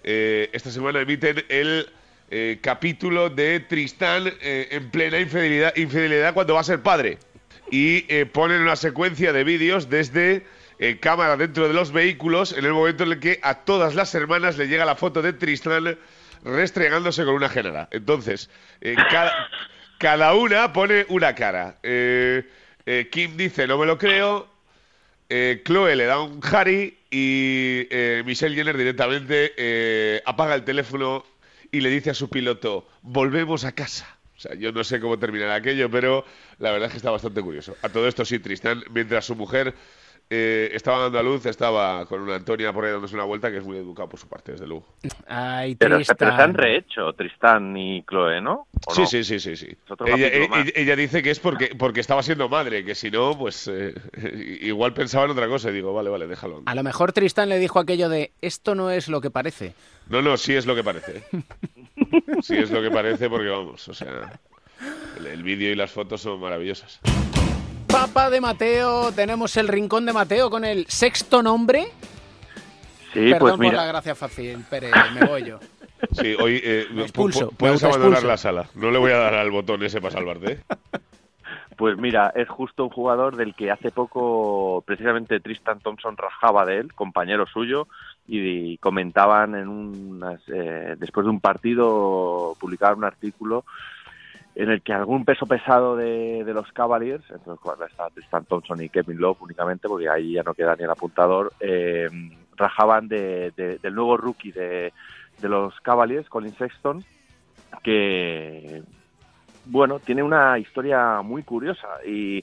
eh, 0.05 0.49
esta 0.53 0.71
semana 0.71 1.01
emiten 1.01 1.45
el 1.49 1.89
eh, 2.31 2.59
capítulo 2.61 3.31
de 3.31 3.61
Tristán 3.61 4.33
eh, 4.41 4.69
en 4.71 4.91
plena 4.91 5.19
infidelidad, 5.19 6.35
cuando 6.35 6.55
va 6.55 6.61
a 6.61 6.65
ser 6.65 6.83
padre. 6.83 7.19
Y 7.71 8.25
ponen 8.27 8.63
una 8.63 8.77
secuencia 8.77 9.35
de 9.35 9.45
vídeos 9.45 9.91
desde 9.91 10.47
cámara 11.01 11.37
dentro 11.37 11.69
de 11.69 11.75
los 11.75 11.93
vehículos 11.93 12.57
en 12.57 12.65
el 12.65 12.73
momento 12.73 13.03
en 13.03 13.13
el 13.13 13.21
que 13.21 13.41
a 13.43 13.57
todas 13.65 13.95
las 13.95 14.15
hermanas 14.15 14.57
le 14.57 14.69
llega 14.69 14.87
la 14.87 14.95
foto 14.95 15.21
de 15.21 15.35
Tristán 15.35 15.99
restregándose 16.45 17.27
con 17.27 17.35
una 17.35 17.51
genera. 17.51 17.87
Entonces, 17.91 18.49
cada, 19.99 20.33
una 20.33 20.73
pone 20.73 21.05
una 21.11 21.35
cara. 21.35 21.77
Kim 21.83 23.37
dice, 23.37 23.67
no 23.67 23.77
me 23.77 23.85
lo 23.85 23.99
creo. 23.99 24.49
Eh, 25.31 25.63
Chloe 25.65 25.95
le 25.95 26.07
da 26.07 26.21
un 26.21 26.41
Harry 26.43 26.97
y 27.11 27.87
eh, 27.91 28.23
Michelle 28.25 28.55
Jenner 28.55 28.77
directamente 28.79 29.53
eh, 29.57 30.23
apaga 30.25 30.55
el 30.55 30.65
teléfono 30.65 31.25
y 31.71 31.81
le 31.81 31.91
dice 31.91 32.11
a 32.11 32.15
su 32.15 32.31
piloto, 32.31 32.89
volvemos 33.03 33.65
a 33.65 33.73
casa. 33.73 34.19
O 34.37 34.41
sea, 34.41 34.55
yo 34.55 34.73
no 34.73 34.85
sé 34.85 35.01
cómo 35.01 35.19
terminará 35.19 35.57
aquello, 35.57 35.91
pero 35.91 36.25
la 36.59 36.71
verdad 36.71 36.87
es 36.87 36.93
que 36.93 36.97
está 36.99 37.11
bastante 37.11 37.43
curioso. 37.43 37.77
A 37.83 37.91
todo 37.91 38.09
esto 38.09 38.25
sí, 38.25 38.39
Tristán, 38.39 38.83
mientras 38.91 39.27
su 39.27 39.35
mujer 39.35 39.75
eh, 40.31 40.71
estaba 40.75 40.99
dando 41.05 41.19
a 41.19 41.23
luz, 41.23 41.47
estaba 41.47 42.05
con 42.07 42.21
una 42.21 42.35
Antonia 42.37 42.73
por 42.73 42.85
ahí 42.85 42.93
dándose 42.93 43.15
una 43.15 43.25
vuelta, 43.25 43.51
que 43.51 43.59
es 43.59 43.65
muy 43.65 43.77
educado 43.79 44.09
por 44.09 44.21
su 44.21 44.29
parte, 44.29 44.53
desde 44.53 44.67
luego. 44.67 44.85
Ay, 45.27 45.75
Pero, 45.77 46.03
se- 46.05 46.15
pero 46.15 46.37
se 46.37 46.43
han 46.43 46.53
Tristan. 46.53 46.55
rehecho 46.55 47.13
Tristán 47.15 47.77
y 47.77 48.03
Chloe, 48.03 48.41
¿no? 48.41 48.67
¿O 48.87 48.95
Sí, 48.95 49.01
no? 49.03 49.07
sí, 49.07 49.25
sí, 49.25 49.41
sí, 49.41 49.57
sí. 49.57 49.69
Ella, 50.75 50.97
dice 50.97 51.23
que 51.23 51.31
es 51.31 51.41
porque, 51.41 51.75
porque 51.79 52.01
estaba 52.01 52.23
siendo 52.23 52.49
madre, 52.49 52.85
que 52.85 52.95
si 52.95 53.11
no, 53.11 53.37
pues 53.39 53.69
eh, 53.69 53.95
igual 54.61 54.93
pensaba 54.93 55.25
en 55.25 55.31
otra 55.31 55.49
cosa. 55.49 55.71
Y 55.71 55.73
digo, 55.73 55.93
vale, 55.95 56.11
vale, 56.11 56.27
déjalo. 56.27 56.63
A 56.67 56.75
lo 56.75 56.83
mejor 56.83 57.13
Tristan 57.13 57.49
le 57.49 57.59
dijo 57.59 57.79
aquello 57.79 58.09
de 58.09 58.33
esto 58.43 58.75
no 58.75 58.91
es 58.91 59.09
lo 59.09 59.21
que 59.21 59.31
parece. 59.31 59.73
No, 60.09 60.23
no, 60.23 60.37
sí 60.37 60.55
es 60.55 60.67
lo 60.67 60.75
que 60.75 60.85
parece. 60.85 61.23
Sí 62.43 62.57
es 62.57 62.71
lo 62.71 62.81
que 62.83 62.91
parece 62.91 63.29
porque 63.29 63.49
vamos, 63.49 63.87
o 63.89 63.95
sea, 63.95 64.39
el, 65.19 65.27
el 65.27 65.43
vídeo 65.43 65.71
y 65.71 65.75
las 65.75 65.91
fotos 65.91 66.21
son 66.23 66.41
maravillosas. 66.41 67.01
De 68.15 68.41
Mateo, 68.41 69.13
tenemos 69.13 69.57
el 69.57 69.69
rincón 69.69 70.05
de 70.05 70.13
Mateo 70.13 70.51
con 70.51 70.65
el 70.65 70.87
sexto 70.87 71.41
nombre. 71.43 71.87
Sí, 73.13 73.31
Perdón 73.31 73.39
pues 73.39 73.53
por 73.53 73.61
mira. 73.61 73.77
la 73.79 73.87
gracia 73.87 74.15
fácil, 74.17 74.65
Pere, 74.69 74.91
me 75.15 75.25
voy 75.27 75.45
yo. 75.45 75.59
Sí, 76.13 76.35
hoy 76.39 76.61
eh, 76.63 76.87
pu- 76.93 77.03
expulso, 77.03 77.51
pu- 77.53 77.57
puedes 77.57 77.81
me 77.83 77.89
abandonar 77.89 78.25
la 78.25 78.37
sala. 78.37 78.67
No 78.75 78.91
le 78.91 78.99
voy 78.99 79.13
a 79.13 79.19
dar 79.19 79.35
al 79.35 79.51
botón 79.53 79.83
ese 79.85 80.01
para 80.01 80.13
salvarte. 80.15 80.53
¿eh? 80.53 80.61
Pues 81.77 81.97
mira, 81.97 82.33
es 82.35 82.49
justo 82.49 82.83
un 82.83 82.91
jugador 82.91 83.37
del 83.37 83.55
que 83.55 83.71
hace 83.71 83.93
poco 83.93 84.83
precisamente 84.85 85.39
Tristan 85.39 85.79
Thompson 85.79 86.17
rajaba 86.17 86.67
de 86.67 86.79
él, 86.79 86.93
compañero 86.93 87.47
suyo, 87.47 87.87
y, 88.27 88.79
comentaban 88.79 89.55
en 89.55 89.69
unas, 89.69 90.41
eh, 90.49 90.97
después 90.99 91.25
de 91.25 91.31
un 91.31 91.39
partido, 91.39 92.57
publicaban 92.59 92.99
un 92.99 93.05
artículo 93.05 93.65
en 94.61 94.71
el 94.71 94.83
que 94.83 94.93
algún 94.93 95.25
peso 95.25 95.47
pesado 95.47 95.95
de, 95.97 96.43
de 96.45 96.53
los 96.53 96.71
Cavaliers, 96.73 97.25
entonces 97.31 97.61
cuando 97.63 97.87
está 97.87 98.11
Tristan 98.11 98.45
Thompson 98.45 98.83
y 98.83 98.89
Kevin 98.89 99.19
Love 99.21 99.41
únicamente, 99.43 99.87
porque 99.89 100.09
ahí 100.09 100.33
ya 100.33 100.43
no 100.43 100.53
queda 100.53 100.75
ni 100.75 100.83
el 100.83 100.91
apuntador, 100.91 101.53
eh, 101.61 102.09
rajaban 102.57 103.07
de- 103.07 103.53
de- 103.57 103.79
del 103.79 103.95
nuevo 103.95 104.17
rookie 104.17 104.51
de, 104.51 104.93
de 105.41 105.49
los 105.49 105.79
Cavaliers, 105.81 106.29
Colin 106.29 106.55
Sexton, 106.57 107.05
que 107.85 108.83
bueno, 109.67 109.99
tiene 110.01 110.23
una 110.23 110.59
historia 110.59 111.21
muy 111.23 111.43
curiosa 111.45 111.87
y 112.07 112.43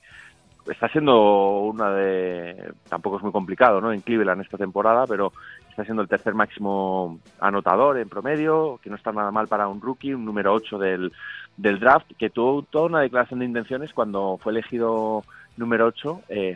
está 0.71 0.87
siendo 0.89 1.59
una 1.61 1.91
de 1.91 2.71
tampoco 2.87 3.17
es 3.17 3.23
muy 3.23 3.31
complicado, 3.31 3.81
¿no? 3.81 3.91
En 3.91 4.01
Cleveland 4.01 4.41
esta 4.41 4.57
temporada, 4.57 5.05
pero 5.07 5.33
está 5.75 5.83
siendo 5.83 6.03
el 6.03 6.07
tercer 6.07 6.33
máximo 6.33 7.19
anotador 7.41 7.97
en 7.97 8.07
promedio, 8.07 8.79
que 8.81 8.89
no 8.89 8.95
está 8.95 9.11
nada 9.11 9.29
mal 9.29 9.49
para 9.49 9.67
un 9.67 9.81
rookie, 9.81 10.13
un 10.13 10.23
número 10.23 10.53
8 10.53 10.79
del, 10.79 11.11
del 11.57 11.79
draft, 11.81 12.07
que 12.17 12.29
tuvo 12.29 12.61
toda 12.61 12.85
una 12.85 13.01
declaración 13.01 13.39
de 13.39 13.45
intenciones 13.45 13.91
cuando 13.91 14.39
fue 14.41 14.53
elegido 14.53 15.25
número 15.57 15.87
8, 15.87 16.21
eh, 16.29 16.55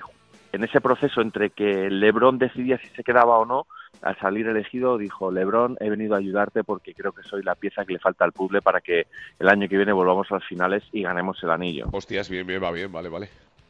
en 0.54 0.64
ese 0.64 0.80
proceso 0.80 1.20
entre 1.20 1.50
que 1.50 1.90
LeBron 1.90 2.38
decidía 2.38 2.78
si 2.78 2.88
se 2.88 3.04
quedaba 3.04 3.38
o 3.40 3.46
no, 3.46 3.68
al 4.02 4.18
salir 4.20 4.48
elegido 4.48 4.98
dijo, 4.98 5.34
LeBron, 5.34 5.76
he 5.82 5.90
venido 5.90 6.16
a 6.16 6.20
ayudarte 6.20 6.64
porque 6.64 6.94
creo 6.94 7.12
que 7.12 7.24
soy 7.24 7.44
la 7.44 7.56
pieza 7.56 7.84
que 7.84 7.92
le 7.92 8.00
falta 8.00 8.24
al 8.24 8.32
puzzle 8.32 8.62
para 8.62 8.80
que 8.80 9.08
el 9.38 9.50
año 9.50 9.68
que 9.68 9.76
viene 9.76 9.92
volvamos 9.92 10.32
a 10.32 10.36
las 10.36 10.46
finales 10.46 10.82
y 10.94 11.02
ganemos 11.02 11.44
el 11.44 11.50
anillo. 11.50 11.88
Hostias, 11.92 12.30
bien, 12.30 12.48
bien, 12.48 12.64
va 12.64 12.72
bien, 12.72 12.90
vale, 12.90 13.10
vale. 13.10 13.30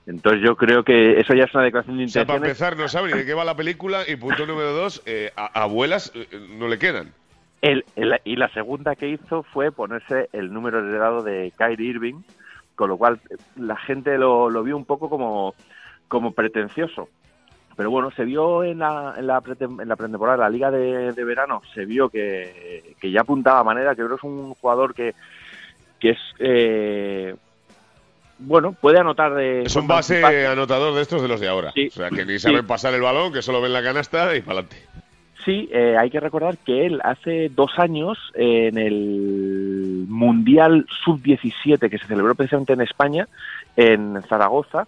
Entonces 0.09 0.41
yo 0.43 0.55
creo 0.55 0.83
que 0.83 1.19
eso 1.19 1.35
ya 1.35 1.43
es 1.43 1.53
una 1.53 1.63
declaración 1.65 1.97
de 1.99 2.05
O 2.05 2.07
sea, 2.07 2.25
para 2.25 2.37
intenciones. 2.37 2.59
empezar, 2.73 2.77
no 2.81 2.87
sabe 2.89 3.11
ni 3.13 3.19
de 3.19 3.25
qué 3.27 3.35
va 3.35 3.45
la 3.45 3.55
película. 3.55 4.01
Y 4.07 4.15
punto 4.15 4.47
número 4.47 4.71
dos, 4.73 5.03
eh, 5.05 5.31
a- 5.35 5.61
abuelas 5.61 6.11
eh, 6.15 6.27
no 6.57 6.67
le 6.67 6.79
quedan. 6.79 7.13
El- 7.61 7.85
el- 7.95 8.19
y 8.23 8.35
la 8.35 8.49
segunda 8.49 8.95
que 8.95 9.07
hizo 9.07 9.43
fue 9.43 9.71
ponerse 9.71 10.27
el 10.33 10.51
número 10.51 10.79
heredado 10.79 11.21
de 11.21 11.53
Kyrie 11.55 11.89
Irving, 11.91 12.21
con 12.75 12.89
lo 12.89 12.97
cual 12.97 13.19
eh, 13.29 13.35
la 13.57 13.75
gente 13.77 14.17
lo, 14.17 14.49
lo 14.49 14.63
vio 14.63 14.75
un 14.75 14.85
poco 14.85 15.09
como, 15.09 15.53
como 16.07 16.31
pretencioso. 16.31 17.07
Pero 17.77 17.91
bueno, 17.91 18.09
se 18.11 18.25
vio 18.25 18.63
en 18.63 18.79
la, 18.79 19.13
en 19.15 19.27
la, 19.27 19.43
en 19.45 19.87
la 19.87 19.95
pretemporada, 19.95 20.35
en 20.37 20.41
la 20.41 20.49
liga 20.49 20.71
de, 20.71 21.13
de 21.13 21.23
verano, 21.23 21.61
se 21.73 21.85
vio 21.85 22.09
que, 22.09 22.95
que 22.99 23.11
ya 23.11 23.21
apuntaba 23.21 23.59
a 23.59 23.63
manera, 23.63 23.91
que 23.91 23.97
creo 23.97 24.09
que 24.09 24.15
es 24.15 24.23
un 24.23 24.53
jugador 24.55 24.95
que, 24.95 25.13
que 25.99 26.09
es, 26.09 26.19
eh, 26.39 27.35
bueno, 28.39 28.71
puede 28.73 28.99
anotar 28.99 29.33
de... 29.35 29.63
Es 29.63 29.75
un 29.75 29.87
base 29.87 30.23
anotador 30.47 30.95
de 30.95 31.01
estos 31.01 31.21
de 31.21 31.27
los 31.27 31.39
de 31.39 31.47
ahora. 31.47 31.69
O 31.69 31.91
sea, 31.91 32.09
que 32.09 32.25
ni 32.25 32.33
sí. 32.33 32.39
saben 32.39 32.65
pasar 32.65 32.93
el 32.93 33.01
balón, 33.01 33.31
que 33.33 33.41
solo 33.41 33.61
ven 33.61 33.73
la 33.73 33.83
canasta 33.83 34.35
y 34.35 34.41
para 34.41 34.59
adelante. 34.59 34.77
Sí, 35.45 35.69
eh, 35.71 35.95
hay 35.97 36.09
que 36.09 36.19
recordar 36.19 36.57
que 36.57 36.85
él 36.85 36.99
hace 37.03 37.49
dos 37.49 37.71
años 37.77 38.17
eh, 38.35 38.67
en 38.67 38.77
el 38.77 40.05
Mundial 40.07 40.85
Sub-17 41.05 41.89
que 41.89 41.97
se 41.97 42.07
celebró 42.07 42.35
precisamente 42.35 42.73
en 42.73 42.81
España, 42.81 43.27
en 43.77 44.21
Zaragoza, 44.27 44.85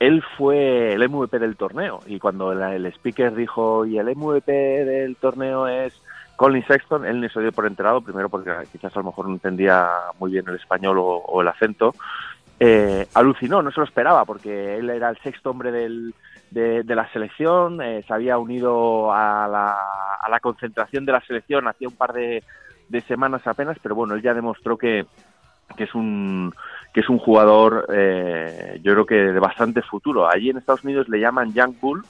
él 0.00 0.22
fue 0.36 0.92
el 0.92 1.08
MVP 1.08 1.38
del 1.38 1.56
torneo 1.56 2.00
y 2.06 2.18
cuando 2.18 2.52
la- 2.52 2.74
el 2.74 2.84
speaker 2.86 3.34
dijo 3.34 3.86
y 3.86 3.96
el 3.98 4.08
MVP 4.14 4.52
del 4.52 5.16
torneo 5.16 5.66
es 5.68 5.94
Colin 6.36 6.66
Sexton, 6.66 7.06
él 7.06 7.20
ni 7.20 7.28
se 7.30 7.40
dio 7.40 7.52
por 7.52 7.66
enterado, 7.66 8.02
primero 8.02 8.28
porque 8.28 8.50
quizás 8.70 8.94
a 8.94 8.98
lo 8.98 9.06
mejor 9.06 9.26
no 9.28 9.34
entendía 9.34 9.88
muy 10.18 10.32
bien 10.32 10.44
el 10.48 10.56
español 10.56 10.98
o, 10.98 11.04
o 11.04 11.40
el 11.40 11.48
acento, 11.48 11.94
eh, 12.58 13.06
alucinó, 13.14 13.62
no 13.62 13.70
se 13.70 13.80
lo 13.80 13.86
esperaba, 13.86 14.24
porque 14.24 14.76
él 14.76 14.90
era 14.90 15.10
el 15.10 15.18
sexto 15.18 15.50
hombre 15.50 15.70
del, 15.70 16.14
de, 16.50 16.84
la 16.94 17.10
selección, 17.12 17.82
eh, 17.82 18.04
se 18.06 18.14
había 18.14 18.38
unido 18.38 19.12
a 19.12 19.46
la, 19.48 19.76
a 20.20 20.28
la 20.28 20.40
concentración 20.40 21.04
de 21.04 21.12
la 21.12 21.20
selección 21.20 21.68
hacía 21.68 21.88
un 21.88 21.96
par 21.96 22.12
de, 22.12 22.42
de 22.88 23.00
semanas 23.02 23.46
apenas, 23.46 23.78
pero 23.82 23.94
bueno, 23.94 24.14
él 24.14 24.22
ya 24.22 24.34
demostró 24.34 24.76
que, 24.76 25.06
que 25.76 25.84
es 25.84 25.94
un 25.94 26.52
que 26.92 27.00
es 27.00 27.10
un 27.10 27.18
jugador, 27.18 27.86
eh, 27.92 28.80
yo 28.82 28.92
creo 28.94 29.04
que 29.04 29.14
de 29.16 29.38
bastante 29.38 29.82
futuro. 29.82 30.30
Allí 30.30 30.48
en 30.48 30.56
Estados 30.56 30.82
Unidos 30.82 31.10
le 31.10 31.20
llaman 31.20 31.52
Young 31.52 31.74
Bull, 31.78 32.02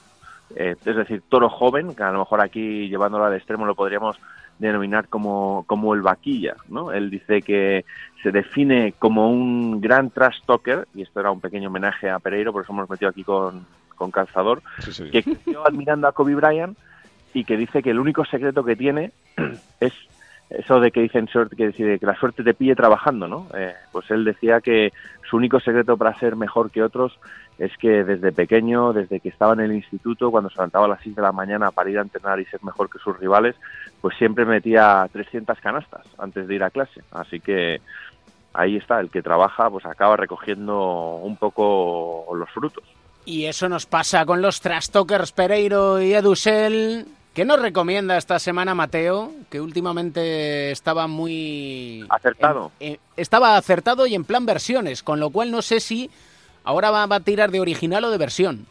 eh, 0.55 0.75
es 0.85 0.95
decir, 0.95 1.23
toro 1.27 1.49
joven, 1.49 1.93
que 1.93 2.03
a 2.03 2.11
lo 2.11 2.19
mejor 2.19 2.39
aquí 2.39 2.87
llevándolo 2.87 3.25
al 3.25 3.33
extremo 3.33 3.65
lo 3.65 3.75
podríamos 3.75 4.17
denominar 4.59 5.07
como, 5.07 5.63
como 5.67 5.93
el 5.93 6.01
vaquilla, 6.01 6.55
¿no? 6.69 6.91
Él 6.91 7.09
dice 7.09 7.41
que 7.41 7.85
se 8.23 8.31
define 8.31 8.93
como 8.97 9.29
un 9.29 9.79
gran 9.79 10.09
trash 10.09 10.41
talker, 10.45 10.87
y 10.95 11.03
esto 11.03 11.19
era 11.19 11.31
un 11.31 11.41
pequeño 11.41 11.69
homenaje 11.69 12.09
a 12.09 12.19
Pereiro, 12.19 12.51
por 12.51 12.63
eso 12.63 12.73
hemos 12.73 12.89
metido 12.89 13.09
aquí 13.09 13.23
con, 13.23 13.65
con 13.95 14.11
Calzador, 14.11 14.61
que 15.11 15.23
creció 15.23 15.65
admirando 15.67 16.07
a 16.07 16.11
Kobe 16.11 16.35
Bryant 16.35 16.77
y 17.33 17.43
que 17.43 17.57
dice 17.57 17.83
que 17.83 17.91
el 17.91 17.99
único 17.99 18.25
secreto 18.25 18.63
que 18.63 18.75
tiene 18.75 19.11
es 19.79 19.93
eso 20.49 20.79
de 20.79 20.91
que 20.91 21.01
dicen 21.01 21.27
suerte, 21.27 21.55
que, 21.55 21.71
que 21.99 22.05
la 22.05 22.15
suerte 22.15 22.43
te 22.43 22.53
pille 22.53 22.75
trabajando, 22.75 23.27
¿no? 23.27 23.47
Eh, 23.53 23.73
pues 23.91 24.09
él 24.11 24.23
decía 24.23 24.61
que 24.61 24.93
su 25.29 25.35
único 25.35 25.59
secreto 25.59 25.97
para 25.97 26.17
ser 26.17 26.35
mejor 26.35 26.71
que 26.71 26.83
otros 26.83 27.19
es 27.57 27.71
que 27.77 28.03
desde 28.03 28.31
pequeño, 28.31 28.93
desde 28.93 29.19
que 29.19 29.29
estaba 29.29 29.53
en 29.53 29.61
el 29.61 29.73
instituto, 29.73 30.29
cuando 30.31 30.49
se 30.49 30.55
levantaba 30.57 30.85
a 30.85 30.89
las 30.89 31.01
6 31.03 31.15
de 31.15 31.21
la 31.21 31.31
mañana 31.31 31.71
para 31.71 31.89
ir 31.89 31.97
a 31.97 32.01
entrenar 32.03 32.39
y 32.39 32.45
ser 32.45 32.63
mejor 32.63 32.89
que 32.89 32.99
sus 32.99 33.17
rivales, 33.19 33.55
pues 34.01 34.15
siempre 34.17 34.45
metía 34.45 35.07
300 35.11 35.59
canastas 35.59 36.05
antes 36.19 36.47
de 36.47 36.55
ir 36.55 36.63
a 36.63 36.69
clase. 36.69 37.01
Así 37.11 37.39
que 37.39 37.81
ahí 38.53 38.77
está, 38.77 38.99
el 38.99 39.09
que 39.09 39.21
trabaja 39.23 39.69
pues 39.69 39.85
acaba 39.85 40.17
recogiendo 40.17 41.15
un 41.23 41.35
poco 41.37 42.25
los 42.35 42.49
frutos. 42.51 42.83
Y 43.25 43.45
eso 43.45 43.67
nos 43.67 43.85
pasa 43.85 44.25
con 44.25 44.41
los 44.41 44.61
trastokers 44.61 45.31
Pereiro 45.31 46.01
y 46.01 46.13
Edusel. 46.13 47.05
¿Qué 47.33 47.43
nos 47.45 47.61
recomienda 47.61 48.17
esta 48.17 48.39
semana 48.39 48.73
Mateo? 48.73 49.31
Que 49.49 49.59
últimamente 49.61 50.71
estaba 50.71 51.07
muy... 51.07 52.05
Acertado. 52.09 52.71
en- 52.79 52.93
en- 52.93 52.99
estaba 53.17 53.57
acertado 53.57 54.07
y 54.07 54.15
en 54.15 54.23
plan 54.23 54.45
versiones, 54.45 55.03
con 55.03 55.19
lo 55.19 55.29
cual 55.29 55.51
no 55.51 55.61
sé 55.61 55.79
si 55.79 56.09
ahora 56.67 56.91
va, 56.91 57.05
va 57.05 57.15
a 57.17 57.19
tirar 57.21 57.49
de 57.51 57.59
original 57.59 58.03
o 58.03 58.09
de 58.11 58.17
versión. 58.17 58.65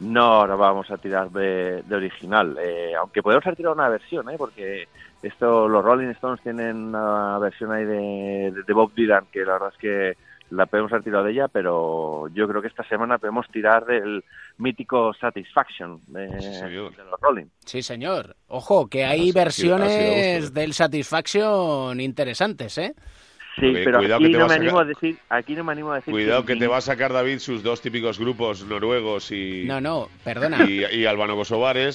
No, 0.00 0.22
ahora 0.22 0.56
vamos 0.56 0.90
a 0.90 0.98
tirar 0.98 1.30
de, 1.30 1.82
de 1.82 1.96
original. 1.96 2.56
Eh, 2.60 2.92
aunque 2.98 3.22
podemos 3.22 3.46
haber 3.46 3.56
tirado 3.56 3.74
una 3.74 3.88
versión, 3.88 4.28
¿eh? 4.28 4.34
porque 4.36 4.88
esto, 5.22 5.66
los 5.68 5.82
Rolling 5.82 6.08
Stones 6.10 6.42
tienen 6.42 6.76
una 6.94 7.38
versión 7.38 7.72
ahí 7.72 7.84
de, 7.84 8.50
de- 8.54 8.62
de 8.62 8.72
Bob 8.74 8.92
Dylan, 8.94 9.24
que 9.32 9.44
la 9.44 9.52
verdad 9.54 9.70
es 9.72 9.78
que 9.78 10.16
la 10.50 10.66
podemos 10.66 10.92
haber 10.92 11.02
tirado 11.02 11.24
de 11.24 11.32
ella, 11.32 11.48
pero 11.48 12.28
yo 12.34 12.46
creo 12.46 12.60
que 12.62 12.68
esta 12.68 12.84
semana 12.84 13.18
podemos 13.18 13.48
tirar 13.48 13.84
del 13.86 14.22
mítico 14.58 15.12
Satisfaction 15.14 16.00
de, 16.06 16.28
de 16.28 17.04
los 17.10 17.20
Rolling. 17.20 17.46
Sí, 17.64 17.82
señor. 17.82 18.36
Ojo, 18.48 18.86
que 18.88 19.04
hay 19.04 19.32
versiones 19.32 20.52
del 20.54 20.72
Satisfaction 20.74 22.00
interesantes, 22.00 22.78
¿eh? 22.78 22.94
Sí, 23.58 23.72
pero 23.84 23.98
cuidado 23.98 24.16
aquí 24.16 24.24
que 24.26 24.32
te 24.32 24.38
no 24.38 24.46
me 24.46 24.52
a 24.52 24.56
animo 24.56 24.78
a 24.78 24.84
decir, 24.84 25.18
aquí 25.30 25.54
no 25.54 25.64
me 25.64 25.72
animo 25.72 25.92
a 25.92 25.94
decir 25.96 26.12
Cuidado 26.12 26.44
que 26.44 26.56
te 26.56 26.66
va 26.66 26.76
a 26.76 26.80
sacar 26.82 27.12
David 27.12 27.38
sus 27.38 27.62
dos 27.62 27.80
típicos 27.80 28.18
grupos 28.18 28.64
noruegos 28.64 29.30
y. 29.32 29.64
No, 29.66 29.80
no, 29.80 30.08
perdona. 30.24 30.64
Y, 30.68 30.84
y 30.84 31.06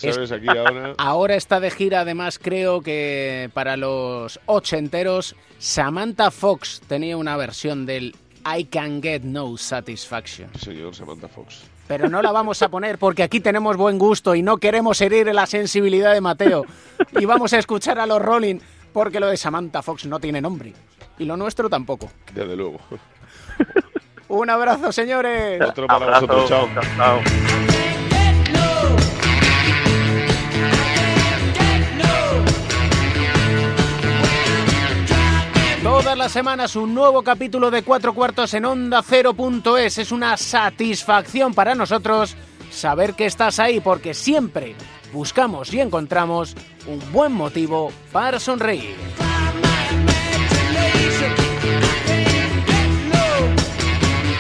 Es- 0.04 0.16
¿sabes? 0.16 0.32
Aquí 0.32 0.48
ahora. 0.50 0.94
Ahora 0.98 1.36
está 1.36 1.60
de 1.60 1.70
gira, 1.70 2.02
además, 2.02 2.40
creo 2.40 2.82
que 2.82 3.50
para 3.54 3.78
los 3.78 4.40
ochenteros, 4.48 5.36
Samantha 5.60 6.32
Fox 6.32 6.82
tenía 6.88 7.16
una 7.18 7.38
versión 7.38 7.86
del 7.86 8.16
I 8.58 8.66
Can 8.66 9.02
Get 9.04 9.22
No 9.22 9.56
Satisfaction. 9.58 10.50
Señor 10.58 10.96
Samantha 10.96 11.28
Fox. 11.28 11.64
Pero 11.88 12.10
no 12.10 12.22
la 12.22 12.32
vamos 12.32 12.62
a 12.62 12.70
poner 12.70 12.98
porque 12.98 13.22
aquí 13.22 13.40
tenemos 13.42 13.76
buen 13.78 14.00
gusto 14.00 14.34
y 14.34 14.42
no 14.42 14.58
queremos 14.58 15.00
herir 15.02 15.28
la 15.36 15.46
sensibilidad 15.46 16.14
de 16.14 16.22
Mateo. 16.22 16.66
Y 17.20 17.26
vamos 17.26 17.54
a 17.54 17.60
escuchar 17.60 18.00
a 18.00 18.06
los 18.08 18.22
Rolling 18.22 18.60
porque 18.94 19.20
lo 19.20 19.28
de 19.28 19.36
Samantha 19.38 19.82
Fox 19.82 20.06
no 20.06 20.20
tiene 20.20 20.40
nombre. 20.42 20.74
Y 21.22 21.26
lo 21.26 21.38
nuestro 21.38 21.70
tampoco. 21.70 22.10
Desde 22.34 22.56
luego. 22.56 22.80
Un 24.28 24.50
abrazo, 24.50 24.92
señores. 24.92 25.62
Otro 25.62 25.86
para 25.86 26.20
vosotros, 26.20 26.50
chao. 26.50 26.68
Todas 35.84 36.18
las 36.18 36.32
semanas 36.32 36.76
un 36.76 36.96
nuevo 36.96 37.22
capítulo 37.22 37.70
de 37.70 37.84
Cuatro 37.84 38.16
Cuartos 38.16 38.56
en 38.56 38.66
Onda 38.66 39.04
Cero.es. 39.04 40.00
Es 40.00 40.12
una 40.12 40.38
satisfacción 40.38 41.54
para 41.54 41.76
nosotros 41.76 42.36
saber 42.72 43.14
que 43.14 43.28
estás 43.28 43.60
ahí 43.60 43.80
porque 43.80 44.16
siempre 44.16 44.76
buscamos 45.14 45.72
y 45.72 45.82
encontramos 45.82 46.56
un 46.88 47.00
buen 47.12 47.32
motivo 47.32 47.92
para 48.12 48.40
sonreír. 48.40 48.96